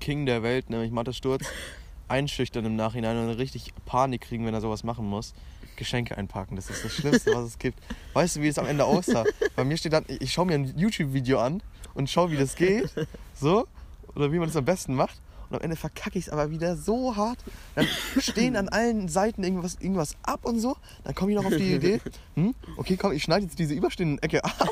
King 0.00 0.26
der 0.26 0.42
Welt, 0.42 0.70
nämlich 0.70 0.90
Mathe 0.90 1.12
Sturz, 1.12 1.44
einschüchtern 2.08 2.64
im 2.64 2.74
Nachhinein 2.74 3.16
und 3.16 3.28
richtig 3.36 3.72
Panik 3.86 4.22
kriegen, 4.22 4.44
wenn 4.44 4.54
er 4.54 4.60
sowas 4.60 4.82
machen 4.82 5.06
muss. 5.06 5.34
Geschenke 5.78 6.18
einpacken, 6.18 6.56
das 6.56 6.68
ist 6.68 6.84
das 6.84 6.92
Schlimmste, 6.92 7.32
was 7.34 7.46
es 7.46 7.58
gibt. 7.58 7.78
Weißt 8.12 8.36
du, 8.36 8.42
wie 8.42 8.48
es 8.48 8.58
am 8.58 8.66
Ende 8.66 8.84
aussah? 8.84 9.24
Bei 9.56 9.64
mir 9.64 9.76
steht 9.76 9.94
dann, 9.94 10.04
ich 10.08 10.32
schaue 10.32 10.46
mir 10.46 10.54
ein 10.54 10.76
YouTube-Video 10.76 11.38
an 11.38 11.62
und 11.94 12.10
schaue, 12.10 12.30
wie 12.30 12.36
das 12.36 12.54
geht. 12.54 12.90
So. 13.34 13.66
Oder 14.14 14.32
wie 14.32 14.38
man 14.38 14.48
das 14.48 14.56
am 14.56 14.64
besten 14.64 14.94
macht. 14.94 15.20
Und 15.48 15.56
am 15.56 15.62
Ende 15.62 15.76
verkacke 15.76 16.18
ich 16.18 16.26
es 16.26 16.30
aber 16.30 16.50
wieder 16.50 16.76
so 16.76 17.16
hart. 17.16 17.38
Dann 17.74 17.86
stehen 18.18 18.56
an 18.56 18.68
allen 18.68 19.08
Seiten 19.08 19.42
irgendwas, 19.44 19.76
irgendwas 19.80 20.16
ab 20.22 20.44
und 20.44 20.60
so. 20.60 20.76
Dann 21.04 21.14
komme 21.14 21.30
ich 21.30 21.36
noch 21.36 21.44
auf 21.46 21.56
die 21.56 21.74
Idee, 21.74 22.00
hm, 22.34 22.54
okay, 22.76 22.96
komm, 22.96 23.12
ich 23.12 23.22
schneide 23.22 23.46
jetzt 23.46 23.58
diese 23.58 23.74
überstehende 23.74 24.22
Ecke 24.22 24.44
ab, 24.44 24.68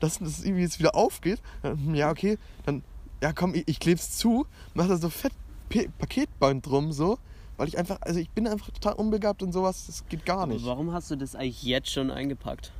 dass 0.00 0.18
das 0.18 0.42
irgendwie 0.42 0.62
jetzt 0.62 0.78
wieder 0.78 0.94
aufgeht. 0.94 1.40
Dann, 1.62 1.78
hm, 1.78 1.94
ja, 1.94 2.10
okay, 2.10 2.38
dann, 2.66 2.82
ja 3.22 3.32
komm, 3.32 3.54
ich, 3.54 3.68
ich 3.68 3.78
kleb's 3.78 4.16
zu, 4.18 4.46
mache 4.74 4.88
da 4.88 4.96
so 4.96 5.10
fett 5.10 5.32
P 5.68 5.88
Paketband 5.98 6.66
drum, 6.66 6.92
so. 6.92 7.18
Weil 7.60 7.68
ich 7.68 7.76
einfach, 7.76 7.98
also 8.00 8.18
ich 8.18 8.30
bin 8.30 8.46
einfach 8.46 8.70
total 8.70 8.94
unbegabt 8.94 9.42
und 9.42 9.52
sowas, 9.52 9.84
das 9.84 10.08
geht 10.08 10.24
gar 10.24 10.46
nicht. 10.46 10.64
Warum 10.64 10.94
hast 10.94 11.10
du 11.10 11.16
das 11.16 11.34
eigentlich 11.34 11.62
jetzt 11.62 11.90
schon 11.90 12.10
eingepackt? 12.10 12.72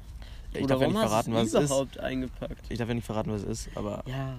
Ich 0.54 0.60
Oder 0.64 0.68
darf 0.68 0.80
ja 0.80 0.88
nicht 0.88 0.98
verraten, 0.98 1.34
was 1.34 1.54
hast 1.54 1.54
du 1.54 1.58
es 1.58 1.90
ist. 1.90 2.00
eingepackt? 2.00 2.64
Ich 2.70 2.78
darf 2.78 2.88
ja 2.88 2.94
nicht 2.94 3.04
verraten, 3.04 3.30
was 3.30 3.42
es 3.42 3.66
ist, 3.66 3.76
aber, 3.76 4.02
Ja. 4.06 4.36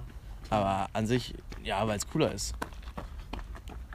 aber 0.49 0.87
an 0.93 1.05
sich, 1.05 1.35
ja, 1.63 1.87
weil 1.87 1.95
es 1.95 2.07
cooler 2.09 2.31
ist. 2.31 2.55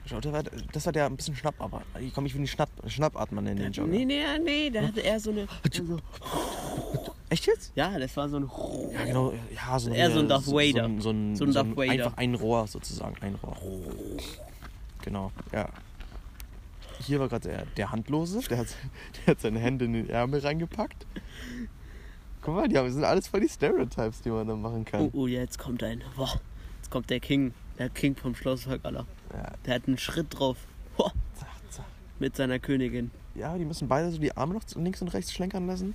Schau, 0.05 0.21
das 0.21 0.33
war, 0.33 0.45
das 0.45 0.87
war 0.87 0.93
der 0.93 1.07
ein 1.07 1.17
bisschen 1.17 1.35
Schnapp, 1.35 1.57
aber 1.59 1.83
ich 1.99 2.15
komme, 2.15 2.29
ich 2.29 2.35
will 2.35 2.43
nicht 2.43 2.53
Schnapp, 2.53 2.71
Schnappatmer 2.87 3.43
nennen, 3.43 3.59
den 3.59 3.73
Jogger. 3.73 3.91
Nee, 3.91 4.05
nee, 4.05 4.23
nee, 4.41 4.71
da 4.71 4.83
hatte 4.83 5.01
er 5.03 5.19
so 5.19 5.33
eine. 5.33 5.49
Also, 5.69 5.99
Echt 7.29 7.47
jetzt? 7.49 7.73
ja, 7.75 7.99
das 7.99 8.17
war 8.17 8.29
so 8.29 8.37
ein. 8.37 8.49
Ja, 8.93 9.05
genau. 9.05 9.33
Ja, 9.53 9.81
so 9.81 9.91
Eher 9.91 10.13
so 10.13 10.21
ein 10.21 10.29
Darth 10.29 10.45
so, 10.45 10.53
Vader. 10.53 10.83
So 10.85 10.87
ein, 10.87 11.01
so 11.01 11.11
ein, 11.11 11.35
So 11.35 11.43
ein 11.45 11.53
so 11.53 11.65
Darth 11.65 11.77
Vader. 11.77 11.91
Einfach 11.91 12.17
ein 12.19 12.35
Rohr 12.37 12.69
sozusagen, 12.69 13.17
ein 13.21 13.35
Rohr. 13.35 13.57
Genau, 15.03 15.33
ja. 15.53 15.69
Hier 17.01 17.21
war 17.21 17.29
gerade 17.29 17.49
der, 17.49 17.67
der 17.77 17.93
Handlose, 17.93 18.41
der 18.49 18.59
hat, 18.59 18.69
der 19.27 19.33
hat 19.33 19.41
seine 19.41 19.59
Hände 19.59 19.85
in 19.85 19.93
den 19.93 20.09
Ärmel 20.11 20.41
reingepackt. 20.41 21.07
Guck 22.43 22.55
mal, 22.55 22.69
die 22.69 22.77
haben, 22.79 22.87
das 22.87 22.95
sind 22.95 23.05
alles 23.05 23.29
voll 23.29 23.41
die 23.41 23.49
Stereotypes, 23.49 24.23
die 24.23 24.31
man 24.31 24.47
da 24.47 24.55
machen 24.57 24.85
kann. 24.85 25.03
Oh, 25.03 25.11
oh, 25.13 25.27
jetzt 25.27 25.59
kommt 25.59 25.83
ein. 25.83 26.03
Boah, 26.17 26.41
jetzt 26.79 26.91
kommt 26.91 27.11
der 27.11 27.21
King. 27.21 27.53
Der 27.79 27.91
King 27.91 28.17
vom 28.17 28.35
Schlosswerk, 28.35 28.81
Alter. 28.85 29.07
Ja, 29.33 29.53
Der 29.67 29.75
hat 29.75 29.87
einen 29.87 29.99
Schritt 29.99 30.27
drauf. 30.31 30.57
Boah, 30.97 31.13
zack, 31.35 31.49
zack. 31.71 31.85
mit 32.19 32.37
seiner 32.37 32.59
Königin. 32.59 33.11
ja, 33.35 33.59
die 33.59 33.65
müssen 33.65 33.89
beide 33.89 34.11
so 34.11 34.19
die 34.19 34.35
Arme 34.37 34.55
noch 34.55 34.63
links 34.77 35.03
und 35.03 35.09
rechts 35.09 35.33
schlenkern 35.33 35.67
lassen. 35.67 35.95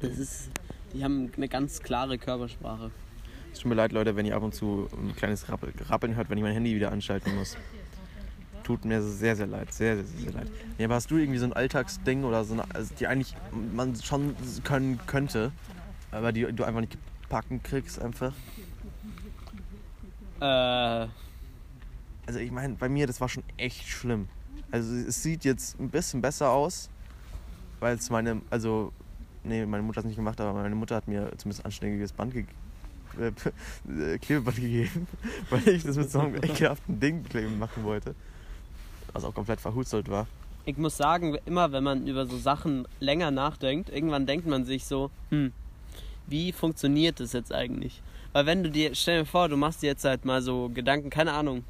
Das 0.00 0.18
ist. 0.18 0.50
Die 0.94 1.02
haben 1.02 1.32
eine 1.36 1.48
ganz 1.48 1.80
klare 1.82 2.18
Körpersprache. 2.18 2.90
Es 3.52 3.58
tut 3.60 3.68
mir 3.70 3.74
leid, 3.74 3.92
Leute, 3.92 4.14
wenn 4.14 4.26
ihr 4.26 4.36
ab 4.36 4.42
und 4.42 4.54
zu 4.54 4.88
ein 4.92 5.16
kleines 5.16 5.48
Rappel, 5.48 5.72
Rappeln 5.88 6.14
hört, 6.16 6.30
wenn 6.30 6.38
ich 6.38 6.44
mein 6.44 6.52
Handy 6.52 6.74
wieder 6.76 6.92
anschalten 6.92 7.34
muss. 7.36 7.56
Tut 8.68 8.84
mir 8.84 9.00
sehr, 9.00 9.34
sehr 9.34 9.46
leid. 9.46 9.72
Sehr, 9.72 9.96
sehr, 9.96 10.04
sehr, 10.04 10.20
sehr 10.24 10.32
leid. 10.32 10.50
Ja, 10.76 10.84
aber 10.84 10.96
hast 10.96 11.10
du 11.10 11.16
irgendwie 11.16 11.38
so 11.38 11.46
ein 11.46 11.54
Alltagsding 11.54 12.22
oder 12.22 12.44
so 12.44 12.52
eine, 12.52 12.64
also 12.74 12.94
die 13.00 13.06
eigentlich 13.06 13.34
man 13.74 13.96
schon 13.96 14.36
können 14.62 15.00
könnte, 15.06 15.52
aber 16.10 16.32
die 16.32 16.42
du 16.52 16.64
einfach 16.64 16.82
nicht 16.82 16.98
packen 17.30 17.62
kriegst 17.62 17.98
einfach? 17.98 18.34
Äh. 20.42 20.44
Also 22.26 22.40
ich 22.40 22.50
meine, 22.50 22.74
bei 22.74 22.90
mir, 22.90 23.06
das 23.06 23.22
war 23.22 23.30
schon 23.30 23.42
echt 23.56 23.88
schlimm. 23.88 24.28
Also 24.70 24.94
es 24.96 25.22
sieht 25.22 25.46
jetzt 25.46 25.80
ein 25.80 25.88
bisschen 25.88 26.20
besser 26.20 26.50
aus, 26.50 26.90
weil 27.80 27.96
es 27.96 28.10
meine, 28.10 28.42
also, 28.50 28.92
nee, 29.44 29.64
meine 29.64 29.82
Mutter 29.82 30.00
hat 30.00 30.04
es 30.04 30.08
nicht 30.08 30.16
gemacht, 30.16 30.38
aber 30.42 30.52
meine 30.52 30.74
Mutter 30.74 30.94
hat 30.94 31.08
mir 31.08 31.32
zumindest 31.38 31.64
anständiges 31.64 32.12
Band 32.12 32.34
gegeben. 32.34 32.58
Äh, 33.18 34.18
Klebeband 34.18 34.56
gegeben, 34.56 35.06
weil 35.48 35.66
ich 35.68 35.84
das 35.84 35.96
mit 35.96 36.10
so 36.10 36.20
einem 36.20 36.34
ekelhaften 36.42 37.00
Ding 37.00 37.24
kleben 37.24 37.58
machen 37.58 37.82
wollte. 37.82 38.14
Was 39.18 39.24
auch 39.24 39.34
komplett 39.34 39.60
verhustelt 39.60 40.08
war. 40.08 40.26
Ich 40.64 40.76
muss 40.76 40.96
sagen, 40.96 41.36
immer 41.44 41.72
wenn 41.72 41.82
man 41.82 42.06
über 42.06 42.26
so 42.26 42.36
Sachen 42.36 42.86
länger 43.00 43.30
nachdenkt, 43.30 43.90
irgendwann 43.90 44.26
denkt 44.26 44.46
man 44.46 44.64
sich 44.64 44.84
so, 44.86 45.10
hm, 45.30 45.52
wie 46.28 46.52
funktioniert 46.52 47.18
das 47.20 47.32
jetzt 47.32 47.52
eigentlich? 47.52 48.00
Weil 48.32 48.46
wenn 48.46 48.62
du 48.62 48.70
dir, 48.70 48.94
stell 48.94 49.20
dir 49.20 49.26
vor, 49.26 49.48
du 49.48 49.56
machst 49.56 49.82
dir 49.82 49.88
jetzt 49.88 50.04
halt 50.04 50.24
mal 50.24 50.40
so 50.40 50.68
Gedanken, 50.68 51.10
keine 51.10 51.32
Ahnung, 51.32 51.64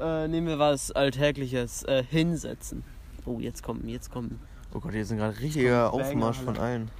äh, 0.00 0.28
nehmen 0.28 0.46
wir 0.46 0.58
was 0.58 0.92
Alltägliches, 0.92 1.82
äh, 1.82 2.02
hinsetzen. 2.08 2.84
Oh, 3.26 3.38
jetzt 3.38 3.62
kommen, 3.62 3.86
jetzt 3.88 4.10
kommen, 4.10 4.40
Oh 4.72 4.80
Gott, 4.80 4.92
hier 4.92 5.02
ist 5.02 5.12
ein 5.12 5.18
gerade 5.18 5.38
richtiger 5.40 5.92
Aufmarsch 5.92 6.38
von 6.38 6.56
allen. 6.58 6.90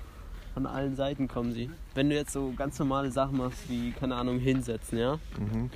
von 0.54 0.66
allen 0.66 0.96
Seiten 0.96 1.28
kommen 1.28 1.52
sie. 1.52 1.70
Wenn 1.94 2.10
du 2.10 2.16
jetzt 2.16 2.32
so 2.32 2.52
ganz 2.56 2.78
normale 2.78 3.10
Sachen 3.10 3.38
machst, 3.38 3.68
wie, 3.68 3.92
keine 3.92 4.16
Ahnung, 4.16 4.38
hinsetzen, 4.38 4.98
ja? 4.98 5.18
Mhm. 5.38 5.70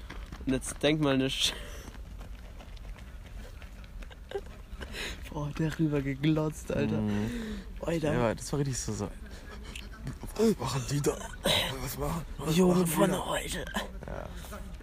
Und 0.47 0.53
jetzt 0.53 0.83
denk 0.83 1.01
mal 1.01 1.15
eine 1.15 1.31
Sch 1.31 1.53
Boah, 5.33 5.51
der 5.59 5.79
rüber 5.79 6.01
geglotzt, 6.03 6.73
Alter. 6.73 7.01
Mhm. 7.01 7.31
Alter. 7.81 8.13
Ja, 8.13 8.35
das 8.35 8.53
war 8.53 8.59
richtig 8.61 8.79
so. 8.79 8.93
so. 8.93 9.09
Was 10.37 10.59
machen 10.59 10.83
die 10.91 11.01
da? 11.01 11.17
Was 11.83 11.99
machen? 11.99 12.25
Was 12.39 12.57
Jungen 12.57 12.87
von 12.87 13.11
da? 13.11 13.27
heute. 13.27 13.65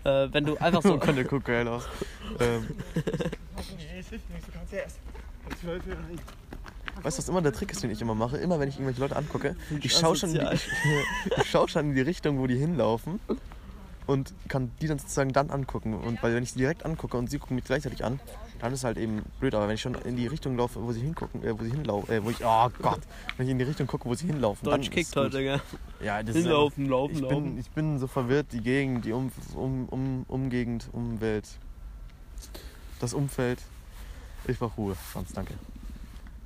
Äh, 0.03 0.33
wenn 0.33 0.45
du 0.45 0.57
einfach 0.59 0.81
So 0.83 0.97
der 0.97 1.23
guckt 1.23 1.45
geil 1.45 1.67
aus. 1.67 1.83
Ähm, 2.39 2.67
Nee, 3.77 3.99
es 3.99 4.09
hilft 4.09 4.29
nichts, 4.29 4.45
du 4.45 4.51
kannst 4.53 4.71
ja 4.73 4.79
erst 4.79 4.97
12 5.61 5.87
Uhr 5.87 5.93
rein. 5.93 6.19
Weißt 7.01 7.17
du, 7.17 7.21
was 7.21 7.29
immer 7.29 7.41
der 7.41 7.53
Trick 7.53 7.71
ist, 7.71 7.83
den 7.83 7.91
ich 7.91 8.01
immer 8.01 8.15
mache? 8.15 8.37
Immer 8.37 8.59
wenn 8.59 8.69
ich 8.69 8.75
irgendwelche 8.75 9.01
Leute 9.01 9.15
angucke, 9.15 9.55
ich 9.81 9.93
schaue 9.93 10.15
schon, 10.15 10.29
in 10.29 10.35
die- 10.35 10.41
asozial. 10.41 10.55
ich, 11.25 11.37
ich 11.37 11.49
schau 11.49 11.67
schon 11.67 11.89
in 11.89 11.95
die 11.95 12.01
Richtung, 12.01 12.39
wo 12.39 12.47
die 12.47 12.57
hinlaufen 12.57 13.19
und 14.07 14.33
kann 14.47 14.71
die 14.81 14.87
dann 14.87 14.99
sozusagen 14.99 15.33
dann 15.33 15.49
angucken. 15.51 15.93
Und 15.93 16.21
weil 16.23 16.33
wenn 16.33 16.43
ich 16.43 16.51
sie 16.53 16.59
direkt 16.59 16.85
angucke 16.85 17.17
und 17.17 17.29
sie 17.29 17.39
gucken 17.39 17.55
mich 17.55 17.65
gleichzeitig 17.65 18.03
an, 18.05 18.19
dann 18.59 18.73
ist 18.73 18.83
halt 18.83 18.97
eben 18.97 19.23
blöd. 19.39 19.53
Aber 19.55 19.67
wenn 19.67 19.75
ich 19.75 19.81
schon 19.81 19.95
in 19.95 20.15
die 20.15 20.27
Richtung 20.27 20.57
laufe, 20.57 20.81
wo 20.81 20.91
sie 20.91 21.01
hingucken, 21.01 21.43
äh, 21.43 21.57
wo 21.57 21.63
sie 21.63 21.71
hinlaufen, 21.71 22.13
äh, 22.13 22.23
wo 22.23 22.29
ich, 22.29 22.37
oh 22.43 22.69
Gott, 22.81 23.01
wenn 23.37 23.45
ich 23.45 23.51
in 23.51 23.59
die 23.59 23.65
Richtung 23.65 23.87
gucke, 23.87 24.05
wo 24.05 24.13
sie 24.15 24.27
hinlaufen, 24.27 24.65
Deutsch 24.65 24.85
dann 24.87 24.93
kickt 24.93 25.07
ist 25.09 25.15
heute, 25.15 25.41
gell? 25.43 25.61
Ja, 26.03 26.21
das 26.23 26.35
ist 26.35 26.43
Hinlaufen, 26.43 26.83
einfach- 26.85 26.91
laufen, 26.91 27.15
ich 27.15 27.21
laufen. 27.21 27.43
bin, 27.43 27.57
ich 27.59 27.69
bin 27.71 27.99
so 27.99 28.07
verwirrt, 28.07 28.47
die 28.51 28.61
Gegend, 28.61 29.05
die 29.05 29.11
um, 29.13 29.31
um, 29.55 29.87
um, 29.89 30.25
Umgegend, 30.27 30.89
Umwelt, 30.91 31.47
das 32.99 33.13
Umfeld. 33.13 33.59
Ich 34.47 34.57
brauche 34.59 34.75
Ruhe, 34.75 34.95
Franz, 34.95 35.33
danke. 35.33 35.53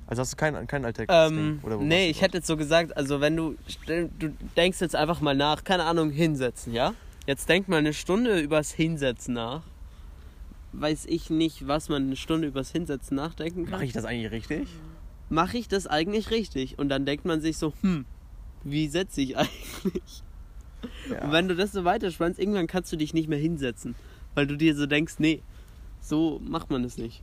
Also 0.06 0.20
hast 0.22 0.32
du 0.32 0.36
kein, 0.36 0.66
kein 0.66 0.84
Alltagsding? 0.84 1.38
Ähm, 1.38 1.60
Oder 1.62 1.78
wo 1.78 1.82
nee, 1.82 2.10
ich 2.10 2.20
hätte 2.20 2.38
jetzt 2.38 2.46
so 2.46 2.56
gesagt, 2.56 2.96
also 2.96 3.20
wenn 3.20 3.36
du, 3.36 3.56
du 3.86 4.28
denkst 4.56 4.80
jetzt 4.80 4.94
einfach 4.96 5.20
mal 5.20 5.34
nach, 5.34 5.64
keine 5.64 5.84
Ahnung, 5.84 6.10
hinsetzen, 6.10 6.72
ja? 6.74 6.92
Jetzt 7.26 7.48
denk 7.48 7.68
mal 7.68 7.78
eine 7.78 7.94
Stunde 7.94 8.40
übers 8.40 8.72
Hinsetzen 8.72 9.34
nach. 9.34 9.62
Weiß 10.72 11.06
ich 11.06 11.30
nicht, 11.30 11.66
was 11.68 11.88
man 11.88 12.04
eine 12.04 12.16
Stunde 12.16 12.48
übers 12.48 12.70
Hinsetzen 12.70 13.16
nachdenken 13.16 13.64
kann. 13.64 13.72
Mache 13.72 13.84
ich 13.84 13.92
das 13.92 14.04
eigentlich 14.04 14.32
richtig? 14.32 14.68
Mache 15.28 15.58
ich 15.58 15.68
das 15.68 15.86
eigentlich 15.86 16.30
richtig? 16.30 16.78
Und 16.78 16.88
dann 16.88 17.04
denkt 17.06 17.24
man 17.24 17.40
sich 17.40 17.58
so, 17.58 17.72
hm, 17.82 18.06
wie 18.64 18.88
setze 18.88 19.20
ich 19.20 19.36
eigentlich? 19.36 20.22
Ja. 21.10 21.22
Und 21.22 21.32
wenn 21.32 21.48
du 21.48 21.54
das 21.54 21.72
so 21.72 21.84
weiterspannst, 21.84 22.38
irgendwann 22.38 22.66
kannst 22.66 22.92
du 22.92 22.96
dich 22.96 23.14
nicht 23.14 23.28
mehr 23.28 23.38
hinsetzen. 23.38 23.94
Weil 24.34 24.46
du 24.46 24.56
dir 24.56 24.74
so 24.74 24.86
denkst, 24.86 25.14
nee, 25.18 25.42
so 26.00 26.40
macht 26.42 26.70
man 26.70 26.84
es 26.84 26.96
nicht. 26.96 27.22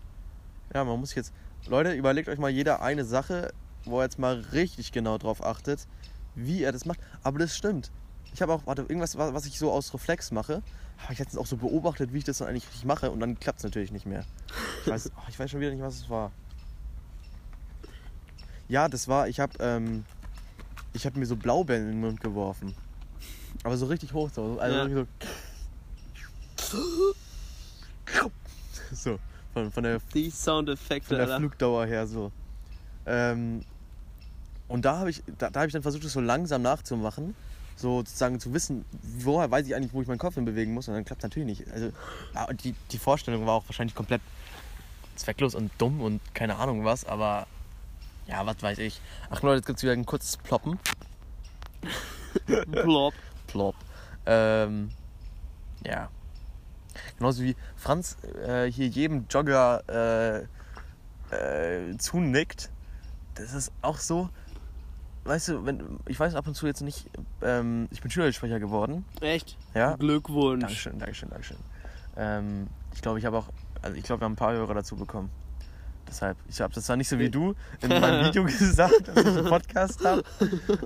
Ja, 0.73 0.83
man 0.83 0.99
muss 0.99 1.15
jetzt. 1.15 1.33
Leute, 1.67 1.93
überlegt 1.93 2.29
euch 2.29 2.39
mal 2.39 2.49
jeder 2.49 2.81
eine 2.81 3.03
Sache, 3.03 3.51
wo 3.83 3.99
er 3.99 4.03
jetzt 4.03 4.19
mal 4.19 4.39
richtig 4.53 4.91
genau 4.91 5.17
drauf 5.17 5.43
achtet, 5.43 5.87
wie 6.35 6.63
er 6.63 6.71
das 6.71 6.85
macht. 6.85 6.99
Aber 7.23 7.39
das 7.39 7.55
stimmt. 7.55 7.91
Ich 8.33 8.41
habe 8.41 8.53
auch, 8.53 8.61
warte, 8.65 8.83
irgendwas, 8.83 9.17
wa- 9.17 9.33
was 9.33 9.45
ich 9.45 9.57
so 9.59 9.71
aus 9.71 9.93
Reflex 9.93 10.31
mache, 10.31 10.61
habe 10.99 11.13
ich 11.13 11.19
letztens 11.19 11.39
auch 11.39 11.45
so 11.47 11.57
beobachtet, 11.57 12.13
wie 12.13 12.19
ich 12.19 12.23
das 12.23 12.37
dann 12.39 12.47
eigentlich 12.47 12.67
richtig 12.67 12.85
mache 12.85 13.09
und 13.11 13.19
dann 13.19 13.39
klappt 13.39 13.59
es 13.59 13.63
natürlich 13.63 13.91
nicht 13.91 14.05
mehr. 14.05 14.23
Ich 14.85 14.87
weiß, 14.91 15.11
oh, 15.17 15.21
ich 15.29 15.39
weiß 15.39 15.49
schon 15.51 15.59
wieder 15.59 15.71
nicht, 15.71 15.81
was 15.81 15.95
es 15.95 16.09
war. 16.09 16.31
Ja, 18.67 18.87
das 18.87 19.07
war, 19.07 19.27
ich 19.27 19.39
habe 19.39 19.53
ähm, 19.59 20.05
ich 20.93 21.05
habe 21.05 21.17
mir 21.19 21.25
so 21.25 21.35
Blaubeeren 21.35 21.83
in 21.83 21.89
den 21.93 22.01
Mund 22.01 22.21
geworfen. 22.21 22.75
Aber 23.63 23.77
so 23.77 23.87
richtig 23.87 24.13
hoch, 24.13 24.29
so. 24.33 24.57
Also 24.59 24.77
Ja. 24.77 24.89
so. 24.89 25.07
So, 28.91 29.19
von, 29.53 29.71
von 29.71 29.83
der 29.83 29.99
Die 30.13 30.29
Soundeffekte, 30.31 31.15
von 31.15 31.27
der. 31.27 31.37
Flugdauer 31.37 31.85
her 31.85 32.07
so. 32.07 32.31
Ähm, 33.05 33.63
und 34.67 34.83
da 34.83 34.97
habe 34.97 35.11
ich, 35.11 35.23
da, 35.37 35.49
da 35.51 35.59
hab 35.61 35.67
ich 35.67 35.73
dann 35.73 35.81
versucht, 35.83 36.03
das 36.03 36.13
so 36.13 36.21
langsam 36.21 36.61
nachzumachen. 36.63 37.35
So 37.79 37.99
sozusagen 37.99 38.41
zu 38.41 38.53
wissen, 38.53 38.83
woher 39.01 39.49
weiß 39.49 39.65
ich 39.65 39.73
eigentlich, 39.73 39.93
wo 39.93 40.01
ich 40.01 40.07
meinen 40.07 40.17
Kopf 40.17 40.35
hin 40.35 40.43
bewegen 40.43 40.73
muss. 40.73 40.89
Und 40.89 40.95
dann 40.95 41.05
klappt 41.05 41.23
natürlich 41.23 41.47
nicht. 41.59 41.71
Also 41.71 41.91
die, 42.63 42.75
die 42.91 42.97
Vorstellung 42.97 43.45
war 43.45 43.53
auch 43.53 43.63
wahrscheinlich 43.67 43.95
komplett 43.95 44.21
zwecklos 45.15 45.55
und 45.55 45.71
dumm 45.77 46.01
und 46.01 46.21
keine 46.33 46.57
Ahnung 46.57 46.83
was, 46.83 47.05
aber 47.05 47.47
ja, 48.27 48.45
was 48.45 48.61
weiß 48.61 48.79
ich. 48.79 48.99
Ach 49.29 49.41
Leute, 49.41 49.57
jetzt 49.57 49.65
gibt 49.65 49.79
es 49.79 49.83
wieder 49.83 49.93
ein 49.93 50.05
kurzes 50.05 50.37
Ploppen. 50.37 50.77
Plop. 52.71 53.13
Plop. 53.47 53.75
Ähm, 54.25 54.89
ja. 55.85 56.09
Genauso 57.17 57.43
wie 57.43 57.55
Franz 57.75 58.17
äh, 58.45 58.69
hier 58.69 58.87
jedem 58.87 59.25
Jogger 59.29 60.47
äh, 61.31 61.35
äh, 61.35 61.97
zunickt. 61.97 62.71
Das 63.35 63.53
ist 63.53 63.71
auch 63.81 63.97
so. 63.97 64.29
Weißt 65.29 65.49
du, 65.49 65.63
wenn, 65.63 65.99
ich 66.07 66.19
weiß 66.19 66.33
ab 66.33 66.47
und 66.47 66.55
zu 66.55 66.65
jetzt 66.65 66.81
nicht, 66.81 67.07
ähm, 67.43 67.87
ich 67.91 68.01
bin 68.01 68.09
Schülersprecher 68.09 68.59
geworden. 68.59 69.05
Echt? 69.21 69.59
Ja. 69.75 69.95
Glückwunsch. 69.95 70.61
Dankeschön, 70.61 70.97
Dankeschön, 70.97 71.29
Dankeschön. 71.29 71.57
Ähm, 72.17 72.65
ich 72.95 73.01
glaube, 73.03 73.19
ich 73.19 73.25
habe 73.25 73.37
auch, 73.37 73.47
also 73.83 73.95
ich 73.95 74.01
glaube, 74.01 74.21
wir 74.21 74.25
haben 74.25 74.31
ein 74.33 74.37
paar 74.37 74.53
Hörer 74.53 74.73
dazu 74.73 74.95
bekommen. 74.95 75.29
Deshalb, 76.07 76.35
ich 76.47 76.59
habe 76.61 76.73
das 76.73 76.85
zwar 76.85 76.95
nicht 76.95 77.09
so 77.09 77.19
wie 77.19 77.29
du 77.29 77.53
in 77.81 77.89
meinem 77.89 78.25
Video 78.29 78.43
gesagt, 78.43 79.07
dass 79.07 79.17
ich 79.17 79.27
einen 79.27 79.45
Podcast 79.45 80.03
habe, 80.03 80.23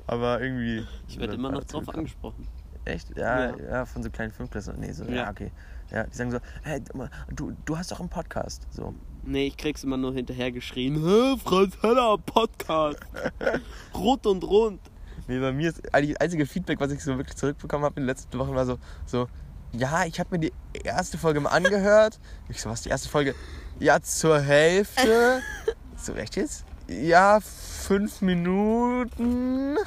aber 0.07 0.41
irgendwie. 0.41 0.85
Ich 1.07 1.17
werde 1.17 1.35
immer 1.35 1.49
noch 1.53 1.63
drauf 1.63 1.87
angesprochen. 1.87 2.45
Echt? 2.83 3.15
Ja, 3.17 3.51
Ja. 3.51 3.55
ja, 3.57 3.85
von 3.85 4.03
so 4.03 4.09
kleinen 4.09 4.33
Fünfklässlern. 4.33 4.77
Nee, 4.77 4.91
so, 4.91 5.05
ja. 5.05 5.13
Ja. 5.13 5.29
okay. 5.29 5.53
Ja, 5.93 6.05
die 6.05 6.15
sagen 6.15 6.31
so, 6.31 6.39
hey, 6.63 6.81
du, 7.29 7.55
du 7.65 7.77
hast 7.77 7.91
doch 7.91 7.99
einen 7.99 8.09
Podcast. 8.09 8.65
So. 8.71 8.95
Nee, 9.23 9.47
ich 9.47 9.57
krieg's 9.57 9.83
immer 9.83 9.95
nur 9.95 10.11
hinterher 10.13 10.51
geschrien. 10.51 10.95
Hä, 10.95 11.37
Franz 11.37 11.77
Heller, 11.81 12.17
Podcast. 12.17 12.99
Rot 13.93 14.25
und 14.25 14.43
rund. 14.43 14.81
Nee, 15.27 15.39
bei 15.39 15.51
mir 15.51 15.69
ist 15.69 15.93
eigentlich 15.93 16.15
das 16.15 16.21
einzige 16.21 16.47
Feedback, 16.47 16.79
was 16.79 16.91
ich 16.91 17.03
so 17.03 17.15
wirklich 17.17 17.37
zurückbekommen 17.37 17.85
habe 17.85 17.95
in 17.97 18.03
den 18.03 18.07
letzten 18.07 18.37
Wochen, 18.39 18.55
war 18.55 18.65
so, 18.65 18.79
so 19.05 19.27
ja, 19.71 20.05
ich 20.05 20.19
habe 20.19 20.29
mir 20.31 20.39
die 20.39 20.53
erste 20.83 21.17
Folge 21.17 21.39
mal 21.39 21.49
angehört. 21.49 22.19
Ich 22.49 22.61
so, 22.61 22.69
was, 22.69 22.81
die 22.81 22.89
erste 22.89 23.09
Folge? 23.09 23.35
Ja, 23.79 24.01
zur 24.01 24.39
Hälfte. 24.39 25.41
so, 25.95 26.13
echt 26.13 26.35
jetzt? 26.35 26.65
Ja, 26.87 27.39
fünf 27.39 28.21
Minuten. 28.21 29.77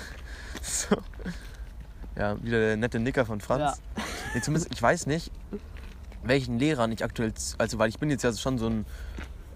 So. 0.62 0.96
Ja, 2.16 2.42
wieder 2.42 2.58
der 2.58 2.76
nette 2.76 2.98
Nicker 2.98 3.26
von 3.26 3.40
Franz. 3.40 3.82
Nee, 4.34 4.40
zumindest, 4.40 4.72
ich 4.72 4.82
weiß 4.82 5.06
nicht, 5.06 5.30
welchen 6.22 6.58
Lehrern 6.58 6.92
ich 6.92 7.04
aktuell, 7.04 7.32
also 7.58 7.78
weil 7.78 7.88
ich 7.88 7.98
bin 7.98 8.10
jetzt 8.10 8.22
ja 8.22 8.32
schon 8.32 8.58
so 8.58 8.66
ein, 8.68 8.86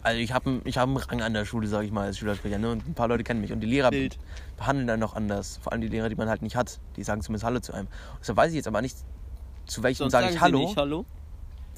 also 0.02 0.18
ich 0.18 0.32
habe 0.32 0.60
ich 0.64 0.78
hab 0.78 0.88
einen 0.88 0.96
Rang 0.96 1.22
an 1.22 1.34
der 1.34 1.44
Schule, 1.44 1.66
sage 1.66 1.86
ich 1.86 1.92
mal, 1.92 2.06
als 2.06 2.18
Schülersprecher, 2.18 2.58
ne? 2.58 2.70
und 2.70 2.88
ein 2.88 2.94
paar 2.94 3.08
Leute 3.08 3.24
kennen 3.24 3.40
mich 3.40 3.52
und 3.52 3.60
die 3.60 3.66
Lehrer 3.66 3.90
Bild. 3.90 4.18
behandeln 4.56 4.86
dann 4.86 5.00
noch 5.00 5.14
anders, 5.14 5.58
vor 5.62 5.72
allem 5.72 5.80
die 5.80 5.88
Lehrer, 5.88 6.08
die 6.08 6.14
man 6.16 6.28
halt 6.28 6.42
nicht 6.42 6.56
hat, 6.56 6.80
die 6.96 7.02
sagen 7.02 7.22
zumindest 7.22 7.44
Hallo 7.44 7.60
zu 7.60 7.72
einem. 7.72 7.88
Deshalb 8.20 8.36
weiß 8.36 8.50
ich 8.50 8.56
jetzt 8.56 8.68
aber 8.68 8.82
nicht, 8.82 8.96
zu 9.66 9.82
welchem 9.82 10.10
sage 10.10 10.24
sagen 10.24 10.34
ich 10.34 10.40
Hallo. 10.40 10.58
Nicht 10.60 10.76
Hallo. 10.76 11.04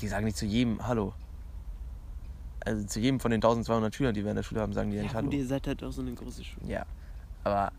Die 0.01 0.09
sagen 0.09 0.25
nicht 0.25 0.37
zu 0.37 0.47
jedem 0.47 0.87
Hallo. 0.87 1.13
Also 2.65 2.85
zu 2.87 3.01
jedem 3.01 3.19
von 3.19 3.31
den 3.31 3.39
1200 3.39 3.95
Schülern, 3.95 4.15
die 4.15 4.23
wir 4.23 4.31
in 4.31 4.37
der 4.37 4.43
Schule 4.45 4.61
haben, 4.61 4.73
sagen 4.73 4.91
die 4.91 4.97
ja 4.97 5.03
nicht 5.03 5.15
Hallo. 5.15 5.27
gut, 5.27 5.35
ihr 5.35 5.47
seid 5.47 5.67
halt 5.67 5.83
auch 5.83 5.91
so 5.93 6.01
eine 6.01 6.13
große 6.13 6.45
Schule. 6.45 6.67
Ja, 6.67 6.87
aber 7.45 7.73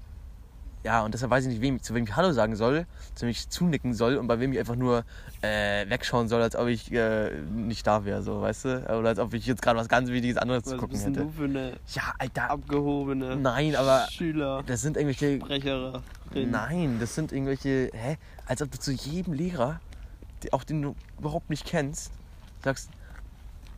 ja, 0.83 1.01
und 1.03 1.13
deshalb 1.13 1.31
weiß 1.31 1.45
ich 1.45 1.49
nicht, 1.51 1.61
wem, 1.61 1.81
zu 1.81 1.93
wem 1.93 2.03
ich 2.03 2.15
Hallo 2.15 2.31
sagen 2.33 2.55
soll, 2.55 2.85
zu 3.15 3.23
wem 3.23 3.29
ich 3.29 3.49
zunicken 3.49 3.93
soll 3.93 4.17
und 4.17 4.27
bei 4.27 4.39
wem 4.39 4.51
ich 4.51 4.59
einfach 4.59 4.75
nur 4.75 5.05
äh, 5.41 5.89
wegschauen 5.89 6.27
soll, 6.27 6.41
als 6.41 6.55
ob 6.55 6.67
ich 6.67 6.91
äh, 6.91 7.31
nicht 7.51 7.87
da 7.87 8.03
wäre, 8.05 8.21
so, 8.21 8.41
weißt 8.41 8.65
du? 8.65 8.97
Oder 8.97 9.09
als 9.09 9.19
ob 9.19 9.33
ich 9.33 9.45
jetzt 9.45 9.61
gerade 9.61 9.79
was 9.79 9.87
ganz 9.87 10.09
Wichtiges 10.09 10.37
anderes 10.37 10.63
zu 10.63 10.71
Was 10.71 10.79
gucken 10.79 10.93
bist 10.93 11.05
denn 11.05 11.13
hätte. 11.15 11.25
du 11.25 11.31
für 11.31 11.43
eine 11.45 11.73
Ja, 11.93 12.13
Alter. 12.19 12.49
abgehobene 12.49 13.35
Nein, 13.37 13.75
aber 13.75 14.07
Schüler, 14.11 14.63
das 14.65 14.81
sind 14.81 14.97
irgendwelche. 14.97 15.37
Sprecherin? 15.39 16.01
Nein, 16.33 16.97
das 16.99 17.15
sind 17.15 17.31
irgendwelche. 17.31 17.89
Hä? 17.93 18.17
Als 18.45 18.61
ob 18.61 18.71
du 18.71 18.77
zu 18.79 18.91
jedem 18.91 19.33
Lehrer, 19.33 19.79
die, 20.43 20.51
auch 20.51 20.63
den 20.63 20.81
du 20.81 20.95
überhaupt 21.17 21.49
nicht 21.49 21.65
kennst, 21.65 22.11
sagst: 22.63 22.89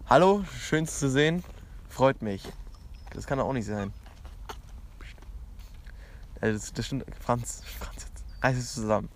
Hallo, 0.07 0.43
schön 0.59 0.87
zu 0.87 1.09
sehen, 1.09 1.43
freut 1.89 2.21
mich. 2.21 2.43
Das 3.13 3.27
kann 3.27 3.37
doch 3.37 3.45
auch 3.45 3.53
nicht 3.53 3.65
sein. 3.67 3.93
Äh, 6.49 6.53
Das, 6.53 6.73
das 6.73 6.85
stimmt. 6.85 7.05
Franz, 7.19 7.61
Franz, 7.79 8.05
jetzt 8.07 8.23
reiß 8.43 8.57
es 8.57 8.73
zusammen. 8.75 9.09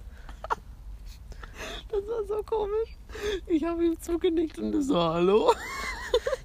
Das 1.91 2.01
war 2.07 2.23
so 2.27 2.43
komisch. 2.43 2.95
Ich 3.47 3.63
habe 3.63 3.83
ihm 3.85 3.99
zugenickt 3.99 4.59
und 4.59 4.71
du 4.71 4.81
so, 4.81 5.01
hallo? 5.01 5.53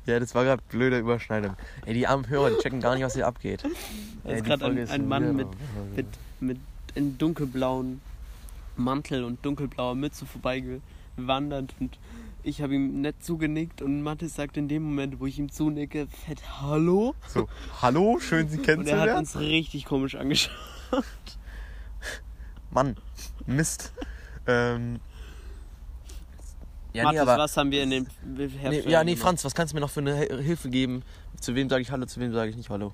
Ja, 0.07 0.21
das 0.21 0.35
war 0.35 0.45
gerade 0.45 0.63
blöde 0.69 0.99
Überschneidung. 0.99 1.57
Ey, 1.87 1.95
die 1.95 2.07
armen 2.07 2.29
Hörer, 2.29 2.51
die 2.51 2.59
checken 2.59 2.81
gar 2.83 2.95
nicht, 2.95 3.03
was 3.05 3.15
hier 3.15 3.27
abgeht. 3.27 3.65
Da 4.23 4.31
ist 4.33 4.45
gerade 4.45 4.67
ein, 4.67 4.87
ein 4.91 5.09
Mann 5.09 5.35
mit, 5.35 5.49
mit, 5.97 6.07
mit 6.41 6.59
einem 6.95 7.17
dunkelblauen 7.17 8.03
Mantel 8.77 9.25
und 9.25 9.43
dunkelblauer 9.47 9.95
Mütze 9.95 10.27
vorbeigewandert 10.27 11.75
und 11.81 11.99
ich 12.43 12.61
habe 12.61 12.75
ihm 12.75 13.01
nett 13.01 13.25
zugenickt 13.25 13.81
und 13.81 14.03
Mathis 14.03 14.35
sagt 14.35 14.59
in 14.59 14.69
dem 14.69 14.83
Moment, 14.83 15.21
wo 15.21 15.25
ich 15.27 15.39
ihm 15.39 15.51
zunicke, 15.51 16.07
fett 16.27 16.43
Hallo? 16.61 17.15
So, 17.27 17.49
hallo, 17.81 18.19
schön 18.21 18.47
Sie 18.51 18.59
Und 18.59 18.67
er 18.69 18.77
hat 18.77 18.85
kennenzulernen. 18.85 19.17
uns 19.21 19.39
richtig 19.39 19.87
komisch 19.87 20.17
angeschaut. 20.17 20.53
Mann, 22.71 22.97
Mist. 23.47 23.93
ähm. 24.47 25.01
Ja, 26.93 27.05
Mathis, 27.05 27.17
nee, 27.17 27.21
aber. 27.23 27.39
was 27.43 27.57
haben 27.57 27.73
wir 27.73 27.83
in 27.83 27.91
den 27.91 28.09
Nee, 28.25 28.47
ja, 28.87 29.03
nee, 29.03 29.13
gemacht? 29.13 29.23
Franz, 29.23 29.45
was 29.45 29.55
kannst 29.55 29.73
du 29.73 29.77
mir 29.77 29.81
noch 29.81 29.91
für 29.91 30.01
eine 30.01 30.15
Hilfe 30.15 30.71
geben? 30.71 31.03
Zu 31.41 31.55
wem 31.57 31.69
sage 31.69 31.83
ich 31.83 31.91
Hallo, 31.91 32.07
zu 32.07 32.21
wem 32.21 32.33
sage 32.33 32.51
ich 32.51 32.57
nicht 32.57 32.71
Hallo? 32.71 32.93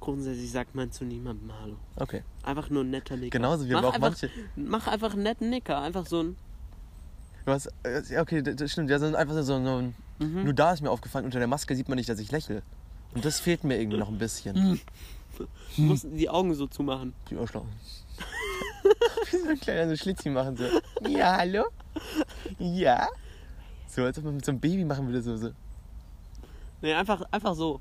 Grundsätzlich 0.00 0.50
sagt 0.50 0.74
man 0.74 0.90
zu 0.90 1.04
niemandem 1.04 1.52
Hallo. 1.60 1.76
Okay. 1.94 2.24
Einfach 2.42 2.68
nur 2.68 2.82
ein 2.82 2.90
netter 2.90 3.16
Nicker. 3.16 3.38
Genauso 3.38 3.68
wie 3.68 3.72
mach 3.72 3.78
aber 3.78 3.88
auch 3.88 3.94
einfach, 3.94 4.08
manche. 4.08 4.30
Mach 4.56 4.88
einfach 4.88 5.12
einen 5.12 5.22
netten 5.22 5.50
Nicker. 5.50 5.80
Einfach 5.80 6.06
so 6.06 6.24
ein. 6.24 6.36
Was, 7.44 7.66
äh, 7.84 8.02
ja, 8.10 8.22
okay, 8.22 8.42
das 8.42 8.72
stimmt. 8.72 8.90
Ja, 8.90 8.98
so 8.98 9.14
einfach 9.14 9.34
so, 9.34 9.42
so 9.42 9.54
ein. 9.54 9.94
Mhm. 10.18 10.44
Nur 10.44 10.52
da 10.52 10.72
ist 10.72 10.80
mir 10.80 10.90
aufgefallen, 10.90 11.24
unter 11.24 11.38
der 11.38 11.46
Maske 11.46 11.76
sieht 11.76 11.88
man 11.88 11.96
nicht, 11.96 12.08
dass 12.08 12.18
ich 12.18 12.32
lächle. 12.32 12.62
Und 13.14 13.24
das 13.24 13.38
fehlt 13.38 13.62
mir 13.62 13.78
irgendwie 13.78 13.98
noch 13.98 14.08
ein 14.08 14.18
bisschen. 14.18 14.80
Du 15.38 15.82
musst 15.82 16.06
die 16.10 16.28
Augen 16.28 16.54
so 16.54 16.66
zumachen. 16.66 17.12
Die 17.30 17.36
Ohrschlau. 17.36 17.64
Wie 19.30 19.36
so 19.38 19.48
ein 19.48 19.60
kleiner 19.60 19.88
so 19.88 19.96
Schlitzchen 19.96 20.32
machen 20.34 20.56
so. 20.56 20.64
Ja, 21.08 21.36
hallo? 21.38 21.64
Ja? 22.58 23.08
So, 23.88 24.02
als 24.04 24.18
ob 24.18 24.24
man 24.24 24.36
mit 24.36 24.44
so 24.44 24.52
einem 24.52 24.60
Baby 24.60 24.84
machen 24.84 25.06
würde, 25.06 25.22
so. 25.22 25.36
so. 25.36 25.50
Nee, 26.80 26.92
einfach, 26.94 27.22
einfach 27.30 27.54
so. 27.54 27.80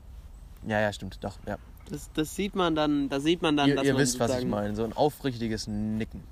Ja, 0.67 0.79
ja, 0.79 0.93
stimmt, 0.93 1.17
doch, 1.23 1.37
ja. 1.47 1.57
Das, 1.89 2.09
das 2.13 2.35
sieht 2.35 2.55
man 2.55 2.75
dann, 2.75 3.09
da 3.09 3.19
sieht 3.19 3.41
man 3.41 3.57
dann, 3.57 3.69
Ihr, 3.69 3.75
dass 3.75 3.85
ihr 3.85 3.93
man 3.93 4.01
wisst, 4.01 4.19
was 4.19 4.37
ich 4.37 4.45
meine. 4.45 4.75
So 4.75 4.83
ein 4.83 4.93
aufrichtiges 4.93 5.67
Nicken. 5.67 6.23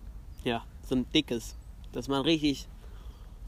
Ja, 0.43 0.63
so 0.87 0.95
ein 0.95 1.05
dickes. 1.11 1.55
Dass 1.91 2.07
man 2.07 2.21
richtig. 2.21 2.67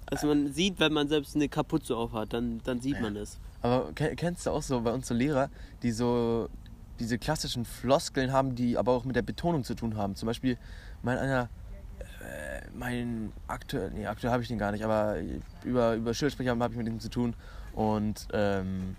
Dass 0.08 0.24
man 0.24 0.52
sieht, 0.52 0.80
wenn 0.80 0.92
man 0.92 1.08
selbst 1.08 1.36
eine 1.36 1.48
Kapuze 1.48 1.96
aufhat, 1.96 2.34
dann, 2.34 2.60
dann 2.66 2.82
sieht 2.82 2.96
Ja. 2.96 3.02
man 3.02 3.16
es. 3.16 3.38
Aber 3.62 3.94
ke- 3.94 4.16
kennst 4.16 4.46
du 4.46 4.50
auch 4.52 4.64
so 4.64 4.82
bei 4.82 4.92
uns 4.92 5.08
so 5.08 5.14
Lehrer, 5.14 5.50
die 5.84 5.92
so 5.92 6.50
diese 7.02 7.18
klassischen 7.18 7.66
Floskeln 7.66 8.32
haben, 8.32 8.56
die 8.56 8.78
aber 8.78 8.92
auch 8.94 9.04
mit 9.04 9.16
der 9.16 9.24
Betonung 9.24 9.64
zu 9.64 9.76
tun 9.76 9.98
haben? 9.98 10.16
Zum 10.16 10.28
Beispiel 10.28 10.58
mein 11.02 11.18
einer, 11.18 11.50
äh, 12.22 12.62
mein 12.74 13.34
aktuell, 13.48 13.92
nee, 13.92 14.06
aktuell 14.06 14.32
habe 14.32 14.44
ich 14.44 14.50
den 14.50 14.60
gar 14.60 14.72
nicht, 14.72 14.84
aber 14.84 15.18
über, 15.66 15.96
über 15.96 16.14
Schulsprecher 16.14 16.52
habe 16.52 16.72
ich 16.72 16.78
mit 16.78 16.88
dem 16.88 17.00
zu 17.00 17.10
tun 17.10 17.34
und 17.74 18.28
ähm, 18.34 18.96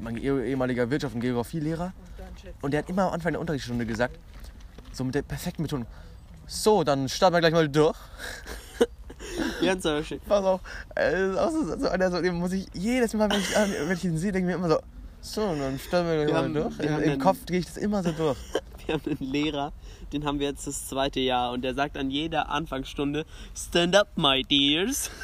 mein 0.00 0.16
eh- 0.16 0.50
ehemaliger 0.50 0.90
Wirtschaft- 0.90 1.14
und 1.14 1.20
Geografielehrer 1.20 1.92
und 2.60 2.72
der 2.72 2.78
hat 2.78 2.90
immer 2.90 3.04
am 3.04 3.12
Anfang 3.12 3.32
der 3.32 3.40
Unterrichtsstunde 3.40 3.86
gesagt, 3.86 4.18
so 4.92 5.04
mit 5.04 5.14
der 5.14 5.22
perfekten 5.22 5.62
Betonung, 5.62 5.86
so, 6.46 6.82
dann 6.82 7.08
starten 7.08 7.34
wir 7.36 7.40
gleich 7.40 7.52
mal 7.52 7.68
durch. 7.68 7.96
Ganz 9.64 9.84
aber 9.86 10.02
schön. 10.02 10.20
Pass 10.26 10.44
auf, 10.44 10.60
äh, 10.94 11.32
auch 11.36 11.50
so, 11.50 11.78
so 11.78 11.88
einer, 11.88 12.10
so, 12.10 12.20
den 12.20 12.34
muss 12.34 12.52
ich 12.52 12.66
jedes 12.72 13.14
Mal, 13.14 13.30
wenn 13.30 13.40
ich, 13.40 13.54
wenn 13.54 13.96
ich 13.96 14.04
ihn 14.04 14.18
sehe, 14.18 14.32
denke 14.32 14.50
ich 14.50 14.56
mir 14.56 14.64
immer 14.64 14.74
so, 14.74 14.80
so, 15.20 15.42
und 15.44 15.58
dann 15.60 15.78
stellen 15.78 16.06
wir 16.06 16.26
Wir 16.26 16.32
mal 16.32 16.42
haben- 16.44 16.54
durch. 16.54 16.78
wir 16.78 16.84
Im, 16.88 17.02
Im 17.02 17.10
einen- 17.12 17.20
Kopf 17.20 17.44
gehe 17.46 17.58
ich 17.58 17.66
das 17.66 17.76
immer 17.76 18.02
so 18.02 18.12
durch. 18.12 18.38
Wir 18.86 18.94
haben 18.94 19.02
einen 19.20 19.32
Lehrer, 19.32 19.72
den 20.12 20.24
haben 20.24 20.38
wir 20.38 20.48
jetzt 20.48 20.66
das 20.66 20.88
zweite 20.88 21.20
Jahr 21.20 21.52
und 21.52 21.62
der 21.62 21.74
sagt 21.74 21.96
an 21.96 22.10
jeder 22.10 22.48
Anfangsstunde, 22.48 23.24
Stand 23.54 23.96
up, 23.96 24.08
my 24.16 24.42
dears. 24.42 25.10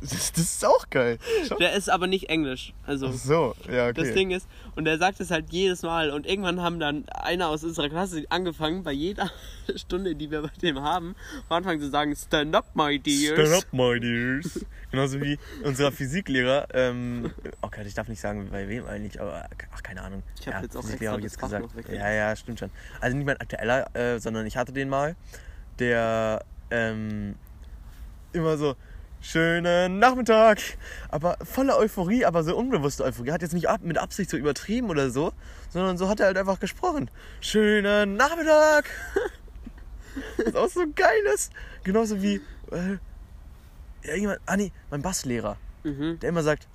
Das, 0.00 0.32
das 0.32 0.38
ist 0.38 0.64
auch 0.64 0.88
geil. 0.90 1.18
Der 1.60 1.74
ist 1.74 1.90
aber 1.90 2.06
nicht 2.06 2.28
Englisch. 2.28 2.72
Also. 2.86 3.08
Ach 3.08 3.12
so, 3.12 3.54
ja, 3.70 3.88
okay. 3.88 4.02
Das 4.02 4.14
Ding 4.14 4.30
ist, 4.30 4.48
und 4.74 4.86
er 4.86 4.98
sagt 4.98 5.20
es 5.20 5.30
halt 5.30 5.52
jedes 5.52 5.82
Mal. 5.82 6.10
Und 6.10 6.26
irgendwann 6.26 6.60
haben 6.60 6.80
dann 6.80 7.08
einer 7.08 7.48
aus 7.48 7.62
unserer 7.62 7.88
Klasse 7.88 8.24
angefangen, 8.30 8.82
bei 8.82 8.92
jeder 8.92 9.30
Stunde, 9.76 10.14
die 10.16 10.30
wir 10.30 10.42
bei 10.42 10.50
dem 10.62 10.80
haben, 10.80 11.14
am 11.48 11.58
Anfang 11.58 11.78
zu 11.78 11.90
sagen, 11.90 12.16
Stand 12.16 12.54
up, 12.56 12.74
my 12.74 12.98
dears. 12.98 13.48
Stand 13.48 13.64
up, 13.64 13.72
my 13.72 14.00
dears. 14.00 14.64
Genauso 14.90 15.20
wie 15.20 15.38
unser 15.64 15.92
Physiklehrer. 15.92 16.68
Ähm, 16.72 17.32
okay, 17.60 17.84
ich 17.86 17.94
darf 17.94 18.08
nicht 18.08 18.20
sagen, 18.20 18.48
bei 18.50 18.68
wem 18.68 18.86
eigentlich, 18.86 19.20
aber 19.20 19.48
ach, 19.74 19.82
keine 19.82 20.02
Ahnung. 20.02 20.22
Ich 20.40 20.46
hab 20.46 20.54
ja, 20.54 20.62
jetzt 20.62 20.76
auch 20.76 20.82
Physiklehrer 20.82 21.14
hab 21.14 21.24
ich 21.24 21.40
noch 21.40 21.76
weggelassen. 21.76 21.94
Ja, 21.94 22.10
ja, 22.12 22.36
stimmt 22.36 22.58
schon. 22.58 22.70
Also 23.00 23.16
nicht 23.16 23.26
mein 23.26 23.36
aktueller, 23.38 23.94
äh, 23.94 24.05
sondern 24.18 24.46
ich 24.46 24.56
hatte 24.56 24.72
den 24.72 24.88
mal, 24.88 25.16
der 25.78 26.44
ähm, 26.70 27.36
immer 28.32 28.56
so, 28.58 28.74
schönen 29.20 29.98
Nachmittag, 29.98 30.58
aber 31.08 31.36
voller 31.42 31.76
Euphorie, 31.78 32.24
aber 32.24 32.44
so 32.44 32.56
unbewusste 32.56 33.02
Euphorie. 33.04 33.32
Hat 33.32 33.42
jetzt 33.42 33.54
nicht 33.54 33.68
ab, 33.68 33.80
mit 33.82 33.98
Absicht 33.98 34.30
so 34.30 34.36
übertrieben 34.36 34.90
oder 34.90 35.10
so, 35.10 35.32
sondern 35.70 35.98
so 35.98 36.08
hat 36.08 36.20
er 36.20 36.26
halt 36.26 36.38
einfach 36.38 36.60
gesprochen. 36.60 37.10
Schönen 37.40 38.16
Nachmittag! 38.16 38.84
Was 40.44 40.54
auch 40.54 40.68
so 40.68 40.84
geil 40.94 41.22
ist. 41.34 41.52
Genauso 41.84 42.22
wie, 42.22 42.36
äh, 42.70 42.96
ja, 44.04 44.14
jemand, 44.14 44.40
ah 44.46 44.56
nee, 44.56 44.72
mein 44.90 45.02
Basslehrer, 45.02 45.56
Mhm. 45.84 46.18
der 46.20 46.28
immer 46.30 46.42
sagt, 46.42 46.66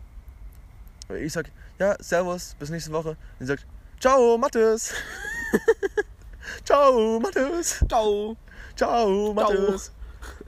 ich 1.20 1.34
sag, 1.34 1.50
ja, 1.80 1.96
servus, 2.00 2.56
bis 2.60 2.70
nächste 2.70 2.92
Woche. 2.92 3.10
Und 3.10 3.42
er 3.42 3.48
sagt, 3.48 3.66
ciao, 4.00 4.38
Mathis. 4.38 4.94
ciao, 6.66 7.20
Mathis. 7.20 7.84
Ciao. 7.88 8.36
Ciao, 8.76 9.34
Mathis. 9.34 9.92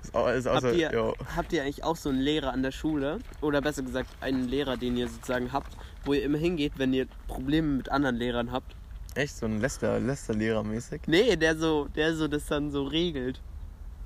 Ist 0.03 0.13
auch, 0.15 0.27
ist 0.29 0.47
auch 0.47 0.61
so, 0.61 0.67
Habt 0.67 0.77
ihr, 0.77 0.91
jo. 0.93 1.13
habt 1.35 1.53
ihr 1.53 1.63
eigentlich 1.63 1.83
auch 1.83 1.95
so 1.95 2.09
einen 2.09 2.19
Lehrer 2.19 2.51
an 2.53 2.61
der 2.61 2.71
Schule? 2.71 3.19
Oder 3.41 3.61
besser 3.61 3.81
gesagt, 3.83 4.09
einen 4.21 4.47
Lehrer, 4.47 4.77
den 4.77 4.95
ihr 4.97 5.07
sozusagen 5.07 5.51
habt, 5.51 5.75
wo 6.05 6.13
ihr 6.13 6.23
immer 6.23 6.37
hingeht, 6.37 6.73
wenn 6.77 6.93
ihr 6.93 7.07
Probleme 7.27 7.67
mit 7.77 7.89
anderen 7.89 8.15
Lehrern 8.17 8.51
habt? 8.51 8.75
Echt 9.15 9.37
so 9.37 9.45
ein 9.45 9.61
Lester, 9.61 9.99
Lester-Lehrer 9.99 10.63
mäßig? 10.63 11.01
Nee, 11.07 11.35
der 11.35 11.55
so, 11.57 11.87
der 11.95 12.15
so 12.15 12.27
das 12.27 12.45
dann 12.47 12.71
so 12.71 12.83
regelt. 12.83 13.39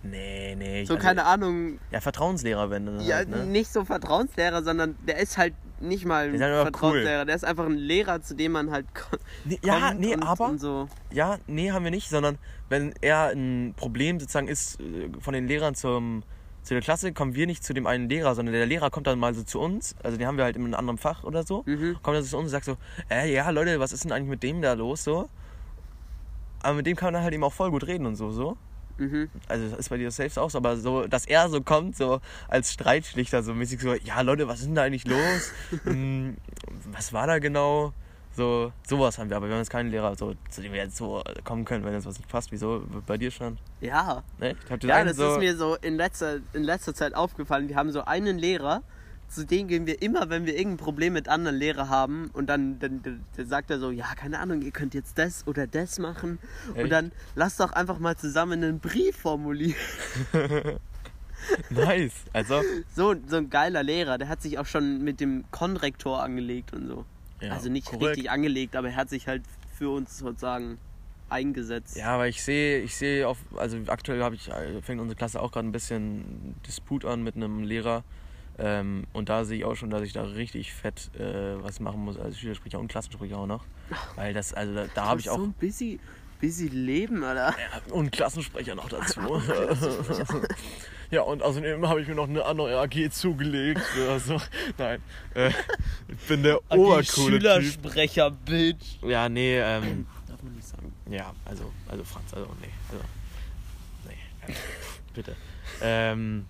Nee, 0.04 0.56
nee. 0.56 0.86
So, 0.86 0.94
also- 0.96 1.06
keine 1.06 1.26
Ahnung. 1.26 1.80
Ja, 1.92 2.00
Vertrauenslehrer 2.02 2.70
wenn 2.70 2.86
dann 2.86 3.02
Ja, 3.02 3.18
halt, 3.18 3.30
ne? 3.30 3.46
nicht 3.46 3.72
so 3.72 3.84
Vertrauenslehrer, 3.84 4.64
sondern 4.64 4.96
der 5.08 5.18
ist 5.18 5.38
halt 5.38 5.54
nicht 5.80 6.06
mal 6.06 6.30
ein 6.30 6.38
Vertrauenslehrer. 6.38 7.26
Der 7.26 7.36
ist 7.36 7.46
einfach 7.46 7.66
ein 7.66 7.78
Lehrer, 7.78 8.22
zu 8.22 8.36
dem 8.36 8.54
man 8.54 8.72
halt 8.72 8.86
nee 9.46 9.60
ja, 9.64 9.90
kommt 9.90 10.00
nee, 10.00 10.14
und, 10.14 10.24
aber... 10.24 10.46
und 10.50 10.60
so. 10.60 10.88
Ja, 11.12 11.38
nee, 11.48 11.72
haben 11.72 11.84
wir 11.84 11.92
nicht, 11.92 12.10
sondern 12.10 12.38
wenn 12.70 12.94
er 13.02 13.30
ein 13.30 13.74
Problem 13.78 14.20
sozusagen 14.20 14.48
ist 14.48 14.80
äh, 14.80 15.10
von 15.20 15.34
den 15.34 15.48
Lehrern 15.48 15.76
zum, 15.76 16.24
zu 16.64 16.74
der 16.74 16.82
Klasse, 16.82 17.14
kommen 17.14 17.36
wir 17.36 17.48
nicht 17.48 17.64
zu 17.64 17.74
dem 17.74 17.88
einen 17.88 18.10
Lehrer, 18.10 18.36
sondern 18.36 18.54
der 18.54 18.66
Lehrer 18.66 18.90
kommt 18.90 19.08
dann 19.08 19.20
mal 19.20 19.34
so 19.34 19.44
zu 19.44 19.60
uns, 19.60 19.96
also 20.04 20.18
den 20.18 20.28
haben 20.28 20.38
wir 20.38 20.44
halt 20.44 20.56
in 20.56 20.64
einem 20.64 20.74
anderen 20.74 20.98
Fach 20.98 21.24
oder 21.24 21.44
so, 21.44 21.64
Mhm. 21.66 21.98
kommt 22.02 22.18
dann 22.18 22.24
so 22.24 22.30
zu 22.30 22.38
uns 22.38 22.46
und 22.46 22.52
sagt 22.52 22.66
so, 22.66 22.78
äh, 23.10 23.32
ja 23.34 23.50
Leute, 23.50 23.80
was 23.80 23.94
ist 23.94 24.04
denn 24.04 24.12
eigentlich 24.12 24.30
mit 24.30 24.44
dem 24.44 24.62
da 24.62 24.74
los 24.74 25.04
so? 25.04 25.30
Aber 26.62 26.76
mit 26.76 26.88
dem 26.88 26.96
kann 26.96 27.08
man 27.08 27.14
dann 27.16 27.24
halt 27.24 27.34
eben 27.34 27.44
auch 27.44 27.54
voll 27.54 27.72
gut 27.72 27.88
reden 27.88 28.06
und 28.06 28.16
so, 28.16 28.32
so. 28.32 28.58
Mhm. 28.98 29.30
Also 29.48 29.70
das 29.70 29.80
ist 29.80 29.90
bei 29.90 29.98
dir 29.98 30.12
selbst 30.12 30.40
auch 30.40 30.50
so, 30.50 30.58
aber 30.58 30.78
so, 30.78 31.08
dass 31.08 31.26
er 31.26 31.50
so 31.50 31.62
kommt, 31.62 31.96
so 31.96 32.20
als 32.48 32.74
Streitschlichter, 32.74 33.44
so 33.44 33.54
mäßig 33.54 33.82
so, 33.82 33.94
ja 33.94 34.22
Leute, 34.22 34.48
was 34.48 34.60
ist 34.60 34.68
denn 34.68 34.76
da 34.76 34.84
eigentlich 34.84 35.08
los? 35.08 35.52
Hm, 35.84 36.38
was 36.92 37.14
war 37.14 37.28
da 37.28 37.40
genau? 37.40 37.94
So, 38.36 38.72
sowas 38.88 39.18
haben 39.18 39.30
wir, 39.32 39.38
aber 39.38 39.48
wir 39.48 39.54
haben 39.54 39.62
jetzt 39.62 39.72
keinen 39.72 39.90
Lehrer, 39.90 40.16
so, 40.16 40.36
zu 40.52 40.62
dem 40.62 40.72
wir 40.72 40.84
jetzt 40.84 40.96
so 40.96 41.24
kommen 41.44 41.66
können, 41.66 41.84
wenn 41.84 41.96
uns 41.96 42.06
was 42.06 42.18
nicht 42.18 42.30
passt. 42.30 42.52
Wieso? 42.52 42.84
Bei 43.08 43.18
dir 43.18 43.32
schon? 43.32 43.58
Ja. 43.82 44.22
Ne? 44.38 44.56
Ja, 44.84 44.96
einen 44.96 45.08
das 45.08 45.18
so, 45.18 45.32
ist 45.32 45.40
mir 45.40 45.58
so 45.58 45.76
in 45.76 45.98
letzter, 45.98 46.38
in 46.54 46.64
letzter 46.64 46.94
Zeit 46.94 47.16
aufgefallen. 47.16 47.68
Wir 47.68 47.76
haben 47.76 47.92
so 47.92 48.06
einen 48.06 48.38
Lehrer, 48.38 48.84
zu 49.30 49.46
dem 49.46 49.68
gehen 49.68 49.86
wir 49.86 50.02
immer, 50.02 50.30
wenn 50.30 50.46
wir 50.46 50.56
irgendein 50.58 50.78
Problem 50.78 51.14
mit 51.14 51.28
anderen 51.28 51.58
Lehrern 51.58 51.90
haben 51.90 52.30
und 52.34 52.48
dann, 52.48 52.80
dann, 52.80 53.02
dann, 53.04 53.24
dann 53.36 53.48
sagt 53.48 53.70
er 53.70 53.80
so, 53.80 53.92
ja, 53.92 54.06
keine 54.16 54.40
Ahnung, 54.40 54.62
ihr 54.62 54.72
könnt 54.72 54.94
jetzt 54.94 55.18
das 55.18 55.46
oder 55.48 55.68
das 55.68 56.00
machen 56.00 56.40
Echt? 56.74 56.84
und 56.86 56.90
dann 56.90 57.12
lasst 57.36 57.60
doch 57.60 57.74
einfach 57.74 58.00
mal 58.00 58.16
zusammen 58.18 58.64
einen 58.64 58.80
Brief 58.80 59.18
formulieren. 59.18 59.76
Nice. 61.70 62.14
Also, 62.34 62.62
So, 62.96 63.16
so 63.28 63.38
ein 63.38 63.50
geiler 63.50 63.84
Lehrer, 63.84 64.18
der 64.18 64.28
hat 64.28 64.42
sich 64.42 64.58
auch 64.58 64.66
schon 64.66 65.04
mit 65.04 65.20
dem 65.20 65.46
Konrektor 65.52 66.22
angelegt 66.24 66.74
und 66.74 66.88
so. 66.88 67.06
ja, 67.42 67.52
also 67.52 67.70
nicht 67.70 67.88
korrekt. 67.88 68.10
richtig 68.18 68.32
angelegt, 68.32 68.76
aber 68.76 68.90
er 68.90 68.96
hat 68.96 69.10
sich 69.10 69.28
halt 69.28 69.44
für 69.78 69.90
uns 69.92 70.18
sozusagen 70.18 70.80
eingesetzt. 71.30 71.96
Ja, 71.96 72.08
aber 72.16 72.28
ich 72.28 72.42
sehe, 72.44 72.80
ich 72.82 72.96
sehe 72.96 73.28
auf, 73.28 73.38
also 73.56 73.78
aktuell 73.88 74.24
habe 74.24 74.36
ich, 74.36 74.50
fängt 74.82 75.00
unsere 75.00 75.16
Klasse 75.16 75.42
auch 75.42 75.52
gerade 75.52 75.68
ein 75.68 75.72
bisschen 75.72 76.56
Disput 76.66 77.06
an 77.06 77.24
mit 77.24 77.36
einem 77.36 77.64
Lehrer. 77.64 78.04
Ähm, 78.60 79.06
und 79.14 79.30
da 79.30 79.46
sehe 79.46 79.60
ich 79.60 79.66
auch 79.66 79.76
schon, 79.76 79.90
dass 79.90 80.02
ich 80.02 80.14
da 80.14 80.24
richtig 80.24 80.74
fett 80.74 81.12
äh, 81.16 81.62
was 81.64 81.80
machen 81.80 82.04
muss 82.04 82.18
als 82.18 82.40
Schülersprecher 82.40 82.80
und 82.80 82.88
Klassensprecher 82.88 83.38
auch 83.38 83.48
noch. 83.48 83.66
Weil 84.16 84.34
das, 84.34 84.54
also 84.54 84.74
da, 84.74 84.86
da 84.94 85.06
habe 85.06 85.20
ich 85.20 85.26
Das 85.26 85.34
ist 85.34 85.40
auch. 85.40 85.44
So 85.44 85.50
ein 85.50 85.54
busy, 85.54 86.00
busy 86.42 86.68
Leben, 86.68 87.24
Alter. 87.24 87.56
Ja, 87.60 87.94
und 87.94 88.12
Klassensprecher 88.12 88.74
noch 88.74 88.90
dazu. 88.90 89.20
ja, 91.12 91.22
und 91.22 91.44
außerdem 91.44 91.88
habe 91.88 92.02
ich 92.02 92.08
mir 92.08 92.16
noch 92.16 92.28
eine 92.28 92.44
andere 92.46 92.80
AG 92.80 93.12
zugelegt. 93.12 93.82
Also, 94.10 94.42
nein, 94.78 95.02
äh, 95.36 95.52
ich 96.08 96.28
bin 96.28 96.42
der 96.42 96.60
obercoole 96.72 97.04
Typ. 97.04 97.14
Schülersprecher, 97.14 98.32
Bitch. 98.32 98.98
Ja, 99.04 99.30
nee, 99.30 99.60
ähm, 99.60 100.08
Darf 100.28 100.42
man 100.42 100.54
nicht 100.56 100.68
sagen. 100.68 100.92
ja, 101.12 101.32
also, 101.46 101.72
also 101.88 102.04
Franz, 102.04 102.34
also 102.34 102.48
nee, 102.60 102.70
also, 102.92 103.04
nee, 104.08 104.18
also, 104.42 104.60
bitte. 105.14 105.36
Ähm, 105.82 106.46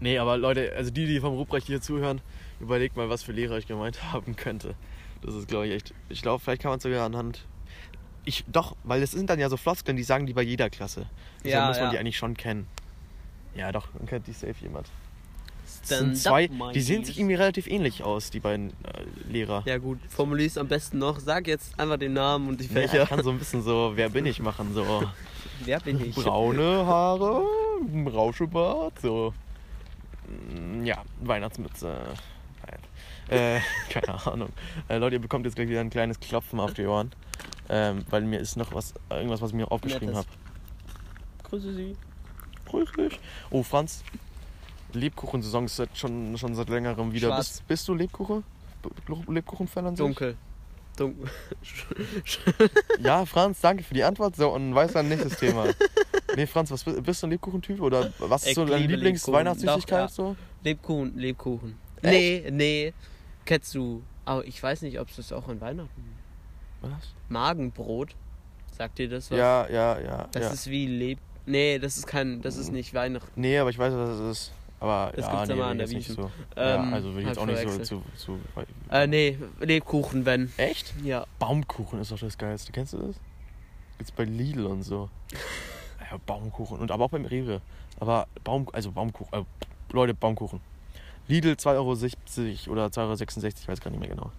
nee, 0.00 0.18
aber 0.18 0.36
Leute, 0.36 0.72
also 0.76 0.90
die, 0.90 1.06
die 1.06 1.20
vom 1.20 1.34
Ruprecht 1.34 1.66
hier 1.66 1.80
zuhören, 1.80 2.20
überlegt 2.60 2.96
mal, 2.96 3.08
was 3.08 3.22
für 3.22 3.32
Lehrer 3.32 3.58
ich 3.58 3.66
gemeint 3.66 4.02
haben 4.12 4.36
könnte. 4.36 4.74
Das 5.22 5.34
ist, 5.34 5.48
glaube 5.48 5.66
ich, 5.66 5.74
echt, 5.74 5.94
ich 6.08 6.22
glaube, 6.22 6.42
vielleicht 6.42 6.62
kann 6.62 6.70
man 6.70 6.78
es 6.78 6.82
sogar 6.84 7.04
anhand, 7.04 7.44
ich, 8.24 8.44
doch, 8.46 8.76
weil 8.84 9.00
das 9.00 9.12
sind 9.12 9.30
dann 9.30 9.38
ja 9.38 9.48
so 9.48 9.56
Floskeln, 9.56 9.96
die 9.96 10.02
sagen 10.02 10.26
die 10.26 10.34
bei 10.34 10.42
jeder 10.42 10.68
Klasse. 10.68 11.06
Deshalb 11.42 11.62
Ja, 11.62 11.68
muss 11.68 11.76
man 11.78 11.86
ja. 11.86 11.90
die 11.92 11.98
eigentlich 11.98 12.18
schon 12.18 12.36
kennen. 12.36 12.66
Ja, 13.54 13.72
doch, 13.72 13.88
dann 13.96 14.06
kennt 14.06 14.26
die 14.26 14.32
safe 14.32 14.54
jemand. 14.60 14.86
Das 15.64 15.96
Stand 15.98 16.16
sind 16.16 16.16
zwei, 16.18 16.50
up, 16.60 16.72
die 16.74 16.80
sehen 16.80 17.04
sich 17.04 17.18
irgendwie 17.18 17.34
relativ 17.36 17.66
ähnlich 17.66 18.02
aus, 18.02 18.30
die 18.30 18.40
beiden 18.40 18.70
äh, 18.70 19.30
Lehrer. 19.30 19.62
Ja 19.66 19.78
gut, 19.78 19.98
formulier's 20.08 20.58
am 20.58 20.68
besten 20.68 20.98
noch. 20.98 21.18
Sag 21.20 21.46
jetzt 21.46 21.78
einfach 21.80 21.96
den 21.96 22.12
Namen 22.12 22.48
und 22.48 22.60
die 22.60 22.66
Ja, 22.66 22.72
Fächer. 22.72 23.02
ich 23.04 23.08
kann 23.08 23.22
so 23.24 23.30
ein 23.30 23.38
bisschen 23.38 23.62
so, 23.62 23.92
wer 23.94 24.10
bin 24.10 24.26
ich 24.26 24.40
machen, 24.40 24.74
so. 24.74 25.04
Wer 25.64 25.80
bin 25.80 26.00
ich? 26.04 26.14
braune 26.14 26.86
Haare, 26.86 27.42
Rauschebart, 28.06 29.00
so. 29.00 29.34
Mm, 30.28 30.84
Ja, 30.84 31.02
Weihnachtsmütze. 31.20 31.96
Nein. 32.66 32.78
Äh, 33.38 33.60
keine 33.90 34.26
Ahnung. 34.26 34.50
Äh, 34.88 34.98
Leute, 34.98 35.16
ihr 35.16 35.20
bekommt 35.22 35.44
jetzt 35.46 35.54
gleich 35.56 35.68
wieder 35.68 35.80
ein 35.80 35.90
kleines 35.90 36.18
Klopfen 36.20 36.60
auf 36.60 36.74
die 36.74 36.86
Ohren. 36.86 37.12
Ähm, 37.68 38.04
weil 38.10 38.22
mir 38.22 38.38
ist 38.40 38.56
noch 38.56 38.72
was, 38.74 38.94
irgendwas, 39.10 39.40
was 39.42 39.50
ich 39.50 39.56
mir 39.56 39.70
aufgeschrieben 39.70 40.16
habe. 40.16 40.26
Grüße 41.44 41.74
Sie. 41.74 41.96
Grüß 42.66 42.92
dich. 42.92 43.20
Oh, 43.50 43.62
Franz. 43.62 44.02
Lebkuchensaison 44.94 45.66
ist 45.66 45.76
seit 45.76 45.96
schon, 45.96 46.36
schon 46.38 46.54
seit 46.54 46.68
längerem 46.70 47.12
wieder. 47.12 47.28
Schwarz. 47.28 47.48
Bist, 47.48 47.68
bist 47.68 47.88
du 47.88 47.94
Lebkuchen? 47.94 48.42
Lebkuchen-Fan 49.28 49.86
an 49.86 49.96
sich? 49.96 50.04
Dunkel. 50.04 50.36
Dunkel. 50.96 51.28
Ja, 53.00 53.24
Franz, 53.26 53.60
danke 53.60 53.82
für 53.84 53.94
die 53.94 54.02
Antwort. 54.04 54.36
So, 54.36 54.50
und 54.50 54.74
weiter 54.74 55.02
nächstes 55.02 55.36
Thema. 55.38 55.66
Nee, 56.38 56.46
Franz, 56.46 56.70
was 56.70 56.84
bist, 56.84 57.20
du 57.20 57.26
ein 57.26 57.30
Lebkuchentyp? 57.30 57.80
Oder 57.80 58.12
was 58.20 58.42
ist 58.42 58.50
Ich 58.50 58.54
so 58.54 58.64
deine 58.64 58.86
Lieblings-Weihnachtssüßigkeit? 58.86 60.02
Lebkuchen. 60.02 60.36
So? 60.36 60.36
Lebkuchen, 60.62 61.18
Lebkuchen. 61.18 61.74
Nee, 62.00 62.44
nee. 62.52 62.94
Kennst 63.44 63.74
du. 63.74 64.04
Aber 64.24 64.44
ich 64.44 64.62
weiß 64.62 64.82
nicht, 64.82 65.00
ob 65.00 65.08
es 65.08 65.16
das 65.16 65.32
auch 65.32 65.48
an 65.48 65.60
Weihnachten. 65.60 66.14
Was? 66.80 67.12
Magenbrot. 67.28 68.14
Sagt 68.70 69.00
dir 69.00 69.08
das 69.08 69.32
was? 69.32 69.36
Ja, 69.36 69.68
ja, 69.68 69.98
ja. 69.98 70.28
Das 70.30 70.44
ja. 70.44 70.50
ist 70.50 70.70
wie 70.70 70.86
Leb. 70.86 71.18
Nee, 71.44 71.80
das 71.80 71.96
ist 71.96 72.06
kein. 72.06 72.40
Das 72.40 72.56
ist 72.56 72.70
nicht 72.70 72.94
Weihnachten. 72.94 73.32
Nee, 73.34 73.58
aber 73.58 73.70
ich 73.70 73.78
weiß, 73.78 73.92
was 73.94 74.20
es 74.20 74.30
ist. 74.38 74.52
Aber 74.78 75.10
Das 75.16 75.24
ja, 75.26 75.32
gibt's 75.32 75.48
nee, 75.48 75.54
aber 75.54 75.66
an 75.66 75.78
jetzt 75.80 75.90
der 75.90 75.98
Wiechen. 75.98 76.14
so. 76.14 76.22
Ähm, 76.22 76.30
ja, 76.54 76.90
also 76.92 77.08
würde 77.08 77.20
ich 77.22 77.26
jetzt 77.26 77.38
auch 77.38 77.46
nicht 77.46 77.68
so 77.68 77.78
zu, 77.78 78.02
zu 78.14 78.38
Äh, 78.92 79.08
nee, 79.08 79.36
Lebkuchen, 79.58 80.24
wenn. 80.24 80.52
Echt? 80.56 80.94
Ja. 81.02 81.26
Baumkuchen 81.40 82.00
ist 82.00 82.12
doch 82.12 82.18
das 82.20 82.38
Geilste. 82.38 82.70
Kennst 82.70 82.92
du 82.92 82.98
das? 82.98 83.16
Gibt's 83.96 84.12
bei 84.12 84.22
Lidl 84.22 84.66
und 84.66 84.84
so. 84.84 85.10
Ja, 86.10 86.16
Baumkuchen. 86.26 86.78
Und 86.78 86.90
aber 86.90 87.04
auch 87.06 87.10
beim 87.10 87.24
Rewe. 87.24 87.60
Aber 88.00 88.26
Baum, 88.44 88.68
also 88.72 88.90
Baumkuchen. 88.92 89.40
Äh, 89.40 89.44
Leute, 89.92 90.14
Baumkuchen. 90.14 90.60
Lidl 91.26 91.52
2,70 91.52 92.68
Euro 92.68 92.72
oder 92.72 92.86
2,66 92.86 92.98
Euro, 93.44 93.54
ich 93.60 93.68
weiß 93.68 93.80
gar 93.80 93.90
nicht 93.90 94.00
mehr 94.00 94.08
genau. 94.08 94.30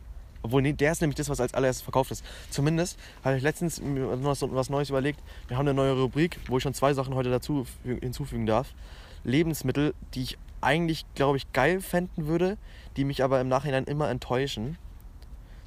Obwohl, 0.41 0.62
nee, 0.62 0.73
der 0.73 0.93
ist 0.93 1.01
nämlich 1.01 1.17
das, 1.17 1.27
was 1.29 1.39
als 1.41 1.53
allererstes 1.53 1.84
verkauft 1.84 2.12
ist. 2.12 2.23
Zumindest 2.49 2.97
habe 3.23 3.38
ich 3.38 3.43
letztens 3.43 3.82
mir 3.82 4.23
was, 4.23 4.41
was 4.41 4.69
Neues 4.69 4.89
überlegt. 4.89 5.19
Wir 5.49 5.58
haben 5.58 5.67
eine 5.67 5.73
neue 5.75 5.93
Rubrik, 5.99 6.39
wo 6.47 6.58
ich 6.58 6.63
schon 6.63 6.73
zwei 6.73 6.93
Sachen 6.93 7.13
heute 7.13 7.29
dazu 7.29 7.67
fü- 7.86 7.99
hinzufügen 7.99 8.45
darf. 8.45 8.73
Lebensmittel, 9.25 9.93
die 10.15 10.23
ich 10.23 10.38
eigentlich, 10.62 11.05
glaube 11.13 11.38
ich, 11.38 11.51
geil 11.51 11.82
fänden 11.82 12.25
würde, 12.27 12.58
die 12.95 13.03
mich 13.03 13.23
aber 13.23 13.39
im 13.41 13.49
Nachhinein 13.49 13.84
immer 13.84 14.10
enttäuschen. 14.10 14.77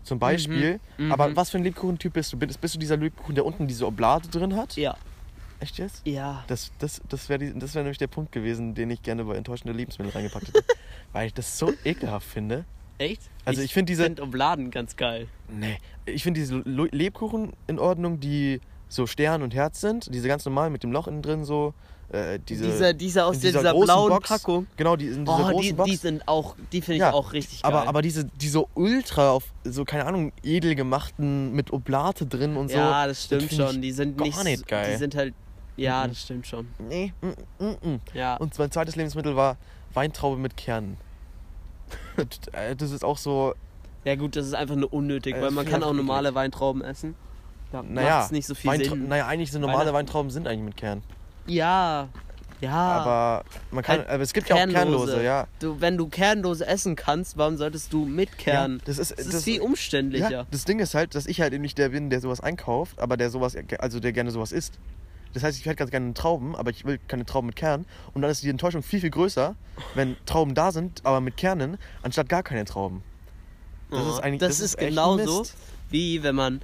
Zum 0.04 0.18
Beispiel, 0.18 0.80
Mhm. 0.98 1.12
aber 1.12 1.36
was 1.36 1.50
für 1.50 1.58
ein 1.58 1.64
Lebkuchentyp 1.64 2.14
bist 2.14 2.32
du? 2.32 2.36
Bist, 2.38 2.60
bist 2.60 2.74
du 2.74 2.78
dieser 2.78 2.96
Lebkuchen, 2.96 3.34
der 3.34 3.46
unten 3.46 3.68
diese 3.68 3.86
Oblate 3.86 4.28
drin 4.28 4.56
hat? 4.56 4.76
Ja. 4.76 4.96
Echt 5.62 5.78
jetzt? 5.78 6.02
Ja. 6.04 6.44
Das, 6.48 6.72
das, 6.80 7.00
das 7.08 7.28
wäre 7.28 7.52
das 7.54 7.74
wär 7.76 7.82
nämlich 7.82 7.98
der 7.98 8.08
Punkt 8.08 8.32
gewesen, 8.32 8.74
den 8.74 8.90
ich 8.90 9.00
gerne 9.02 9.24
bei 9.24 9.36
enttäuschende 9.36 9.72
Lebensmittel 9.72 10.12
reingepackt 10.12 10.48
hätte. 10.48 10.64
Weil 11.12 11.28
ich 11.28 11.34
das 11.34 11.56
so 11.56 11.72
ekelhaft 11.84 12.26
finde. 12.26 12.64
Echt? 12.98 13.22
Also 13.44 13.62
ich 13.62 13.72
finde 13.72 13.92
diese- 13.92 14.04
find 14.04 14.20
Obladen 14.20 14.70
ganz 14.72 14.96
geil. 14.96 15.28
Nee. 15.48 15.78
Ich 16.06 16.22
finde 16.24 16.40
diese 16.40 16.58
Lebkuchen 16.64 17.52
in 17.68 17.78
Ordnung, 17.78 18.18
die 18.18 18.60
so 18.88 19.06
Stern 19.06 19.42
und 19.42 19.54
Herz 19.54 19.80
sind. 19.80 20.12
Diese 20.12 20.26
ganz 20.28 20.44
normal 20.44 20.68
mit 20.70 20.82
dem 20.82 20.90
Loch 20.92 21.06
innen 21.06 21.22
drin 21.22 21.44
so. 21.44 21.74
Äh, 22.10 22.40
diese, 22.46 22.64
dieser, 22.66 22.92
dieser 22.92 23.26
aus 23.26 23.38
dieser 23.38 23.60
dieser, 23.60 23.72
blauen 23.72 24.10
Box. 24.10 24.28
Packung. 24.28 24.66
Genau, 24.76 24.96
die 24.96 25.06
in 25.06 25.24
dieser 25.24 25.38
Oh, 25.46 25.50
großen 25.50 25.62
die, 25.62 25.72
Box. 25.72 25.90
die 25.90 25.96
sind 25.96 26.28
auch, 26.28 26.56
die 26.72 26.82
finde 26.82 26.96
ich 26.96 27.00
Ja, 27.00 27.12
auch 27.14 27.32
richtig 27.32 27.62
geil. 27.62 27.72
aber, 27.72 27.88
aber 27.88 28.02
diese, 28.02 28.24
diese 28.24 28.64
ultra 28.74 29.30
auf 29.30 29.44
so, 29.64 29.84
keine 29.86 30.04
Ahnung, 30.04 30.32
edel 30.42 30.74
gemachten 30.74 31.52
mit 31.54 31.72
Oblate 31.72 32.26
drin 32.26 32.56
und 32.58 32.68
so. 32.70 32.76
ja, 32.76 33.06
das 33.06 33.24
stimmt 33.24 33.44
ich 33.50 33.56
schon. 33.56 33.80
Die 33.80 33.92
sind 33.92 34.18
gar 34.18 34.26
nicht, 34.26 34.44
nicht 34.44 34.68
geil. 34.68 34.90
Die 34.92 34.98
sind 34.98 35.14
halt, 35.14 35.32
ja, 35.76 36.04
Mhm. 36.04 36.08
das 36.10 36.20
stimmt 36.22 36.46
schon. 36.46 36.68
Nee, 36.78 37.12
mm, 37.20 37.64
mm, 37.64 37.88
mm. 37.94 38.00
Ja. 38.14 38.36
Und 38.36 38.58
mein 38.58 38.70
zweites 38.70 38.96
Lebensmittel 38.96 39.36
war 39.36 39.56
Weintraube 39.94 40.36
mit 40.36 40.56
Kernen. 40.56 40.96
das, 42.16 42.26
äh, 42.52 42.76
das 42.76 42.90
ist 42.90 43.04
auch 43.04 43.18
so, 43.18 43.54
ja 44.04 44.16
gut, 44.16 44.36
das 44.36 44.46
ist 44.46 44.54
einfach 44.54 44.76
nur 44.76 44.92
unnötig, 44.92 45.34
Äh, 45.34 45.40
weil 45.40 45.44
das 45.46 45.54
man 45.54 45.66
kann 45.66 45.82
auch 45.82 45.92
normale 45.92 46.34
Weintrauben 46.34 46.82
essen. 46.82 47.14
Da 47.70 47.82
naja, 47.82 48.18
macht's 48.18 48.32
nicht 48.32 48.46
so 48.46 48.54
viel 48.54 48.70
Weintra 48.70 48.90
Sinn. 48.90 49.08
naja, 49.08 49.26
eigentlich 49.26 49.50
sind 49.50 49.60
normale 49.62 49.92
Weintrauben 49.92 50.30
sind 50.30 50.46
eigentlich 50.46 50.64
mit 50.64 50.76
Kern. 50.76 51.02
Ja, 51.46 52.08
ja. 52.60 52.70
Aber 52.72 53.44
man 53.70 53.82
kann, 53.82 53.98
Halt 53.98 54.08
aber 54.08 54.22
es 54.22 54.32
gibt 54.32 54.48
ja 54.48 54.54
auch 54.56 54.68
kernlose, 54.68 55.22
ja. 55.24 55.48
Du, 55.58 55.80
wenn 55.80 55.96
du 55.96 56.06
kernlose 56.08 56.64
essen 56.66 56.94
kannst, 56.96 57.36
warum 57.36 57.56
solltest 57.56 57.92
du 57.92 58.04
mit 58.04 58.38
Kern? 58.38 58.78
Ja, 58.78 58.84
das 58.84 58.98
ist, 58.98 59.18
das, 59.18 59.26
ist 59.26 59.44
viel 59.44 59.60
umständlicher. 59.60 60.30
Ja, 60.30 60.46
das 60.50 60.64
Ding 60.64 60.78
ist 60.78 60.94
halt, 60.94 61.14
dass 61.14 61.26
ich 61.26 61.40
halt 61.40 61.52
eben 61.54 61.62
nicht 61.62 61.76
der 61.78 61.88
bin, 61.88 62.08
der 62.10 62.20
sowas 62.20 62.40
einkauft, 62.40 63.00
aber 63.00 63.16
der 63.16 63.30
sowas, 63.30 63.56
also 63.78 63.98
der 64.00 64.12
gerne 64.12 64.30
sowas 64.30 64.52
isst. 64.52 64.78
Das 65.32 65.42
heißt, 65.42 65.58
ich 65.58 65.66
hätte 65.66 65.76
ganz 65.76 65.90
gerne 65.90 66.14
Trauben, 66.14 66.54
aber 66.54 66.70
ich 66.70 66.84
will 66.84 66.98
keine 67.08 67.24
Trauben 67.24 67.46
mit 67.46 67.56
Kern. 67.56 67.86
Und 68.14 68.22
dann 68.22 68.30
ist 68.30 68.42
die 68.42 68.50
Enttäuschung 68.50 68.82
viel, 68.82 69.00
viel 69.00 69.10
größer, 69.10 69.54
wenn 69.94 70.16
Trauben 70.26 70.54
da 70.54 70.72
sind, 70.72 71.04
aber 71.04 71.20
mit 71.20 71.36
Kernen, 71.36 71.78
anstatt 72.02 72.28
gar 72.28 72.42
keine 72.42 72.64
Trauben. 72.64 73.02
Das 73.90 74.04
Oh, 74.04 74.10
ist 74.10 74.20
eigentlich 74.20 74.40
das 74.40 74.58
das 74.58 74.60
ist 74.60 74.74
ist 74.74 74.88
genauso 74.88 75.44
wie 75.90 76.22
wenn 76.22 76.34
man 76.34 76.62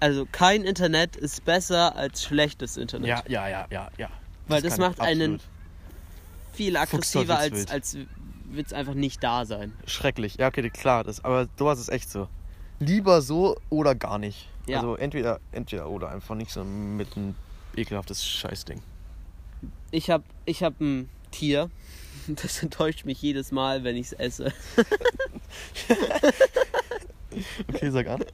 also 0.00 0.26
kein 0.30 0.62
Internet 0.64 1.16
ist 1.16 1.44
besser 1.44 1.96
als 1.96 2.22
schlechtes 2.24 2.76
Internet. 2.76 3.08
Ja, 3.08 3.22
ja, 3.28 3.48
ja, 3.48 3.66
ja, 3.70 3.90
ja. 3.98 4.08
Weil 4.48 4.62
das 4.62 4.74
ich 4.74 4.78
macht 4.80 5.00
einen 5.00 5.34
absolut. 5.34 5.50
viel 6.54 6.76
aggressiver 6.76 7.38
als 7.38 7.70
als 7.70 7.96
wird's 8.44 8.72
einfach 8.72 8.94
nicht 8.94 9.22
da 9.22 9.44
sein. 9.44 9.72
Schrecklich. 9.86 10.36
Ja, 10.36 10.48
okay, 10.48 10.68
klar, 10.70 11.04
das, 11.04 11.24
aber 11.24 11.48
sowas 11.58 11.78
ist 11.78 11.88
echt 11.88 12.10
so. 12.10 12.28
Lieber 12.80 13.22
so 13.22 13.56
oder 13.68 13.94
gar 13.94 14.18
nicht. 14.18 14.48
Ja. 14.66 14.78
Also 14.78 14.96
entweder, 14.96 15.40
entweder 15.52 15.88
oder 15.88 16.10
einfach 16.10 16.34
nicht 16.34 16.50
so 16.50 16.64
mit 16.64 17.16
ein 17.16 17.34
ekelhaftes 17.76 18.24
Scheißding. 18.26 18.80
Ich 19.90 20.10
hab 20.10 20.22
ich 20.44 20.62
hab 20.62 20.80
ein 20.80 21.08
Tier. 21.30 21.70
Das 22.28 22.62
enttäuscht 22.62 23.06
mich 23.06 23.20
jedes 23.22 23.50
Mal, 23.50 23.82
wenn 23.82 23.96
ich 23.96 24.06
es 24.08 24.12
esse. 24.12 24.52
Okay, 27.68 27.90
sag 27.90 28.08
an. 28.08 28.24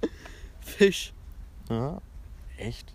Fisch. 0.61 1.12
Ja. 1.68 2.01
Echt? 2.57 2.92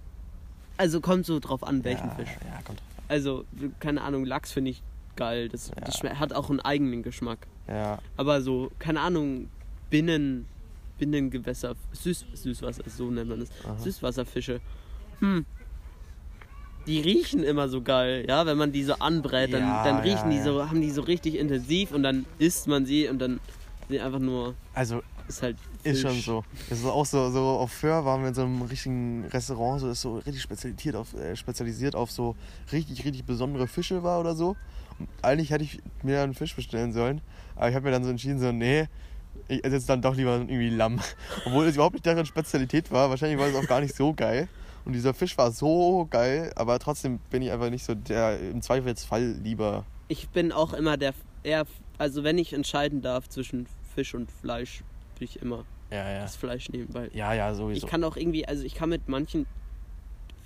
Also 0.78 1.00
kommt 1.00 1.26
so 1.26 1.40
drauf 1.40 1.64
an, 1.64 1.84
welchen 1.84 2.08
ja, 2.08 2.16
Fisch. 2.16 2.30
Ja, 2.46 2.62
kommt. 2.64 2.82
Also, 3.08 3.46
keine 3.80 4.02
Ahnung, 4.02 4.26
Lachs 4.26 4.52
finde 4.52 4.72
ich 4.72 4.82
geil. 5.16 5.48
Das, 5.50 5.72
das 5.80 6.02
Ja. 6.02 6.10
schme- 6.10 6.16
hat 6.20 6.34
auch 6.34 6.50
einen 6.50 6.60
eigenen 6.60 7.04
Geschmack. 7.04 7.48
Ja. 7.68 8.00
Aber 8.18 8.42
so, 8.42 8.72
keine 8.80 9.02
Ahnung, 9.02 9.50
Binnen, 9.90 10.48
Binnengewässer, 10.98 11.76
Süß, 11.94 12.26
Süßwasser, 12.34 12.84
so 12.90 13.12
nennt 13.12 13.30
man 13.30 13.42
es, 13.42 13.50
Aha. 13.64 13.78
Süßwasserfische. 13.78 14.60
Hm. 15.20 15.46
Die 16.88 17.00
riechen 17.00 17.44
immer 17.44 17.70
so 17.70 17.82
geil, 17.82 18.26
ja, 18.28 18.46
wenn 18.46 18.58
man 18.58 18.72
die 18.72 18.84
so 18.84 18.94
anbrät, 18.96 19.54
dann, 19.54 19.62
Ja, 19.62 19.84
dann 19.84 20.00
riechen 20.00 20.32
ja, 20.32 20.38
die 20.38 20.44
so, 20.44 20.67
haben 20.70 20.82
die 20.82 20.89
so 20.91 21.02
richtig 21.02 21.38
intensiv 21.38 21.91
und 21.91 22.04
dann 22.04 22.26
isst 22.39 22.67
man 22.67 22.86
sie 22.86 23.08
und 23.08 23.20
dann 23.20 23.39
sind 23.82 23.91
die 23.91 24.00
einfach 24.00 24.20
nur, 24.20 24.56
Also 24.74 25.02
ist 25.28 25.44
halt 25.44 25.58
ist 25.84 26.02
schon 26.02 26.12
Fisch. 26.12 26.26
so. 26.26 26.44
Es 26.70 26.80
ist 26.80 26.86
auch 26.86 27.06
so, 27.06 27.30
so 27.30 27.39
auf 27.39 27.72
Föhr 27.72 28.04
waren 28.06 28.22
wir 28.22 28.30
in 28.30 28.34
so 28.34 28.44
einem 28.44 28.62
richtigen 28.63 29.26
Restaurant, 29.32 29.82
so 29.82 29.89
ist 29.89 30.02
so 30.02 30.17
richtig 30.17 30.41
spezialisiert 30.41 30.96
auf, 30.96 31.13
äh, 31.13 31.36
spezialisiert 31.36 31.96
auf 31.96 32.12
so 32.12 32.36
richtig, 32.72 33.06
richtig 33.06 33.26
besondere 33.26 33.67
Fische 33.67 34.04
war 34.04 34.20
oder 34.20 34.36
so. 34.36 34.56
Und 35.00 35.08
eigentlich 35.22 35.52
hätte 35.52 35.63
ich 35.63 35.80
mir 36.04 36.22
einen 36.22 36.34
Fisch 36.34 36.56
bestellen 36.56 36.94
sollen, 36.94 37.22
aber 37.56 37.70
ich 37.70 37.76
habe 37.76 37.86
mir 37.86 37.91
dann 37.91 38.04
so 38.04 38.10
entschieden, 38.10 38.39
so, 38.39 38.52
nee, 38.52 38.88
ich 39.48 39.63
esse 39.63 39.76
jetzt 39.76 39.89
dann 39.89 40.02
doch 40.02 40.15
lieber 40.15 40.36
irgendwie 40.36 40.70
Lamm. 40.70 41.00
Obwohl 41.46 41.65
es 41.67 41.76
überhaupt 41.76 41.94
nicht 41.96 42.06
deren 42.06 42.26
Spezialität 42.26 42.91
war. 42.91 43.10
Wahrscheinlich 43.10 43.39
war 43.39 43.48
es 43.48 43.56
auch 43.56 43.67
gar 43.67 43.82
nicht 43.82 43.96
so 43.96 44.13
geil. 44.13 44.48
Und 44.86 44.94
dieser 44.94 45.13
Fisch 45.13 45.38
war 45.38 45.52
so 45.52 46.08
geil, 46.10 46.52
aber 46.56 46.80
trotzdem 46.80 47.20
bin 47.30 47.41
ich 47.41 47.52
einfach 47.52 47.70
nicht 47.70 47.84
so 47.86 47.94
der 47.96 48.39
im 48.39 48.62
Zweifelsfall 48.62 49.34
lieber. 49.44 49.86
Ich 50.08 50.30
bin 50.30 50.52
auch 50.52 50.74
immer 50.74 50.98
der, 50.98 51.13
eher, 51.44 51.65
also 51.98 52.24
wenn 52.24 52.38
ich 52.38 52.54
entscheiden 52.54 53.02
darf 53.02 53.30
zwischen 53.30 53.67
Fisch 53.96 54.13
und 54.15 54.32
Fleisch, 54.32 54.84
will 55.17 55.26
ich 55.26 55.41
immer 55.41 55.65
Ja, 55.91 56.10
ja. 56.10 56.22
das 56.22 56.36
Fleisch 56.36 56.70
nehmen, 56.70 56.88
weil 56.94 57.10
Ja, 57.13 57.34
ja, 57.34 57.54
sowieso. 57.54 57.86
ich 57.86 57.89
kann 57.89 58.04
auch 58.04 58.17
irgendwie, 58.17 58.48
also 58.48 58.63
ich 58.63 58.74
kann 58.76 58.89
mit 58.89 59.08
manchen 59.08 59.46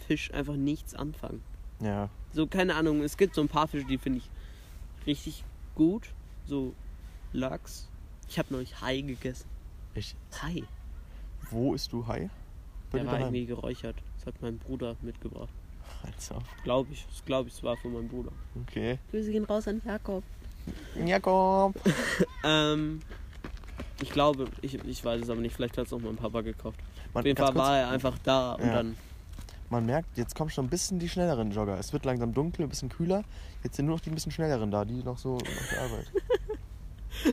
Fisch 0.07 0.31
einfach 0.33 0.55
nichts 0.55 0.93
anfangen. 0.93 1.41
ja. 1.79 2.09
So, 2.33 2.47
keine 2.47 2.75
Ahnung, 2.75 3.01
es 3.01 3.15
gibt 3.15 3.33
so 3.33 3.39
ein 3.39 3.47
paar 3.47 3.65
Fische, 3.69 3.85
die 3.87 3.97
finde 3.97 4.17
ich 4.19 4.29
richtig 5.07 5.45
gut. 5.73 6.09
So 6.45 6.73
Lachs. 7.31 7.87
Ich 8.27 8.37
habe 8.37 8.49
neulich 8.53 8.81
Hai 8.81 8.99
gegessen. 8.99 9.47
Ich, 9.93 10.15
Hai. 10.41 10.63
wo 11.49 11.73
isst 11.73 11.93
du 11.93 12.05
Hai? 12.07 12.29
Bei 12.91 12.97
Der 12.97 13.07
war 13.07 13.13
daheim? 13.19 13.33
irgendwie 13.33 13.45
geräuchert. 13.45 13.95
Das 14.25 14.33
hat 14.33 14.41
mein 14.41 14.57
Bruder 14.57 14.95
mitgebracht. 15.01 15.49
Also, 16.03 16.35
Glaube 16.63 16.91
ich. 16.93 17.05
Das 17.07 17.23
glaube 17.25 17.47
ich, 17.49 17.55
es 17.55 17.63
war 17.63 17.77
von 17.77 17.93
meinem 17.93 18.07
Bruder. 18.07 18.31
okay. 18.63 18.97
Grüße 19.11 19.31
gehen 19.31 19.45
raus 19.45 19.67
an 19.67 19.81
Jakob. 19.85 20.23
Jakob. 21.05 21.75
Ähm, 22.43 23.01
ich 24.01 24.11
glaube, 24.11 24.47
ich, 24.61 24.75
ich 24.83 25.03
weiß 25.05 25.21
es 25.23 25.29
aber 25.29 25.41
nicht. 25.41 25.55
Vielleicht 25.55 25.77
hat 25.77 25.87
es 25.87 25.93
auch 25.93 25.99
mein 25.99 26.15
Papa 26.15 26.41
gekauft. 26.41 26.77
Man, 27.13 27.21
Auf 27.21 27.25
jeden 27.25 27.37
Fall 27.43 27.55
war 27.55 27.77
er 27.77 27.89
einfach 27.89 28.17
da 28.23 28.53
und 28.53 28.65
Ja. 28.67 28.73
dann. 28.73 28.97
man 29.69 29.85
merkt, 29.85 30.15
jetzt 30.17 30.35
kommen 30.35 30.49
schon 30.49 30.65
ein 30.65 30.69
bisschen 30.69 30.99
die 30.99 31.09
schnelleren 31.09 31.51
Jogger. 31.51 31.79
Es 31.79 31.91
wird 31.93 32.05
langsam 32.05 32.33
dunkel, 32.33 32.65
ein 32.65 32.69
bisschen 32.69 32.89
kühler. 32.89 33.23
Jetzt 33.63 33.77
sind 33.77 33.85
nur 33.87 33.95
noch 33.95 34.01
die 34.01 34.09
ein 34.11 34.15
bisschen 34.15 34.31
schnelleren 34.31 34.69
da, 34.69 34.85
die 34.85 35.03
noch 35.03 35.17
so 35.17 35.37
nach 35.37 35.69
der 35.71 35.81
Arbeit. 35.81 36.11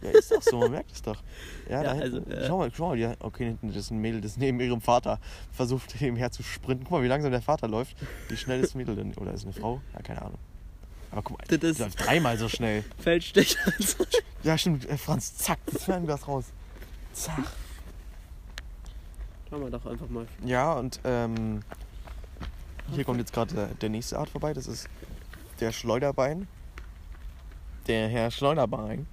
ja, 0.02 0.10
ist 0.10 0.30
doch 0.32 0.42
so, 0.42 0.58
man 0.58 0.70
merkt 0.72 0.92
es 0.92 1.02
doch. 1.02 1.22
Ja, 1.68 1.82
Ja, 1.82 1.82
da 1.82 1.92
hinten. 2.00 2.30
also, 2.30 2.30
äh, 2.30 2.46
schau 2.46 2.58
mal, 2.58 2.70
schau 2.74 2.88
mal, 2.88 2.96
die, 2.96 3.08
okay, 3.20 3.46
hinten 3.46 3.70
ist 3.72 3.90
ein 3.90 3.98
Mädel, 3.98 4.20
das 4.20 4.36
neben 4.36 4.60
ihrem 4.60 4.80
Vater 4.80 5.18
versucht 5.52 5.94
nebenher 6.00 6.30
zu 6.30 6.42
sprinten. 6.42 6.84
Guck 6.84 6.92
mal, 6.98 7.02
wie 7.02 7.08
langsam 7.08 7.30
der 7.30 7.42
Vater 7.42 7.68
läuft. 7.68 7.96
Wie 8.28 8.36
schnell 8.36 8.60
ist 8.60 8.70
das 8.70 8.74
Mädel 8.74 8.96
denn? 8.96 9.14
Oder 9.14 9.32
ist 9.32 9.40
es 9.40 9.44
eine 9.46 9.52
Frau? 9.54 9.80
Ja, 9.94 10.02
keine 10.02 10.22
Ahnung. 10.22 10.38
Aber 11.10 11.22
guck 11.22 11.38
mal, 11.38 11.44
Das 11.58 11.70
ist- 11.70 11.78
läuft 11.78 12.04
dreimal 12.06 12.38
so 12.38 12.48
schnell. 12.48 12.84
Feldstich. 12.98 13.56
Ja, 14.42 14.56
stimmt, 14.58 14.88
äh, 14.88 14.96
Franz, 14.96 15.36
zack, 15.36 15.58
das 15.66 15.86
werden 15.88 16.06
wir 16.06 16.14
das 16.14 16.26
raus. 16.26 16.46
Zack. 17.12 17.44
Schauen 19.50 19.62
wir 19.64 19.70
doch 19.70 19.84
einfach 19.86 20.08
mal. 20.08 20.26
Ja, 20.44 20.72
und 20.72 20.98
ähm, 21.04 21.60
hier 22.94 23.04
kommt 23.04 23.18
jetzt 23.20 23.32
gerade 23.34 23.54
der, 23.54 23.66
der 23.66 23.88
nächste 23.90 24.18
Art 24.18 24.30
vorbei. 24.30 24.54
Das 24.54 24.66
ist 24.66 24.88
der 25.60 25.72
Schleuderbein. 25.72 26.48
Der 27.86 28.08
Herr 28.08 28.30
Schleuderbein. 28.30 29.06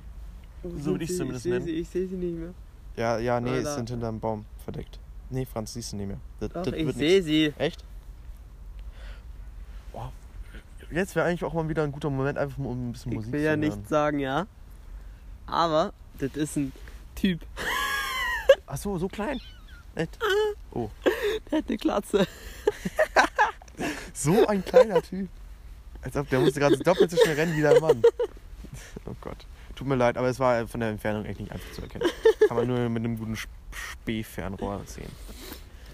So 0.63 0.85
würde 0.91 1.03
ich 1.03 1.09
es 1.11 1.17
zumindest 1.17 1.45
ich 1.45 1.51
nennen. 1.51 1.65
sie- 1.65 1.71
Ich 1.71 1.89
sehe 1.89 2.07
sie 2.07 2.15
nicht 2.15 2.37
mehr. 2.37 2.53
Ja, 2.95 3.17
ja, 3.19 3.39
nee, 3.39 3.57
es 3.57 3.75
sind 3.75 3.89
hinterm 3.89 4.19
Baum 4.19 4.45
verdeckt. 4.63 4.99
Nee, 5.29 5.45
Franz, 5.45 5.73
siehst 5.73 5.93
du 5.93 5.97
nicht 5.97 6.07
mehr. 6.07 6.17
Das, 6.39 6.49
Doch, 6.51 6.63
das 6.63 6.73
ich 6.73 6.93
sehe 6.95 7.21
sie. 7.23 7.53
Echt? 7.57 7.83
Boah. 9.93 10.11
Jetzt 10.91 11.15
wäre 11.15 11.27
eigentlich 11.27 11.43
auch 11.43 11.53
mal 11.53 11.69
wieder 11.69 11.83
ein 11.83 11.91
guter 11.91 12.09
Moment, 12.09 12.37
einfach 12.37 12.57
mal 12.57 12.69
um 12.69 12.89
ein 12.89 12.91
bisschen 12.93 13.13
Musik 13.13 13.27
Ich 13.27 13.33
will 13.33 13.39
zu 13.39 13.43
ja 13.45 13.49
hören. 13.51 13.59
nichts 13.59 13.89
sagen, 13.89 14.19
ja. 14.19 14.47
Aber 15.45 15.93
das 16.17 16.31
ist 16.35 16.57
ein 16.57 16.71
Typ. 17.15 17.41
Ach 18.65 18.77
so, 18.77 18.97
so 18.97 19.07
klein. 19.07 19.39
Echt? 19.95 20.17
Oh, 20.71 20.89
Der 21.51 21.59
hat 21.59 21.65
eine 21.67 21.77
Glatze. 21.77 22.27
so 24.13 24.45
ein 24.47 24.63
kleiner 24.63 25.01
Typ. 25.01 25.27
Als 26.01 26.15
ob 26.15 26.29
der 26.29 26.39
musste 26.39 26.59
gerade 26.59 26.77
doppelt 26.77 27.09
so 27.11 27.17
schnell 27.17 27.35
rennen 27.35 27.55
wie 27.55 27.61
der 27.61 27.79
Mann. 27.81 28.01
Oh 29.05 29.15
Gott. 29.21 29.45
Tut 29.79 29.87
mir 29.87 29.95
leid, 29.95 30.17
aber 30.17 30.27
es 30.27 30.39
war 30.41 30.67
von 30.67 30.81
der 30.81 30.89
Entfernung 30.89 31.23
echt 31.23 31.39
nicht 31.39 31.53
einfach 31.53 31.71
zu 31.71 31.81
erkennen. 31.81 32.09
Kann 32.49 32.57
man 32.57 32.67
nur 32.67 32.89
mit 32.89 33.01
einem 33.05 33.17
guten 33.17 33.33
Sp- 33.39 33.47
Spähfernrohr 33.71 34.81
sehen. 34.85 35.09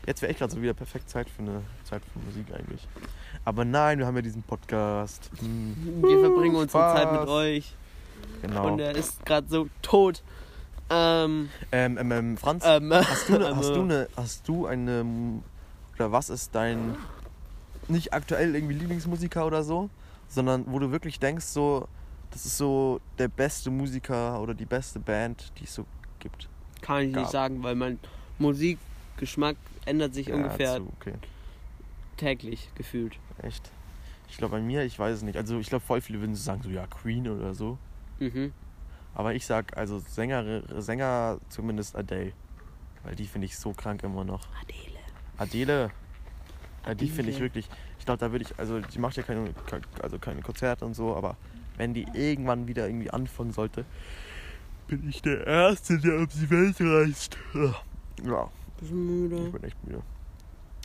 Jetzt 0.08 0.22
wäre 0.24 0.32
echt 0.32 0.40
gerade 0.40 0.52
so 0.54 0.60
wieder 0.62 0.74
perfekt 0.74 1.08
Zeit 1.08 1.30
für 1.30 1.44
eine 1.44 1.62
Zeit 1.84 2.02
für 2.12 2.18
Musik 2.20 2.48
eigentlich. 2.52 2.88
Aber 3.44 3.64
nein, 3.64 4.00
wir 4.00 4.08
haben 4.08 4.16
ja 4.16 4.24
diesen 4.24 4.42
Podcast. 4.42 5.30
Hm, 5.40 6.02
Wir 6.04 6.20
verbringen 6.20 6.56
unsere 6.56 6.70
Spaß. 6.70 6.98
Zeit 7.00 7.12
mit 7.20 7.30
euch. 7.30 7.76
genau. 8.42 8.68
Und 8.74 8.80
er 8.80 8.96
ist 8.96 9.24
gerade 9.24 9.48
so 9.48 9.68
tot. 9.84 10.24
Ähm, 10.90 11.50
Ähm, 11.72 11.98
ähm, 12.00 12.12
ähm, 12.12 12.38
Franz, 12.38 12.64
ähm, 12.66 12.92
hast, 12.94 13.30
du 13.30 13.36
eine, 13.36 13.46
hast, 13.50 13.58
also- 13.58 13.74
du 13.76 13.82
eine, 13.82 14.08
hast 14.18 14.48
du 14.48 14.66
eine. 14.66 15.06
Oder 15.96 16.12
was 16.12 16.30
ist 16.32 16.56
dein. 16.56 16.96
Nicht 17.88 18.14
aktuell 18.14 18.56
irgendwie 18.56 18.74
Lieblingsmusiker 18.74 19.46
oder 19.46 19.64
so, 19.64 19.92
sondern 20.28 20.64
wo 20.68 20.80
du 20.80 20.92
wirklich 20.92 21.20
denkst, 21.20 21.46
so. 21.46 21.88
Das 22.36 22.46
ist 22.46 22.58
so 22.58 23.00
der 23.18 23.30
beste 23.30 23.72
Musiker 23.72 24.42
oder 24.42 24.54
die 24.54 24.66
beste 24.66 25.00
Band, 25.00 25.54
die 25.58 25.64
es 25.64 25.74
so 25.74 25.86
gibt. 26.20 26.50
Kann 26.82 27.04
ich 27.08 27.14
gab. 27.14 27.22
nicht 27.24 27.32
sagen, 27.32 27.64
weil 27.64 27.76
mein 27.76 27.98
Musikgeschmack 28.40 29.56
ändert 29.86 30.14
sich 30.14 30.28
Ja, 30.28 30.36
ungefähr 30.36 30.76
zu- 30.76 30.92
okay, 31.00 31.14
täglich 32.18 32.70
gefühlt. 32.76 33.18
echt. 33.42 33.72
Ich 34.28 34.36
glaube, 34.36 34.58
bei 34.58 34.62
mir, 34.62 34.84
ich 34.84 35.00
weiß 35.00 35.16
es 35.16 35.22
nicht. 35.24 35.38
Also, 35.38 35.58
ich 35.60 35.70
glaube, 35.70 35.86
voll 35.86 36.02
viele 36.02 36.20
würden 36.20 36.36
sagen, 36.36 36.62
so 36.62 36.70
ja, 36.70 36.86
Queen 36.88 37.26
oder 37.30 37.54
so. 37.54 37.78
Mhm. 38.20 38.52
Aber 39.14 39.34
ich 39.34 39.46
sag, 39.46 39.78
also 39.78 40.00
Sänger, 40.00 40.82
Sänger 40.82 41.40
zumindest 41.48 41.96
Adele. 41.96 42.34
Weil 43.06 43.16
die 43.16 43.28
finde 43.28 43.46
ich 43.46 43.58
so 43.58 43.72
krank 43.72 44.04
immer 44.04 44.26
noch. 44.26 44.46
Adele. 44.62 45.00
Adele. 45.38 45.92
Ja, 46.86 46.96
die 46.96 47.08
finde 47.08 47.32
ich 47.32 47.40
wirklich. 47.40 47.70
Ich 47.98 48.04
glaube, 48.06 48.20
da 48.20 48.30
würde 48.34 48.44
ich, 48.44 48.60
also 48.60 48.82
die 48.82 49.00
macht 49.00 49.16
ja 49.16 49.24
keine, 49.24 49.54
also 50.02 50.20
keine 50.20 50.42
Konzerte 50.42 50.86
und 50.86 50.96
so, 50.96 51.16
aber 51.16 51.38
wenn 51.78 51.94
die 51.94 52.06
irgendwann 52.14 52.68
wieder 52.68 52.88
irgendwie 52.88 53.10
anfangen 53.10 53.52
sollte, 53.52 53.86
bin 54.88 55.08
ich 55.10 55.22
der 55.22 55.46
Erste, 55.46 55.98
der 56.00 56.18
um 56.18 56.28
die 56.28 56.50
Welt 56.50 56.76
reist. 56.80 57.38
Ja, 58.24 58.50
Bisschen 58.80 59.06
müde. 59.30 59.46
ich 59.48 59.52
bin 59.52 59.64
echt 59.64 59.84
müde. 59.86 60.02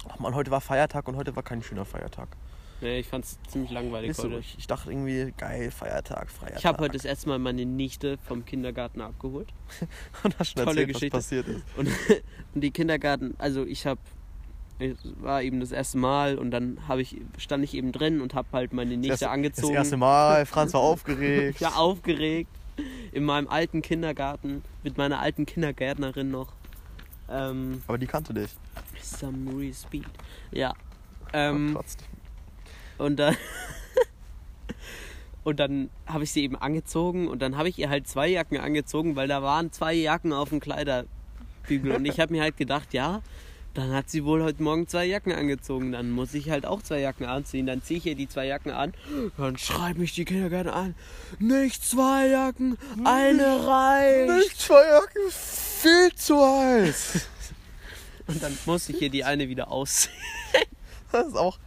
Ach 0.08 0.18
man, 0.18 0.34
heute 0.34 0.50
war 0.50 0.60
Feiertag 0.60 1.06
und 1.08 1.16
heute 1.16 1.36
war 1.36 1.42
kein 1.42 1.62
schöner 1.62 1.84
Feiertag. 1.84 2.28
Nee, 2.80 3.00
ich 3.00 3.08
fand's 3.08 3.38
ziemlich 3.48 3.70
langweilig 3.70 4.10
Ist 4.10 4.16
so, 4.18 4.24
heute. 4.24 4.38
ich, 4.38 4.56
ich 4.58 4.66
dachte 4.66 4.90
irgendwie, 4.90 5.34
geil, 5.36 5.70
Feiertag, 5.70 6.30
Feiertag. 6.30 6.58
Ich 6.58 6.64
habe 6.64 6.78
heute 6.78 6.94
das 6.94 7.04
erste 7.04 7.28
Mal 7.28 7.38
meine 7.38 7.66
Nichte 7.66 8.16
vom 8.26 8.46
Kindergarten 8.46 9.02
abgeholt. 9.02 9.48
und 10.22 10.38
hast 10.38 10.52
schon 10.52 10.64
tolle 10.64 10.80
erzählt, 10.80 10.94
Geschichte. 10.94 11.16
was 11.18 11.24
passiert 11.24 11.48
ist. 11.48 11.64
Und, 11.76 11.88
und 12.54 12.60
die 12.62 12.70
Kindergarten, 12.70 13.34
also 13.36 13.66
ich 13.66 13.84
habe, 13.86 14.00
es 14.80 14.96
war 15.20 15.42
eben 15.42 15.60
das 15.60 15.72
erste 15.72 15.98
Mal 15.98 16.38
und 16.38 16.50
dann 16.50 16.78
habe 16.88 17.02
ich, 17.02 17.16
stand 17.38 17.64
ich 17.64 17.74
eben 17.74 17.92
drin 17.92 18.20
und 18.20 18.34
habe 18.34 18.48
halt 18.52 18.72
meine 18.72 18.96
Nichte 18.96 19.18
das, 19.18 19.22
angezogen. 19.22 19.74
das 19.74 19.84
erste 19.84 19.96
Mal, 19.96 20.46
Franz 20.46 20.74
war 20.74 20.80
aufgeregt. 20.80 21.60
Ja, 21.60 21.70
aufgeregt. 21.70 22.50
In 23.12 23.24
meinem 23.24 23.48
alten 23.48 23.82
Kindergarten 23.82 24.62
mit 24.82 24.96
meiner 24.96 25.20
alten 25.20 25.44
Kindergärtnerin 25.44 26.30
noch. 26.30 26.52
Ähm, 27.28 27.82
Aber 27.86 27.98
die 27.98 28.06
kannte 28.06 28.32
dich. 28.32 28.50
Some 29.02 29.72
Speed. 29.74 30.06
Ja. 30.50 30.74
Ähm, 31.32 31.78
und 32.98 33.18
dann. 33.18 33.36
und 35.44 35.60
dann 35.60 35.90
habe 36.06 36.24
ich 36.24 36.32
sie 36.32 36.42
eben 36.42 36.56
angezogen 36.56 37.28
und 37.28 37.42
dann 37.42 37.56
habe 37.56 37.68
ich 37.68 37.78
ihr 37.78 37.90
halt 37.90 38.08
zwei 38.08 38.28
Jacken 38.28 38.58
angezogen, 38.58 39.16
weil 39.16 39.28
da 39.28 39.42
waren 39.42 39.72
zwei 39.72 39.94
Jacken 39.94 40.32
auf 40.32 40.48
dem 40.48 40.60
Kleiderbügel. 40.60 41.92
Und 41.92 42.04
ich 42.06 42.18
habe 42.18 42.32
mir 42.32 42.42
halt 42.42 42.56
gedacht, 42.56 42.94
ja, 42.94 43.22
dann 43.74 43.92
hat 43.92 44.10
sie 44.10 44.24
wohl 44.24 44.42
heute 44.42 44.62
Morgen 44.62 44.88
zwei 44.88 45.04
Jacken 45.04 45.32
angezogen. 45.32 45.92
Dann 45.92 46.10
muss 46.10 46.34
ich 46.34 46.50
halt 46.50 46.66
auch 46.66 46.82
zwei 46.82 47.00
Jacken 47.00 47.26
anziehen. 47.26 47.66
Dann 47.66 47.82
ziehe 47.82 47.98
ich 47.98 48.06
ihr 48.06 48.14
die 48.14 48.28
zwei 48.28 48.46
Jacken 48.46 48.72
an. 48.72 48.92
Dann 49.36 49.56
schreibt 49.58 49.98
mich 49.98 50.14
die 50.14 50.24
Kindergarten 50.24 50.70
an. 50.70 50.94
Nicht 51.38 51.84
zwei 51.84 52.26
Jacken, 52.28 52.78
eine 53.04 53.66
reicht. 53.66 54.30
Nicht 54.30 54.60
zwei 54.60 54.86
Jacken, 54.86 55.22
viel 55.30 56.14
zu 56.14 56.36
heiß. 56.40 57.26
Und 58.26 58.42
dann 58.42 58.56
musste 58.66 58.92
ich 58.92 59.02
ihr 59.02 59.10
die 59.10 59.24
eine 59.24 59.48
wieder 59.48 59.70
ausziehen. 59.70 60.14
Das 61.12 61.26
ist 61.26 61.36
auch. 61.36 61.58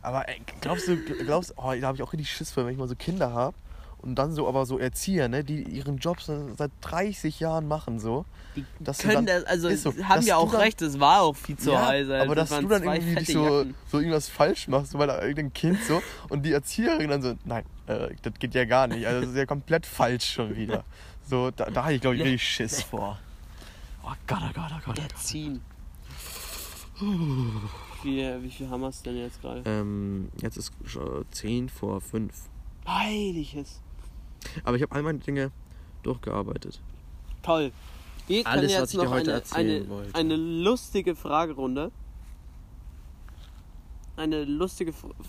Aber 0.00 0.28
ey, 0.28 0.40
glaubst 0.60 0.86
du, 0.86 0.96
glaubst 0.96 1.54
oh, 1.56 1.72
da 1.74 1.88
habe 1.88 1.96
ich 1.96 2.02
auch 2.04 2.12
richtig 2.12 2.30
Schiss 2.30 2.52
vor, 2.52 2.64
wenn 2.64 2.72
ich 2.72 2.78
mal 2.78 2.86
so 2.86 2.94
Kinder 2.94 3.32
habe 3.32 3.56
und 3.98 4.14
dann 4.16 4.32
so 4.32 4.48
aber 4.48 4.64
so 4.66 4.78
Erzieher, 4.78 5.28
ne, 5.28 5.42
die 5.44 5.62
ihren 5.62 5.98
Job 5.98 6.20
so 6.20 6.48
seit 6.56 6.70
30 6.82 7.40
Jahren 7.40 7.66
machen 7.68 7.98
so. 8.00 8.24
Die 8.56 8.64
können 9.02 9.26
dann- 9.26 9.26
das, 9.26 9.44
also 9.44 9.74
so, 9.74 10.04
haben 10.04 10.24
ja 10.24 10.36
auch 10.36 10.50
dann- 10.52 10.60
recht, 10.62 10.80
es 10.82 10.98
war 10.98 11.22
auch 11.22 11.36
viel 11.36 11.56
zu 11.56 11.70
ja, 11.72 11.86
heiß. 11.86 12.08
Alter. 12.08 12.22
aber 12.24 12.34
Das 12.34 12.48
dass 12.50 12.60
du 12.60 12.68
dann 12.68 12.82
irgendwie 12.82 13.32
so, 13.32 13.64
so 13.90 13.98
irgendwas 13.98 14.28
falsch 14.28 14.68
machst, 14.68 14.92
so, 14.92 14.98
weil 14.98 15.08
irgendein 15.10 15.52
Kind 15.52 15.78
so 15.86 16.02
und 16.28 16.44
die 16.44 16.52
Erzieherin 16.52 17.10
dann 17.10 17.22
so, 17.22 17.34
nein, 17.44 17.64
äh, 17.86 18.08
das 18.22 18.32
geht 18.38 18.54
ja 18.54 18.64
gar 18.64 18.86
nicht. 18.86 19.06
Also 19.06 19.20
das 19.20 19.30
ist 19.30 19.36
ja 19.36 19.46
komplett 19.46 19.86
falsch 19.86 20.32
schon 20.34 20.56
wieder. 20.56 20.84
So, 21.28 21.50
da, 21.50 21.66
da 21.70 21.84
hatte 21.84 21.94
ich 21.94 22.00
glaube 22.00 22.16
ich 22.16 22.22
richtig 22.22 22.42
Schiss 22.48 22.82
vor. 22.90 23.18
Oh 24.04 24.12
Gott, 24.26 24.38
oh 24.42 24.52
Gott, 24.54 24.70
oh 24.74 24.80
Gott. 24.86 24.98
Erziehen. 24.98 25.60
Wie, 28.02 28.22
wie 28.42 28.50
viel 28.50 28.68
haben 28.70 28.80
wir 28.80 28.88
es 28.88 29.02
denn 29.02 29.16
jetzt 29.16 29.40
gerade? 29.40 29.62
Ähm, 29.66 30.30
jetzt 30.40 30.56
ist 30.56 30.72
schon 30.84 31.24
10 31.30 31.68
vor 31.68 32.00
5. 32.00 32.32
Heiliges. 32.86 33.80
Aber 34.64 34.76
ich 34.76 34.82
habe 34.82 34.94
all 34.94 35.02
meine 35.02 35.18
Dinge 35.18 35.50
durchgearbeitet. 36.02 36.80
Toll. 37.42 37.72
Wir 38.26 38.44
können 38.44 38.58
Alles, 38.58 38.72
was 38.72 38.80
jetzt 38.80 38.94
ich 38.94 39.00
dir 39.00 39.04
noch 39.04 39.12
heute 39.12 39.30
eine, 39.30 39.40
erzählen 39.40 39.82
eine, 39.82 39.88
wollte. 39.88 40.14
eine 40.14 40.36
lustige 40.36 41.16
Fragerunde. 41.16 41.90
Eine 44.16 44.44
lustige 44.44 44.90
F 44.90 45.04
F 45.04 45.26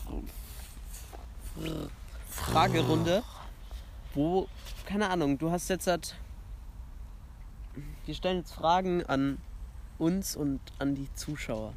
F 1.63 1.89
Fragerunde, 2.29 3.23
wo, 4.13 4.47
keine 4.85 5.09
Ahnung, 5.09 5.37
du 5.37 5.51
hast 5.51 5.69
jetzt 5.69 5.87
halt. 5.87 6.15
Wir 8.05 8.15
stellen 8.15 8.37
jetzt 8.39 8.53
Fragen 8.53 9.05
an 9.05 9.37
uns 9.97 10.35
und 10.35 10.59
an 10.79 10.95
die 10.95 11.13
Zuschauer. 11.13 11.73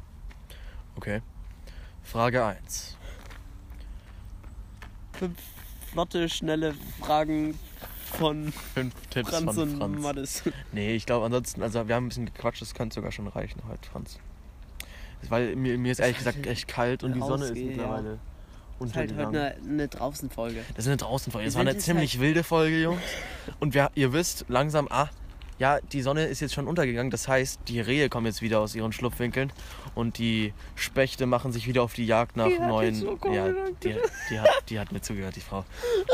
Okay. 0.95 1.21
Frage 2.03 2.43
1. 2.43 2.97
Fünf 5.13 5.37
flotte, 5.93 6.27
schnelle 6.27 6.73
Fragen 6.99 7.57
von 8.17 8.51
Fünf 8.73 8.93
Tipps 9.11 9.29
Franz 9.29 9.55
von 9.55 9.69
und 9.69 9.77
Franz. 9.77 10.01
Mattes. 10.01 10.43
Nee, 10.71 10.95
ich 10.95 11.05
glaube 11.05 11.25
ansonsten, 11.25 11.61
also 11.61 11.87
wir 11.87 11.95
haben 11.95 12.05
ein 12.05 12.09
bisschen 12.09 12.25
gequatscht, 12.25 12.61
das 12.61 12.73
könnte 12.73 12.95
sogar 12.95 13.11
schon 13.11 13.27
reichen 13.27 13.61
heute, 13.67 13.87
Franz. 13.89 14.17
Weil 15.29 15.55
mir, 15.55 15.77
mir 15.77 15.91
ist 15.91 15.99
ehrlich 15.99 16.17
gesagt 16.17 16.45
echt 16.47 16.67
kalt 16.67 17.03
und 17.03 17.13
die 17.13 17.19
Sonne 17.19 17.45
ist 17.45 17.55
mittlerweile 17.55 18.19
Das 18.79 18.89
ist 18.89 18.95
halt 18.95 19.15
heute 19.15 19.27
eine, 19.27 19.55
eine 19.55 19.87
Draußenfolge. 19.87 20.65
Das 20.69 20.85
ist 20.85 20.87
eine 20.87 20.97
Draußenfolge. 20.97 21.45
Das 21.45 21.55
war 21.55 21.61
eine 21.61 21.77
ziemlich 21.77 22.19
wilde 22.19 22.43
Folge, 22.43 22.81
Jungs. 22.81 23.01
Und 23.59 23.73
wir, 23.73 23.91
ihr 23.95 24.11
wisst 24.11 24.45
langsam, 24.49 24.87
ah, 24.89 25.09
ja, 25.59 25.79
die 25.79 26.01
Sonne 26.01 26.25
ist 26.25 26.39
jetzt 26.39 26.53
schon 26.53 26.67
untergegangen. 26.67 27.11
Das 27.11 27.27
heißt, 27.27 27.61
die 27.67 27.79
Rehe 27.79 28.09
kommen 28.09 28.25
jetzt 28.25 28.41
wieder 28.41 28.59
aus 28.59 28.75
ihren 28.75 28.91
Schlupfwinkeln 28.91 29.51
und 29.95 30.17
die 30.17 30.53
Spechte 30.75 31.25
machen 31.25 31.51
sich 31.51 31.67
wieder 31.67 31.83
auf 31.83 31.93
die 31.93 32.05
Jagd 32.05 32.37
nach 32.37 32.47
Die 32.47 32.59
hat 32.59 32.67
neuen. 32.67 32.93
jetzt 32.95 33.01
so 33.01 33.31
ja, 33.31 33.49
die, 33.83 33.95
die, 34.29 34.39
hat, 34.39 34.49
die 34.69 34.79
hat 34.79 34.91
mir 34.91 35.01
zugehört, 35.01 35.35
die 35.35 35.41
Frau. 35.41 35.65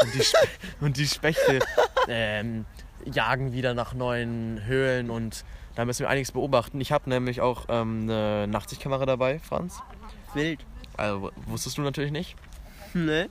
Und 0.02 0.14
die, 0.14 0.24
Spe 0.24 0.38
und 0.82 0.98
die 0.98 1.08
Spechte 1.08 1.60
ähm, 2.08 2.66
jagen 3.06 3.54
wieder 3.54 3.74
nach 3.74 3.94
neuen 3.94 4.66
Höhlen 4.66 5.10
und 5.10 5.46
da 5.76 5.86
müssen 5.86 6.02
wir 6.02 6.10
einiges 6.10 6.32
beobachten. 6.32 6.82
Ich 6.82 6.92
habe 6.92 7.10
nämlich 7.10 7.40
auch 7.42 7.66
ähm, 7.70 8.02
eine 8.04 8.48
Nachtsichtkamera 8.48 9.06
dabei, 9.06 9.40
Franz. 9.40 9.80
Wild. 10.34 10.60
Also 10.98 11.32
wusstest 11.46 11.78
du 11.78 11.82
natürlich 11.82 12.12
nicht. 12.12 12.36
Ne? 12.94 13.30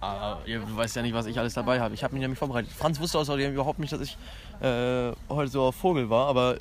Aber 0.00 0.40
ihr 0.46 0.60
weißt 0.76 0.96
ja 0.96 1.02
nicht, 1.02 1.14
was 1.14 1.26
ich 1.26 1.38
alles 1.38 1.54
dabei 1.54 1.80
habe. 1.80 1.94
Ich 1.94 2.04
habe 2.04 2.14
mich 2.14 2.20
nämlich 2.20 2.38
vorbereitet. 2.38 2.70
Franz 2.72 3.00
wusste 3.00 3.18
außerdem 3.18 3.52
überhaupt 3.52 3.78
nicht, 3.78 3.92
dass 3.92 4.00
ich 4.00 4.16
äh, 4.60 5.12
heute 5.28 5.50
so 5.50 5.62
auf 5.62 5.76
Vogel 5.76 6.10
war, 6.10 6.28
aber. 6.28 6.58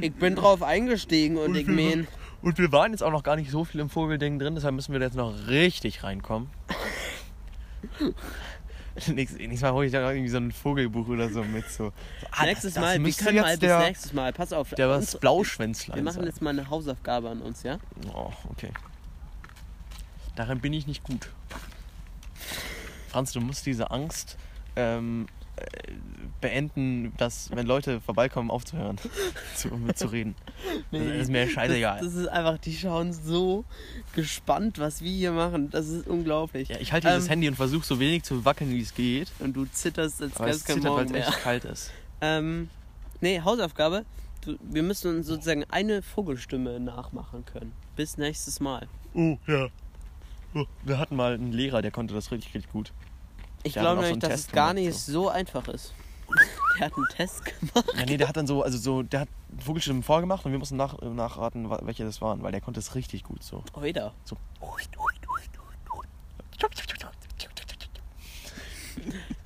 Ich 0.00 0.14
bin 0.14 0.36
drauf 0.36 0.62
eingestiegen 0.62 1.36
und 1.36 1.54
ich 1.54 1.66
mein, 1.66 2.06
Und 2.40 2.56
wir 2.58 2.72
waren 2.72 2.92
jetzt 2.92 3.02
auch 3.02 3.10
noch 3.10 3.22
gar 3.22 3.36
nicht 3.36 3.50
so 3.50 3.64
viel 3.64 3.80
im 3.80 3.90
Vogelding 3.90 4.38
drin, 4.38 4.54
deshalb 4.54 4.74
müssen 4.74 4.92
wir 4.92 5.00
da 5.00 5.06
jetzt 5.06 5.16
noch 5.16 5.34
richtig 5.48 6.02
reinkommen. 6.02 6.48
nächstes, 9.08 9.38
nächstes 9.38 9.60
Mal 9.60 9.72
hole 9.72 9.86
ich 9.86 9.92
da 9.92 10.10
irgendwie 10.10 10.30
so 10.30 10.38
ein 10.38 10.52
Vogelbuch 10.52 11.08
oder 11.08 11.28
so 11.28 11.42
mit. 11.44 11.68
So. 11.68 11.92
Ah, 12.30 12.44
nächstes 12.46 12.74
das 12.74 12.80
Mal, 12.82 13.04
wir 13.04 13.12
können 13.12 13.40
mal 13.40 13.58
bis 13.58 13.78
nächstes 13.78 14.12
Mal. 14.12 14.32
Pass 14.32 14.52
auf. 14.52 14.70
der 14.70 14.88
was 14.88 15.12
uns- 15.14 15.20
Blauschwänzlein 15.20 15.96
wir 15.96 16.02
machen 16.02 16.24
jetzt 16.24 16.40
mal 16.40 16.50
eine 16.50 16.70
Hausaufgabe 16.70 17.28
an 17.28 17.42
uns, 17.42 17.62
ja? 17.62 17.78
Oh, 18.14 18.32
okay. 18.50 18.70
Darin 20.34 20.60
bin 20.60 20.72
ich 20.72 20.86
nicht 20.86 21.02
gut. 21.02 21.30
Franz, 23.08 23.32
du 23.32 23.40
musst 23.40 23.66
diese 23.66 23.90
Angst 23.90 24.36
ähm, 24.76 25.26
äh, 25.35 25.35
beenden, 26.40 27.14
dass, 27.16 27.50
wenn 27.50 27.66
Leute 27.66 28.00
vorbeikommen, 28.00 28.50
aufzuhören, 28.50 28.98
zu, 29.56 29.68
mit 29.68 29.98
zu 29.98 30.08
reden. 30.08 30.34
Das 30.90 31.02
ist 31.02 31.30
mir 31.30 31.48
scheißegal. 31.48 31.98
Das, 32.00 32.12
das 32.12 32.22
ist 32.22 32.28
einfach, 32.28 32.58
die 32.58 32.74
schauen 32.74 33.12
so 33.12 33.64
gespannt, 34.14 34.78
was 34.78 35.02
wir 35.02 35.10
hier 35.10 35.32
machen. 35.32 35.70
Das 35.70 35.88
ist 35.88 36.06
unglaublich. 36.06 36.68
Ja, 36.68 36.76
ich 36.78 36.92
halte 36.92 37.08
dieses 37.08 37.24
Ähm, 37.24 37.30
Handy 37.30 37.48
und 37.48 37.54
versuche 37.56 37.84
so 37.84 37.98
wenig 37.98 38.22
zu 38.22 38.44
wackeln, 38.44 38.70
wie 38.70 38.80
es 38.80 38.94
geht. 38.94 39.32
Und 39.38 39.54
du 39.54 39.64
zitterst, 39.64 40.22
als 40.22 40.38
wäre 40.38 40.50
es 40.50 40.64
kein 40.64 40.76
zittert, 40.76 40.92
weil 40.92 41.04
Morgen 41.04 41.06
es 41.06 41.12
mehr. 41.12 41.28
echt 41.28 41.42
kalt 41.42 41.64
ist. 41.64 41.90
Ähm, 42.22 42.70
nee, 43.20 43.42
Hausaufgabe. 43.42 44.06
Du, 44.42 44.56
wir 44.62 44.82
müssen 44.82 45.14
uns 45.14 45.26
sozusagen 45.26 45.64
eine 45.68 46.00
Vogelstimme 46.00 46.80
nachmachen 46.80 47.44
können. 47.44 47.72
Bis 47.94 48.16
nächstes 48.16 48.58
Mal. 48.58 48.88
Oh, 49.12 49.36
ja. 49.46 49.68
Oh, 50.54 50.64
wir 50.84 50.98
hatten 50.98 51.14
mal 51.14 51.34
einen 51.34 51.52
Lehrer, 51.52 51.82
der 51.82 51.90
konnte 51.90 52.14
das 52.14 52.30
richtig, 52.32 52.54
richtig 52.54 52.72
gut. 52.72 52.92
Ich 53.66 53.72
glaube 53.74 53.88
so 53.88 53.94
nämlich, 53.94 54.12
einen 54.12 54.20
dass 54.20 54.30
es 54.32 54.40
Test 54.42 54.52
gar 54.52 54.74
gemacht, 54.74 54.86
nicht 54.86 54.98
so 54.98 55.28
einfach 55.28 55.68
ist. 55.68 55.92
Der 56.78 56.86
hat 56.86 56.96
einen 56.96 57.06
Test 57.08 57.44
gemacht. 57.44 57.86
Ja, 57.96 58.04
nee, 58.04 58.16
der 58.18 58.28
hat 58.28 58.36
dann 58.36 58.46
so, 58.46 58.62
also 58.62 58.76
so, 58.76 59.02
der 59.02 59.20
hat 59.20 59.28
Vogelstimmen 59.58 60.02
vorgemacht 60.02 60.44
und 60.44 60.52
wir 60.52 60.58
mussten 60.58 60.76
nach, 60.76 61.00
nachraten, 61.00 61.70
welche 61.70 62.04
das 62.04 62.20
waren, 62.20 62.42
weil 62.42 62.52
der 62.52 62.60
konnte 62.60 62.80
es 62.80 62.94
richtig 62.94 63.22
gut 63.22 63.42
so. 63.42 63.62
Oida. 63.72 64.12
So. 64.24 64.36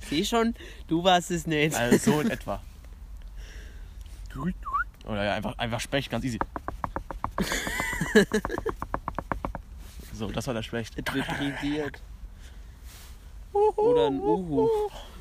Sieh 0.09 0.25
schon, 0.25 0.55
du 0.87 1.03
warst 1.05 1.31
es 1.31 1.47
nicht. 1.47 1.73
Also 1.73 2.11
so 2.11 2.19
in 2.19 2.31
etwa. 2.31 2.61
Oder 5.05 5.23
ja, 5.23 5.33
einfach, 5.35 5.57
einfach 5.57 5.79
Specht, 5.79 6.09
ganz 6.09 6.25
easy. 6.25 6.39
So, 10.13 10.29
das 10.29 10.45
war 10.45 10.53
der 10.53 10.61
Specht. 10.61 10.93
Es 10.95 11.15
vibriert. 11.15 11.99
Oder 13.53 14.07
ein 14.07 14.19
Uhu. 14.19 14.67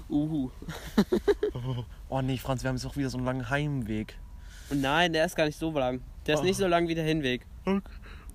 Uhu. 0.08 0.50
Oh 2.08 2.20
nee, 2.22 2.38
Franz, 2.38 2.64
wir 2.64 2.68
haben 2.68 2.76
jetzt 2.76 2.86
auch 2.86 2.96
wieder 2.96 3.08
so 3.08 3.18
einen 3.18 3.26
langen 3.26 3.48
Heimweg. 3.50 4.16
Und 4.68 4.80
nein, 4.80 5.12
der 5.12 5.24
ist 5.26 5.36
gar 5.36 5.46
nicht 5.46 5.58
so 5.58 5.70
lang. 5.70 6.00
Der 6.26 6.34
ist 6.34 6.40
Oh. 6.40 6.44
nicht 6.44 6.56
so 6.56 6.66
lang 6.66 6.88
wie 6.88 6.96
der 6.96 7.04
Hinweg. 7.04 7.42
Okay. 7.64 7.80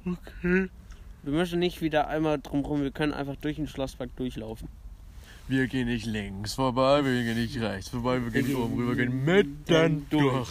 okay. 0.05 0.69
Wir 1.23 1.33
müssen 1.33 1.59
nicht 1.59 1.81
wieder 1.81 2.07
einmal 2.07 2.39
drumherum, 2.39 2.81
wir 2.83 2.91
können 2.91 3.13
einfach 3.13 3.35
durch 3.35 3.57
den 3.57 3.67
Schlosspark 3.67 4.15
durchlaufen. 4.15 4.69
Wir 5.49 5.67
gehen 5.67 5.87
nicht 5.87 6.05
links 6.05 6.53
vorbei, 6.53 7.03
wir 7.03 7.23
gehen 7.23 7.35
nicht 7.35 7.59
rechts 7.59 7.89
vorbei, 7.89 8.21
wir 8.23 8.31
gehen 8.31 8.55
oben 8.55 8.75
rüber, 8.75 8.95
wir 8.95 9.05
gehen 9.05 9.25
mitten 9.25 10.05
durch. 10.09 10.23
durch. 10.23 10.49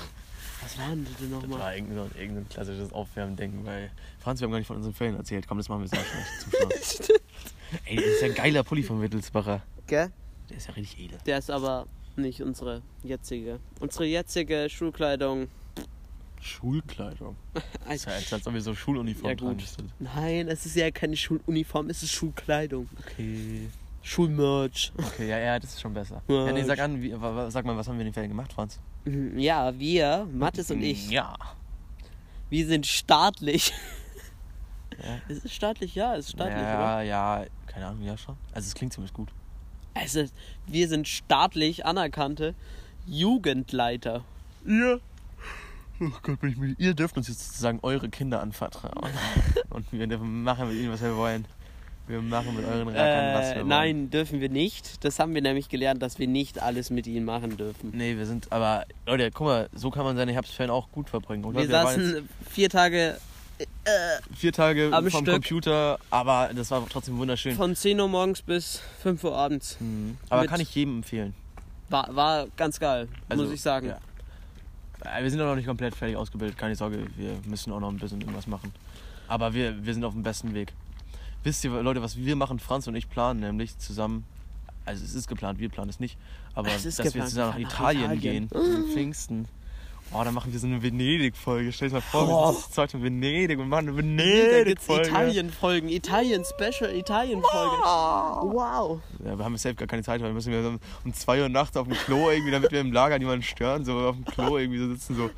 Was 0.63 0.79
war 0.79 0.89
denn 0.91 1.05
das 1.05 1.17
denn 1.17 1.31
Das 1.31 1.43
nochmal? 1.43 1.59
war 1.61 1.75
irgendein, 1.77 2.11
irgendein 2.19 2.49
klassisches 2.49 2.93
Aufwärmding, 2.93 3.65
weil 3.65 3.91
Franz, 4.21 4.41
wir 4.41 4.47
haben 4.47 4.53
gar 4.53 4.59
nicht 4.59 4.67
von 4.67 4.77
unseren 4.77 4.95
Ferien 4.95 5.17
erzählt. 5.17 5.47
Komm, 5.49 5.59
das 5.59 5.69
machen 5.69 5.81
wir 5.83 5.87
jetzt 5.87 5.95
nicht 5.95 6.41
zum 6.41 6.53
Schluss. 7.01 7.13
Ey, 7.87 7.97
das 7.97 8.05
ist 8.05 8.23
ja 8.23 8.29
ein 8.29 8.35
geiler 8.35 8.63
Pulli 8.63 8.83
vom 8.83 9.01
Wittelsbacher. 9.01 9.63
Gell? 9.87 10.11
Der 10.51 10.57
ist 10.57 10.67
ja 10.69 10.75
richtig 10.75 11.01
edel. 11.07 11.19
Der 11.27 11.39
ist 11.39 11.51
aber 11.51 11.87
nicht 12.17 12.43
unsere 12.43 12.83
jetzige. 13.03 13.59
Unsere 13.81 14.05
jetzige 14.07 14.69
Schulkleidung. 14.71 15.49
Schulkleidung. 16.41 17.37
Das 17.87 17.97
ist 17.97 18.07
ja, 18.07 18.13
als, 18.13 18.33
als 18.33 18.47
ob 18.47 18.55
wir 18.55 18.61
so 18.61 18.75
Schuluniform 18.75 19.31
Ja, 19.31 19.37
tragen 19.37 19.57
müssten. 19.57 19.93
Nein, 19.99 20.49
es 20.49 20.65
ist 20.67 20.77
ja 20.77 20.91
keine 20.91 21.17
Schuluniform, 21.17 21.91
es 21.91 22.03
ist 22.03 22.13
Schulkleidung. 22.13 22.89
Okay. 22.99 23.69
Schulmerch. 24.03 24.93
Okay, 24.99 25.29
ja, 25.29 25.39
ja, 25.39 25.59
das 25.59 25.71
ist 25.75 25.81
schon 25.81 25.95
besser. 25.95 26.23
Ja, 26.29 26.47
Ja, 26.47 26.53
nee, 26.53 26.63
sag 26.65 26.79
an, 26.81 27.01
wie, 27.03 27.11
sag 27.49 27.65
mal, 27.65 27.77
was 27.77 27.89
haben 27.89 27.97
wir 27.97 28.03
in 28.03 28.09
den 28.09 28.15
Ferien 28.15 28.31
gemacht, 28.31 28.53
Franz? 28.53 28.79
Mhm, 29.05 29.39
Ja, 29.39 29.79
wir, 29.79 30.27
Mathis 30.33 30.71
und 30.71 30.83
ich, 30.83 31.11
Ja. 31.11 31.35
wir 32.51 32.67
sind 32.67 32.87
staatlich. 32.87 33.73
Ja. 35.03 35.17
Ist 35.29 35.45
es 35.47 35.53
staatlich? 35.53 35.95
Ja, 35.95 36.15
es 36.17 36.27
ist 36.27 36.33
staatlich, 36.33 36.57
oder? 36.57 37.03
ja, 37.03 37.03
ja, 37.03 37.45
keine 37.75 37.87
Ahnung, 37.87 38.03
ja 38.03 38.17
schon. 38.17 38.37
Also 38.53 38.67
es 38.69 38.75
klingt 38.75 38.93
ziemlich 38.93 39.13
gut. 39.13 39.29
Also, 39.95 40.25
wir 40.67 40.89
sind 40.89 41.07
staatlich 41.09 41.85
anerkannte 41.87 42.55
Jugendleiter. 43.07 44.25
Ihr? 44.67 45.01
Oh 46.01 46.07
Gott, 46.23 46.41
bin 46.41 46.51
ich 46.51 46.57
müde. 46.57 46.75
Ihr 46.79 46.95
dürft 46.95 47.17
uns 47.17 47.29
jetzt 47.29 47.47
sozusagen 47.47 47.79
eure 47.83 48.09
Kinder 48.09 48.41
anvertrauen. 48.41 49.11
Und 49.71 49.91
wir 49.93 50.07
dürfen 50.07 50.43
machen 50.43 50.69
mit 50.69 50.77
ihnen, 50.79 50.91
was 50.93 51.01
wir 51.03 51.17
wollen. 51.17 51.45
Wir 52.07 52.21
machen 52.21 52.55
mit 52.57 52.65
euren 52.67 52.89
Rackern, 52.89 53.35
was 53.35 53.45
wir 53.47 53.53
Äh, 53.53 53.57
wollen. 53.61 53.69
nein, 53.69 54.11
dürfen 54.11 54.41
wir 54.41 54.49
nicht. 54.51 55.05
Das 55.05 55.19
haben 55.19 55.33
wir 55.35 55.41
nämlich 55.41 55.69
gelernt, 55.69 56.03
dass 56.03 56.19
wir 56.19 56.27
nicht 56.27 56.61
alles 56.61 56.91
mit 56.91 57.07
ihnen 57.07 57.25
machen 57.25 57.57
dürfen. 57.57 57.93
Nee, 57.95 58.17
wir 58.17 58.27
sind, 58.27 58.51
aber 58.53 58.85
Leute, 59.07 59.31
guck 59.31 59.47
mal, 59.47 59.69
so 59.73 59.91
kann 59.91 60.05
man 60.05 60.17
seine 60.17 60.33
Herbstferien 60.33 60.71
auch 60.71 60.91
gut 60.91 61.09
verbringen. 61.09 61.45
oder? 61.45 61.55
Wir 61.57 61.63
jetzt 61.63 61.71
saßen 61.71 62.29
vier 62.51 62.69
Tage 62.69 63.17
vier 64.35 64.53
Tage 64.53 64.91
am 64.93 65.09
vom 65.11 65.23
Stück. 65.23 65.35
Computer, 65.35 65.99
aber 66.11 66.51
das 66.55 66.71
war 66.71 66.87
trotzdem 66.89 67.19
wunderschön. 67.19 67.55
von 67.57 67.75
10 67.77 68.01
Uhr 68.01 68.09
morgens 68.09 68.43
bis 68.43 68.81
5 69.03 69.23
Uhr 69.25 69.37
abends. 69.37 69.77
Mhm. 69.81 70.17
Aber 70.29 70.43
mit- 70.43 70.51
kann 70.51 70.61
ich 70.61 70.75
jedem 70.75 70.97
empfehlen. 70.99 71.35
War, 71.91 72.15
war 72.17 72.47
ganz 72.57 72.81
geil, 72.81 73.09
Also, 73.29 73.45
muss 73.45 73.53
ich 73.53 73.61
sagen. 73.61 73.89
ja. 73.89 73.99
Äh, 75.19 75.23
Wir 75.23 75.31
sind 75.31 75.41
auch 75.41 75.47
noch 75.47 75.57
nicht 75.57 75.67
komplett 75.67 75.95
fertig 75.95 76.17
ausgebildet, 76.17 76.57
keine 76.59 76.75
Sorge, 76.75 77.07
wir 77.17 77.39
müssen 77.45 77.73
auch 77.73 77.81
noch 77.81 77.91
ein 77.91 77.99
bisschen 77.99 78.21
irgendwas 78.21 78.47
machen. 78.47 78.73
Aber 79.29 79.53
wir, 79.55 79.85
wir 79.85 79.93
sind 79.95 80.05
auf 80.05 80.15
dem 80.15 80.23
besten 80.23 80.55
Weg. 80.55 80.73
Wisst 81.43 81.63
ihr, 81.65 81.71
Leute, 81.83 82.03
was 82.03 82.17
wir 82.17 82.37
machen, 82.37 82.59
Franz 82.59 82.87
und 82.87 82.95
ich 82.97 83.09
planen 83.11 83.41
nämlich 83.41 83.77
zusammen, 83.79 84.25
also 84.87 85.05
es 85.05 85.15
ist 85.15 85.29
geplant, 85.29 85.59
wir 85.59 85.69
planen 85.69 85.91
es 85.91 86.01
nicht, 86.01 86.17
aber 86.55 86.71
dass 86.71 86.85
wir 86.85 87.05
geplant, 87.05 87.29
zusammen 87.29 87.51
nach 87.51 87.59
wir 87.59 87.67
fahren 87.69 87.85
nach 87.85 87.93
Italien, 88.03 88.13
Italien. 88.13 88.49
gehen, 88.49 88.87
zu 88.87 88.93
Pfingsten. 88.95 89.49
Oh, 90.13 90.23
dann 90.23 90.33
machen 90.35 90.53
wir 90.53 90.61
so 90.61 90.67
eine 90.69 90.81
Venedig-Folge. 90.81 91.73
Stell 91.73 91.89
dir 91.89 91.95
mal 91.97 92.01
vor, 92.01 92.29
wir 92.29 92.35
Oh. 92.35 92.53
sind 92.53 92.63
zu 92.65 92.71
zweit 92.71 92.95
in 92.95 93.03
Venedig 93.03 93.59
und 93.59 93.69
machen 93.69 93.89
eine 93.89 93.97
Venedig-Folge. 93.97 95.09
Italien-Folgen, 95.09 95.89
Italien-Special, 95.89 96.95
Italien-Folge. 96.95 97.77
Wow. 97.83 99.01
Ja, 99.25 99.37
wir 99.37 99.45
haben 99.45 99.57
safe 99.57 99.75
gar 99.75 99.89
keine 99.89 100.03
Zeit, 100.05 100.21
weil 100.21 100.29
wir 100.29 100.35
müssen 100.35 100.53
wir 100.53 100.61
um- 100.69 100.79
um 101.05 101.13
2 101.15 101.41
Uhr 101.43 101.49
nachts 101.49 101.77
auf 101.77 101.89
dem 101.89 101.97
Klo 101.97 102.31
irgendwie, 102.31 102.53
damit 102.53 102.71
wir 102.71 102.81
im 102.81 102.93
Lager 102.93 103.19
niemanden 103.19 103.43
stören, 103.43 103.85
so 103.85 103.93
auf 103.99 104.15
dem 104.15 104.25
Klo 104.25 104.57
irgendwie 104.59 104.79
so 104.79 104.89
sitzen, 104.89 105.17
so. 105.17 105.31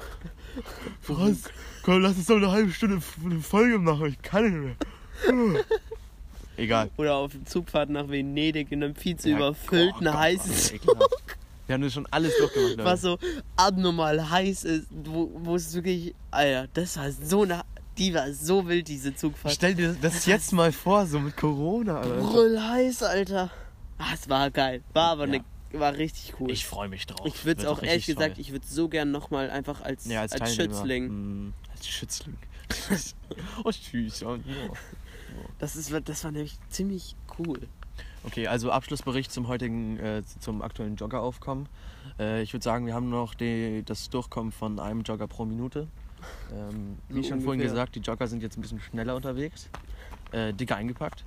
Franz, 1.00 1.44
komm, 1.82 2.00
lass 2.02 2.16
uns 2.16 2.26
doch 2.26 2.36
eine 2.36 2.50
halbe 2.50 2.70
Stunde 2.72 3.00
eine 3.24 3.40
Folge 3.40 3.78
machen, 3.78 4.06
ich 4.06 4.20
kann 4.20 4.44
nicht 4.44 4.76
mehr. 5.24 5.64
Egal. 6.58 6.90
Oder 6.96 7.14
auf 7.16 7.32
dem 7.32 7.46
Zugfahrt 7.46 7.88
nach 7.90 8.08
Venedig 8.08 8.72
in 8.72 8.82
einem 8.82 8.94
viel 8.94 9.16
zu 9.16 9.28
Ja, 9.30 9.36
überfüllten, 9.36 10.06
oh 10.08 10.12
heißen 10.14 10.54
Zug. 10.54 10.96
Wir 11.66 11.74
haben 11.74 11.82
das 11.82 11.92
schon 11.92 12.06
alles 12.10 12.32
durchgemacht. 12.38 12.76
Leute. 12.76 12.84
was 12.84 13.00
so 13.02 13.18
abnormal 13.56 14.30
heiß 14.30 14.64
ist, 14.64 14.86
wo, 15.04 15.30
wo 15.34 15.56
es 15.56 15.74
wirklich, 15.74 16.14
Alter, 16.30 16.68
das 16.74 16.96
war 16.96 17.10
so 17.10 17.42
eine, 17.42 17.62
die 17.98 18.14
war 18.14 18.32
so 18.32 18.66
wild, 18.68 18.88
diese 18.88 19.14
Zugfahrt. 19.14 19.54
Stell 19.54 19.74
dir 19.74 19.96
das 20.00 20.26
jetzt 20.26 20.52
mal 20.52 20.70
vor, 20.72 21.06
so 21.06 21.18
mit 21.18 21.36
Corona, 21.36 22.00
Alter. 22.00 22.16
Brüll 22.20 22.60
heiß, 22.60 23.02
Alter. 23.02 23.50
Ah, 23.98 24.12
es 24.14 24.28
war 24.28 24.50
geil. 24.50 24.82
War 24.92 25.10
aber 25.12 25.26
Ja. 25.26 25.38
ne, 25.38 25.44
war 25.72 25.94
richtig 25.94 26.34
cool. 26.38 26.50
Ich 26.50 26.66
freue 26.66 26.88
mich 26.88 27.06
drauf. 27.06 27.26
Ich 27.26 27.44
würde 27.44 27.62
es 27.62 27.66
auch 27.66 27.82
ehrlich 27.82 28.06
gesagt, 28.06 28.34
toll. 28.34 28.40
ich 28.40 28.52
würde 28.52 28.66
so 28.66 28.88
gern 28.88 29.10
nochmal 29.10 29.50
einfach 29.50 29.80
als, 29.82 30.06
ja, 30.06 30.20
als, 30.20 30.32
als. 30.32 30.54
Schützling. 30.54 31.08
Mm, 31.48 31.52
als 31.72 31.88
Schützling. 31.88 32.36
oh, 33.64 33.70
süß. 33.72 34.20
Ja. 34.20 34.38
Das, 35.58 35.76
ist, 35.76 35.92
das 36.04 36.24
war 36.24 36.30
nämlich 36.30 36.56
ziemlich 36.70 37.16
cool. 37.38 37.60
Okay, 38.26 38.48
also 38.48 38.72
Abschlussbericht 38.72 39.30
zum 39.30 39.46
heutigen, 39.46 39.98
äh, 39.98 40.22
zum 40.40 40.60
aktuellen 40.60 40.96
Joggeraufkommen. 40.96 41.68
Äh, 42.18 42.42
ich 42.42 42.52
würde 42.52 42.64
sagen, 42.64 42.86
wir 42.86 42.92
haben 42.94 43.08
noch 43.08 43.34
die, 43.34 43.82
das 43.84 44.10
Durchkommen 44.10 44.50
von 44.50 44.80
einem 44.80 45.02
Jogger 45.02 45.28
pro 45.28 45.44
Minute. 45.44 45.86
Ähm, 46.52 46.98
wie 47.08 47.22
schon 47.22 47.40
vorhin 47.40 47.60
ungefähr. 47.60 47.70
gesagt, 47.70 47.94
die 47.94 48.00
Jogger 48.00 48.26
sind 48.26 48.42
jetzt 48.42 48.58
ein 48.58 48.62
bisschen 48.62 48.80
schneller 48.80 49.14
unterwegs. 49.14 49.68
Äh, 50.32 50.52
dicker 50.52 50.76
eingepackt. 50.76 51.24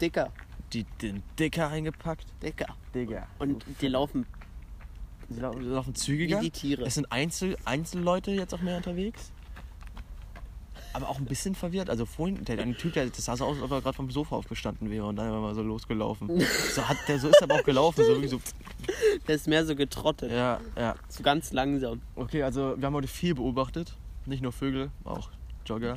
Dicker, 0.00 0.30
Die, 0.72 0.84
den 1.02 1.24
dicker 1.38 1.70
eingepackt. 1.70 2.26
dicker. 2.40 2.76
Digger. 2.94 3.26
Und 3.40 3.64
die 3.80 3.88
laufen 3.88 4.24
sie 5.28 5.40
laufen 5.40 5.88
wie 5.88 5.92
zügiger. 5.98 6.40
die 6.40 6.50
Tiere. 6.50 6.84
Es 6.84 6.94
sind 6.94 7.10
Einzel 7.10 7.56
Einzelleute 7.64 8.30
jetzt 8.30 8.54
auch 8.54 8.62
mehr 8.62 8.76
unterwegs. 8.76 9.32
Aber 10.98 11.10
auch 11.10 11.18
ein 11.18 11.26
bisschen 11.26 11.54
verwirrt. 11.54 11.90
Also 11.90 12.06
vorhin, 12.06 12.44
der 12.44 12.58
eine 12.58 12.76
Typ, 12.76 12.92
der, 12.92 13.06
das 13.06 13.24
sah 13.24 13.36
so 13.36 13.44
aus, 13.44 13.54
als 13.56 13.62
ob 13.62 13.70
er 13.70 13.80
gerade 13.82 13.94
vom 13.94 14.10
Sofa 14.10 14.34
aufgestanden 14.34 14.90
wäre 14.90 15.06
und 15.06 15.14
dann 15.14 15.30
war 15.30 15.40
mal 15.40 15.54
so 15.54 15.62
losgelaufen. 15.62 16.28
so, 16.74 16.88
hat, 16.88 16.96
der, 17.06 17.20
so 17.20 17.28
ist 17.28 17.40
er 17.40 17.44
aber 17.44 17.60
auch 17.60 17.64
gelaufen. 17.64 18.04
So, 18.04 18.26
so, 18.26 18.40
Der 19.28 19.36
ist 19.36 19.46
mehr 19.46 19.64
so 19.64 19.76
getrottet. 19.76 20.32
ja, 20.32 20.58
ja. 20.76 20.96
So 21.08 21.22
ganz 21.22 21.52
langsam. 21.52 22.02
Okay, 22.16 22.42
also 22.42 22.74
wir 22.76 22.84
haben 22.84 22.94
heute 22.94 23.06
viel 23.06 23.36
beobachtet. 23.36 23.94
Nicht 24.26 24.42
nur 24.42 24.50
Vögel, 24.50 24.90
auch 25.04 25.30
Jogger. 25.64 25.96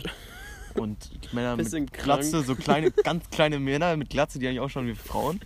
Und 0.75 1.33
Männer 1.33 1.55
mit 1.57 1.67
Glatze, 1.91 2.31
krank. 2.31 2.45
so 2.45 2.55
kleine, 2.55 2.91
ganz 2.91 3.27
kleine 3.31 3.57
Männer 3.57 3.97
mit 3.97 4.11
Glatze, 4.11 4.37
die 4.37 4.47
eigentlich 4.47 4.59
auch 4.59 4.69
schon 4.69 4.85
wie 4.85 4.93
Frauen. 4.93 5.39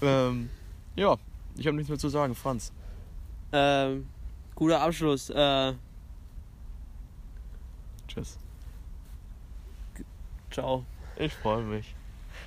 Ähm, 0.00 0.50
ja, 0.94 1.16
ich 1.56 1.66
habe 1.66 1.76
nichts 1.76 1.88
mehr 1.90 1.98
zu 1.98 2.08
sagen, 2.08 2.36
Franz. 2.36 2.72
Ähm, 3.52 4.06
guter 4.54 4.80
Abschluss. 4.80 5.30
Äh, 5.30 5.74
Tschüss. 8.06 8.38
Ciao. 10.60 10.84
Ich 11.16 11.32
freue 11.34 11.62
mich. 11.62 11.94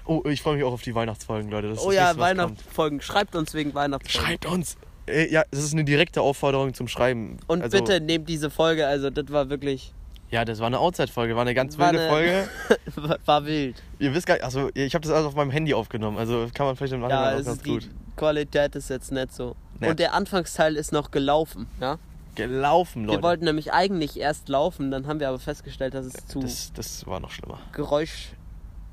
Oh, 0.05 0.21
ich 0.25 0.41
freue 0.41 0.55
mich 0.55 0.63
auch 0.63 0.73
auf 0.73 0.81
die 0.81 0.95
Weihnachtsfolgen, 0.95 1.49
Leute. 1.51 1.69
Das 1.69 1.85
Oh 1.85 1.91
ja. 1.91 2.17
Weihnachtsfolgen. 2.17 3.01
Schreibt 3.01 3.35
uns 3.35 3.53
wegen 3.53 3.73
Weihnachtsfolgen. 3.73 4.27
Schreibt 4.27 4.45
uns! 4.45 4.77
Äh, 5.07 5.31
ja, 5.31 5.43
das 5.51 5.63
ist 5.63 5.73
eine 5.73 5.83
direkte 5.83 6.21
Aufforderung 6.21 6.73
zum 6.73 6.87
Schreiben. 6.87 7.37
Und 7.47 7.61
also, 7.63 7.77
bitte 7.77 7.99
nehmt 7.99 8.29
diese 8.29 8.49
Folge, 8.49 8.85
also 8.87 9.09
das 9.09 9.29
war 9.29 9.49
wirklich, 9.49 9.93
Ja, 10.29 10.45
das 10.45 10.59
war 10.59 10.67
eine 10.67 10.79
Outside-Folge, 10.79 11.35
war 11.35 11.41
eine 11.41 11.53
ganz 11.53 11.77
War 11.77 11.91
wilde 11.91 12.07
eine- 12.09 12.47
Folge. 12.95 13.19
war 13.25 13.45
wild. 13.45 13.81
Ihr 13.99 14.13
wisst 14.13 14.27
gar 14.27 14.35
nicht, 14.35 14.43
also 14.43 14.69
ich 14.73 14.93
habe 14.93 15.03
das 15.05 15.11
alles 15.13 15.25
auf 15.27 15.35
meinem 15.35 15.51
Handy 15.51 15.73
aufgenommen, 15.73 16.17
also 16.17 16.47
kann 16.53 16.67
man 16.67 16.75
vielleicht 16.75 16.93
im 16.93 17.01
Nachhinein 17.01 17.23
Ja, 17.23 17.29
auch 17.39 17.45
ganz 17.45 17.57
ist 17.57 17.65
die 17.65 17.69
gut. 17.71 17.89
Qualität 18.15 18.75
ist 18.75 18.89
jetzt 18.89 19.11
nicht 19.11 19.33
so. 19.33 19.55
Nett. 19.79 19.89
Und 19.89 19.99
der 19.99 20.13
Anfangsteil 20.13 20.75
ist 20.75 20.91
noch 20.93 21.09
gelaufen, 21.11 21.67
ja? 21.81 21.97
Gelaufen, 22.35 23.05
Leute. 23.05 23.19
Wir 23.19 23.23
wollten 23.23 23.45
nämlich 23.45 23.73
eigentlich 23.73 24.19
erst 24.19 24.49
laufen, 24.49 24.91
dann 24.91 25.07
haben 25.07 25.19
wir 25.19 25.29
aber 25.29 25.39
festgestellt, 25.39 25.93
dass 25.93 26.05
es 26.05 26.27
zu 26.27 26.39
das, 26.39 26.71
das 26.73 27.05
war 27.05 27.19
noch 27.19 27.31
schlimmer. 27.31 27.59
Geräusch, 27.73 28.29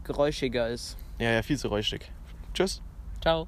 geräuschiger 0.05 0.69
ist. 0.69 0.97
Ja, 1.19 1.31
ja, 1.31 1.43
viel 1.43 1.59
zu 1.59 1.69
räuschig. 1.69 2.11
Tschüss. 2.55 2.83
Ciao. 3.21 3.47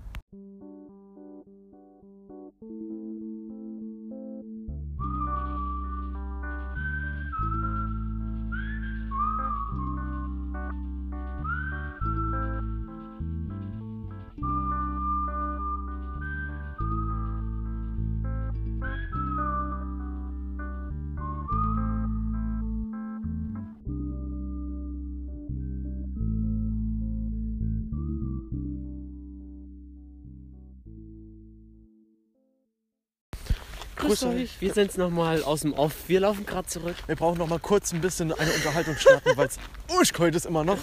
Grüß 34.11 34.25
euch. 34.25 34.61
Wir 34.61 34.75
sind's 34.75 34.97
nochmal 34.97 35.45
aus 35.45 35.61
dem 35.61 35.73
Off. 35.73 35.95
Wir 36.09 36.19
laufen 36.19 36.45
gerade 36.45 36.67
zurück. 36.67 36.97
Wir 37.07 37.15
brauchen 37.15 37.39
noch 37.39 37.47
mal 37.47 37.61
kurz 37.61 37.93
ein 37.93 38.01
bisschen 38.01 38.33
eine 38.33 38.51
Unterhaltung 38.51 38.97
starten, 38.97 39.37
weil 39.37 39.47
es 39.47 39.57
urschkalt 39.97 40.35
ist 40.35 40.47
immer 40.47 40.65
noch. 40.65 40.79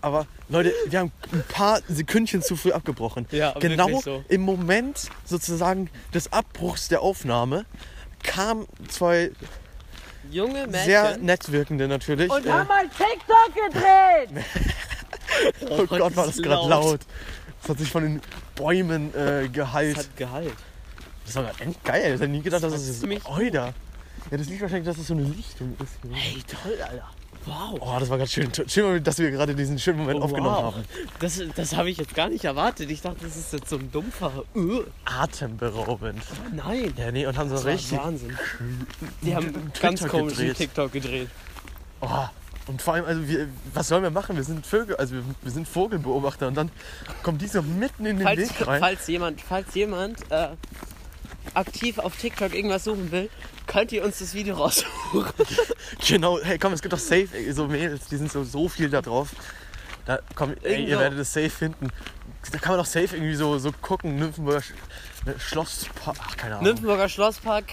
Aber 0.00 0.26
Leute, 0.48 0.74
wir 0.88 0.98
haben 0.98 1.12
ein 1.30 1.44
paar 1.48 1.80
Sekündchen 1.88 2.42
zu 2.42 2.56
früh 2.56 2.72
abgebrochen. 2.72 3.28
Ja, 3.30 3.52
genau 3.52 4.00
so. 4.00 4.24
im 4.28 4.40
Moment 4.40 5.08
sozusagen 5.24 5.90
des 6.12 6.32
Abbruchs 6.32 6.88
der 6.88 7.02
Aufnahme 7.02 7.66
kamen 8.24 8.66
zwei 8.88 9.30
Junge 10.32 10.66
Mädchen. 10.66 10.84
sehr 10.84 11.18
nett 11.18 11.52
wirkende 11.52 11.86
natürlich. 11.86 12.32
Und 12.32 12.44
äh, 12.44 12.50
haben 12.50 12.66
mal 12.66 12.88
TikTok 12.88 14.32
gedreht. 14.34 14.44
oh 15.70 15.86
Gott, 15.86 16.16
war 16.16 16.26
das 16.26 16.38
gerade 16.38 16.68
laut. 16.68 17.00
Das 17.60 17.70
hat 17.70 17.78
sich 17.78 17.90
von 17.90 18.02
den 18.02 18.20
Bäumen 18.56 19.14
äh, 19.14 19.48
geheilt. 19.48 19.96
Das 19.96 20.04
hat 20.06 20.16
Gehalt. 20.16 20.54
Das 21.34 21.36
war 21.36 21.50
gerade 21.52 21.64
echt 21.70 21.84
geil. 21.84 22.14
Ich 22.14 22.20
hätte 22.20 22.28
nie 22.28 22.42
gedacht, 22.42 22.62
dass 22.62 22.72
das 22.72 22.86
ist. 22.88 23.00
ziemlich 23.00 23.24
Oida. 23.26 23.72
Ja, 24.30 24.36
das 24.38 24.48
liegt 24.48 24.60
wahrscheinlich, 24.62 24.86
dass 24.86 24.96
das 24.96 25.06
so 25.06 25.14
eine 25.14 25.24
Lichtung 25.24 25.76
ist. 25.82 25.92
Hey, 26.12 26.42
toll, 26.46 26.78
Alter. 26.82 27.08
Wow. 27.44 27.78
Oh, 27.80 27.96
das 27.98 28.08
war 28.08 28.18
gerade 28.18 28.30
schön. 28.30 28.52
Schön, 28.68 29.02
dass 29.02 29.18
wir 29.18 29.30
gerade 29.32 29.54
diesen 29.54 29.76
schönen 29.78 29.98
Moment 29.98 30.20
Oh, 30.20 30.24
aufgenommen 30.24 30.54
wow. 30.56 30.74
haben. 30.74 30.84
Das, 31.18 31.40
das 31.56 31.74
habe 31.74 31.90
ich 31.90 31.96
jetzt 31.98 32.14
gar 32.14 32.28
nicht 32.28 32.44
erwartet. 32.44 32.88
Ich 32.90 33.00
dachte, 33.00 33.24
das 33.24 33.36
ist 33.36 33.52
jetzt 33.52 33.68
so 33.68 33.78
ein 33.78 33.90
dumpfer. 33.90 34.44
Uh, 34.54 34.82
Atemberaubend. 35.04 36.22
nein. 36.54 36.92
Ja, 36.96 37.10
nee, 37.10 37.26
und 37.26 37.36
haben 37.36 37.48
so 37.48 37.56
Das 37.56 37.64
richtig. 37.64 37.98
Wahnsinn. 37.98 38.38
Die 39.22 39.34
haben 39.34 39.52
TikTok 39.52 39.80
ganz 39.82 40.06
komischen 40.06 40.38
gedreht. 40.38 40.56
TikTok 40.56 40.92
gedreht. 40.92 41.28
Oh, 42.00 42.08
und 42.68 42.80
vor 42.80 42.94
allem, 42.94 43.06
also 43.06 43.26
wir, 43.26 43.48
was 43.74 43.88
sollen 43.88 44.04
wir 44.04 44.10
machen? 44.10 44.36
Wir 44.36 44.44
sind 44.44 44.64
Vögel, 44.64 44.94
also 44.96 45.16
wir, 45.16 45.24
wir 45.40 45.50
sind 45.50 45.66
Vogelbeobachter 45.66 46.46
und 46.46 46.54
dann 46.56 46.70
kommt 47.24 47.42
dieser 47.42 47.60
mitten 47.62 48.06
in 48.06 48.18
den 48.18 48.26
Falls, 48.26 48.38
Weg 48.38 48.66
rein. 48.68 48.80
falls 48.80 49.06
jemand, 49.08 49.40
falls 49.40 49.74
jemand 49.74 50.18
äh, 50.30 50.48
aktiv 51.54 51.98
auf 51.98 52.16
TikTok 52.16 52.54
irgendwas 52.54 52.84
suchen 52.84 53.10
will, 53.12 53.28
könnt 53.66 53.92
ihr 53.92 54.04
uns 54.04 54.18
das 54.18 54.34
Video 54.34 54.56
raussuchen. 54.56 55.32
Genau, 56.06 56.38
hey 56.42 56.58
komm, 56.58 56.72
es 56.72 56.82
gibt 56.82 56.92
doch 56.92 56.98
safe 56.98 57.28
ey, 57.32 57.52
so 57.52 57.66
Mädels, 57.68 58.06
die 58.08 58.16
sind 58.16 58.30
so, 58.32 58.44
so 58.44 58.68
viel 58.68 58.88
da 58.90 59.02
drauf. 59.02 59.28
Da 60.06 60.18
komm, 60.34 60.54
ey, 60.62 60.84
ihr 60.86 60.98
werdet 60.98 61.18
es 61.18 61.32
safe 61.32 61.50
finden. 61.50 61.90
Da 62.50 62.58
kann 62.58 62.72
man 62.72 62.78
doch 62.78 62.86
safe 62.86 63.14
irgendwie 63.16 63.34
so, 63.36 63.58
so 63.58 63.70
gucken, 63.72 64.16
Nymphenburger 64.16 64.58
Sch- 64.60 64.72
ne, 65.26 65.34
Schloss, 65.38 65.86
ach 66.06 66.36
keine 66.36 66.54
Ahnung. 66.56 66.64
Nymphenburger 66.64 67.08
Schlosspark, 67.08 67.66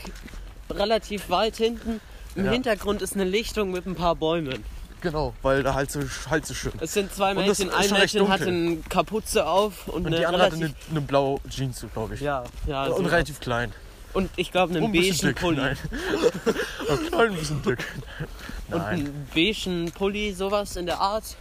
relativ 0.69 1.30
weit 1.30 1.55
hinten. 1.57 1.99
Im 2.36 2.45
Ja. 2.45 2.51
Hintergrund 2.51 3.01
ist 3.01 3.15
eine 3.15 3.23
Lichtung 3.23 3.71
mit 3.71 3.88
ein 3.88 3.95
paar 3.95 4.15
Bäumen. 4.15 4.63
Genau, 5.02 5.34
weil 5.41 5.64
da 5.64 5.74
halt 5.74 5.91
so, 5.91 6.02
halt 6.30 6.45
so 6.45 6.54
schön. 6.54 6.74
Es 6.80 6.93
sind 6.93 7.14
zwei 7.14 7.34
Mädchen. 7.34 7.70
Ein 7.70 7.89
Mädchen 7.91 8.28
hatte 8.28 8.45
dunkel. 8.45 8.72
eine 8.72 8.78
Kapuze 8.89 9.45
auf 9.45 9.88
und, 9.88 9.93
Und 9.93 10.08
eine 10.08 10.18
die 10.18 10.26
andere 10.26 10.43
hatte 10.43 10.56
eine, 10.56 10.74
eine 10.89 11.02
blaue 11.02 11.39
Jeans, 11.50 11.86
glaube 11.93 12.16
ich. 12.16 12.22
ja, 12.22 12.43
ja, 12.68 12.86
und 12.86 13.06
so 13.06 13.10
relativ 13.10 13.39
klein. 13.39 13.72
und 14.14 14.30
ich 14.36 14.52
glaube 14.52 14.76
einen 14.76 14.91
bisschen 14.91 15.34
beigen 15.34 15.39
Pulli. 15.39 15.58
Nein. 15.58 15.78
ein 16.89 17.08
klein 17.08 17.36
bisschen 17.36 17.62
dick. 17.62 17.86
Und 18.70 18.82
einen 18.82 19.28
beigen 19.34 19.91
Pulli, 19.91 20.34
sowas 20.34 20.76
in 20.76 20.86
der 20.86 21.00
Art. 21.00 21.38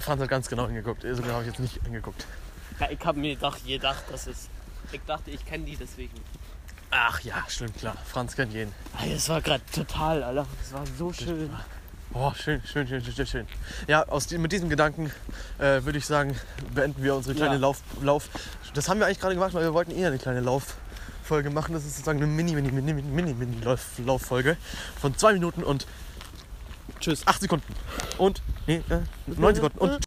Franz 0.00 0.20
hat 0.20 0.28
ganz 0.28 0.48
genau 0.48 0.66
hingeguckt. 0.66 1.02
So 1.02 1.22
genau 1.22 1.34
habe 1.34 1.42
ich 1.42 1.48
jetzt 1.48 1.60
nicht 1.60 1.82
hingeguckt. 1.84 2.26
Ja, 2.80 2.90
ich 2.90 3.04
habe 3.04 3.18
mir 3.18 3.34
gedacht, 3.34 3.66
gedacht, 3.66 4.04
das 4.10 4.26
ist. 4.26 4.50
Ich 4.92 5.00
dachte, 5.06 5.30
ich 5.30 5.44
kenne 5.46 5.64
die 5.64 5.76
deswegen. 5.76 6.12
Ach 6.90 7.20
ja, 7.20 7.42
stimmt, 7.48 7.78
klar. 7.78 7.96
Franz 8.04 8.36
kennt 8.36 8.52
jeden. 8.52 8.72
Das 9.12 9.28
war 9.28 9.40
gerade 9.40 9.64
total, 9.74 10.22
Alter. 10.22 10.46
Das 10.60 10.72
war 10.72 10.84
so 10.98 11.12
schön. 11.12 11.50
Oh, 12.16 12.32
schön, 12.36 12.62
schön, 12.64 12.86
schön, 12.86 13.02
schön, 13.02 13.26
schön. 13.26 13.46
Ja, 13.88 14.06
aus 14.06 14.30
mit 14.30 14.52
diesem 14.52 14.68
Gedanken 14.68 15.10
äh, 15.58 15.82
würde 15.82 15.98
ich 15.98 16.06
sagen, 16.06 16.36
beenden 16.72 17.02
wir 17.02 17.16
unsere 17.16 17.34
kleine 17.34 17.54
Ja. 17.54 17.60
Lauf, 17.60 17.82
Lauf. 18.02 18.28
Das 18.72 18.88
haben 18.88 19.00
wir 19.00 19.06
eigentlich 19.06 19.18
gerade 19.18 19.34
gemacht, 19.34 19.52
weil 19.52 19.64
wir 19.64 19.74
wollten 19.74 19.90
eher 19.90 20.08
eine 20.08 20.18
kleine 20.18 20.38
Lauf, 20.38 20.76
Folge 21.24 21.50
machen. 21.50 21.72
Das 21.72 21.84
ist 21.84 21.96
sozusagen 21.96 22.18
eine 22.18 22.28
Mini, 22.28 22.52
Mini, 22.54 22.70
Mini, 22.70 22.92
Mini, 22.92 23.02
Mini, 23.02 23.34
Mini 23.34 23.64
Lauf, 23.64 23.80
Lauffolge 23.98 24.56
von 25.00 25.16
zwei 25.16 25.32
Minuten 25.32 25.64
und 25.64 25.88
tschüss, 27.00 27.26
acht 27.26 27.40
Sekunden. 27.40 27.66
Und, 28.18 28.42
nee, 28.68 28.76
äh, 28.90 29.00
neun 29.26 29.54
Sekunden 29.56 29.78
und 29.78 30.00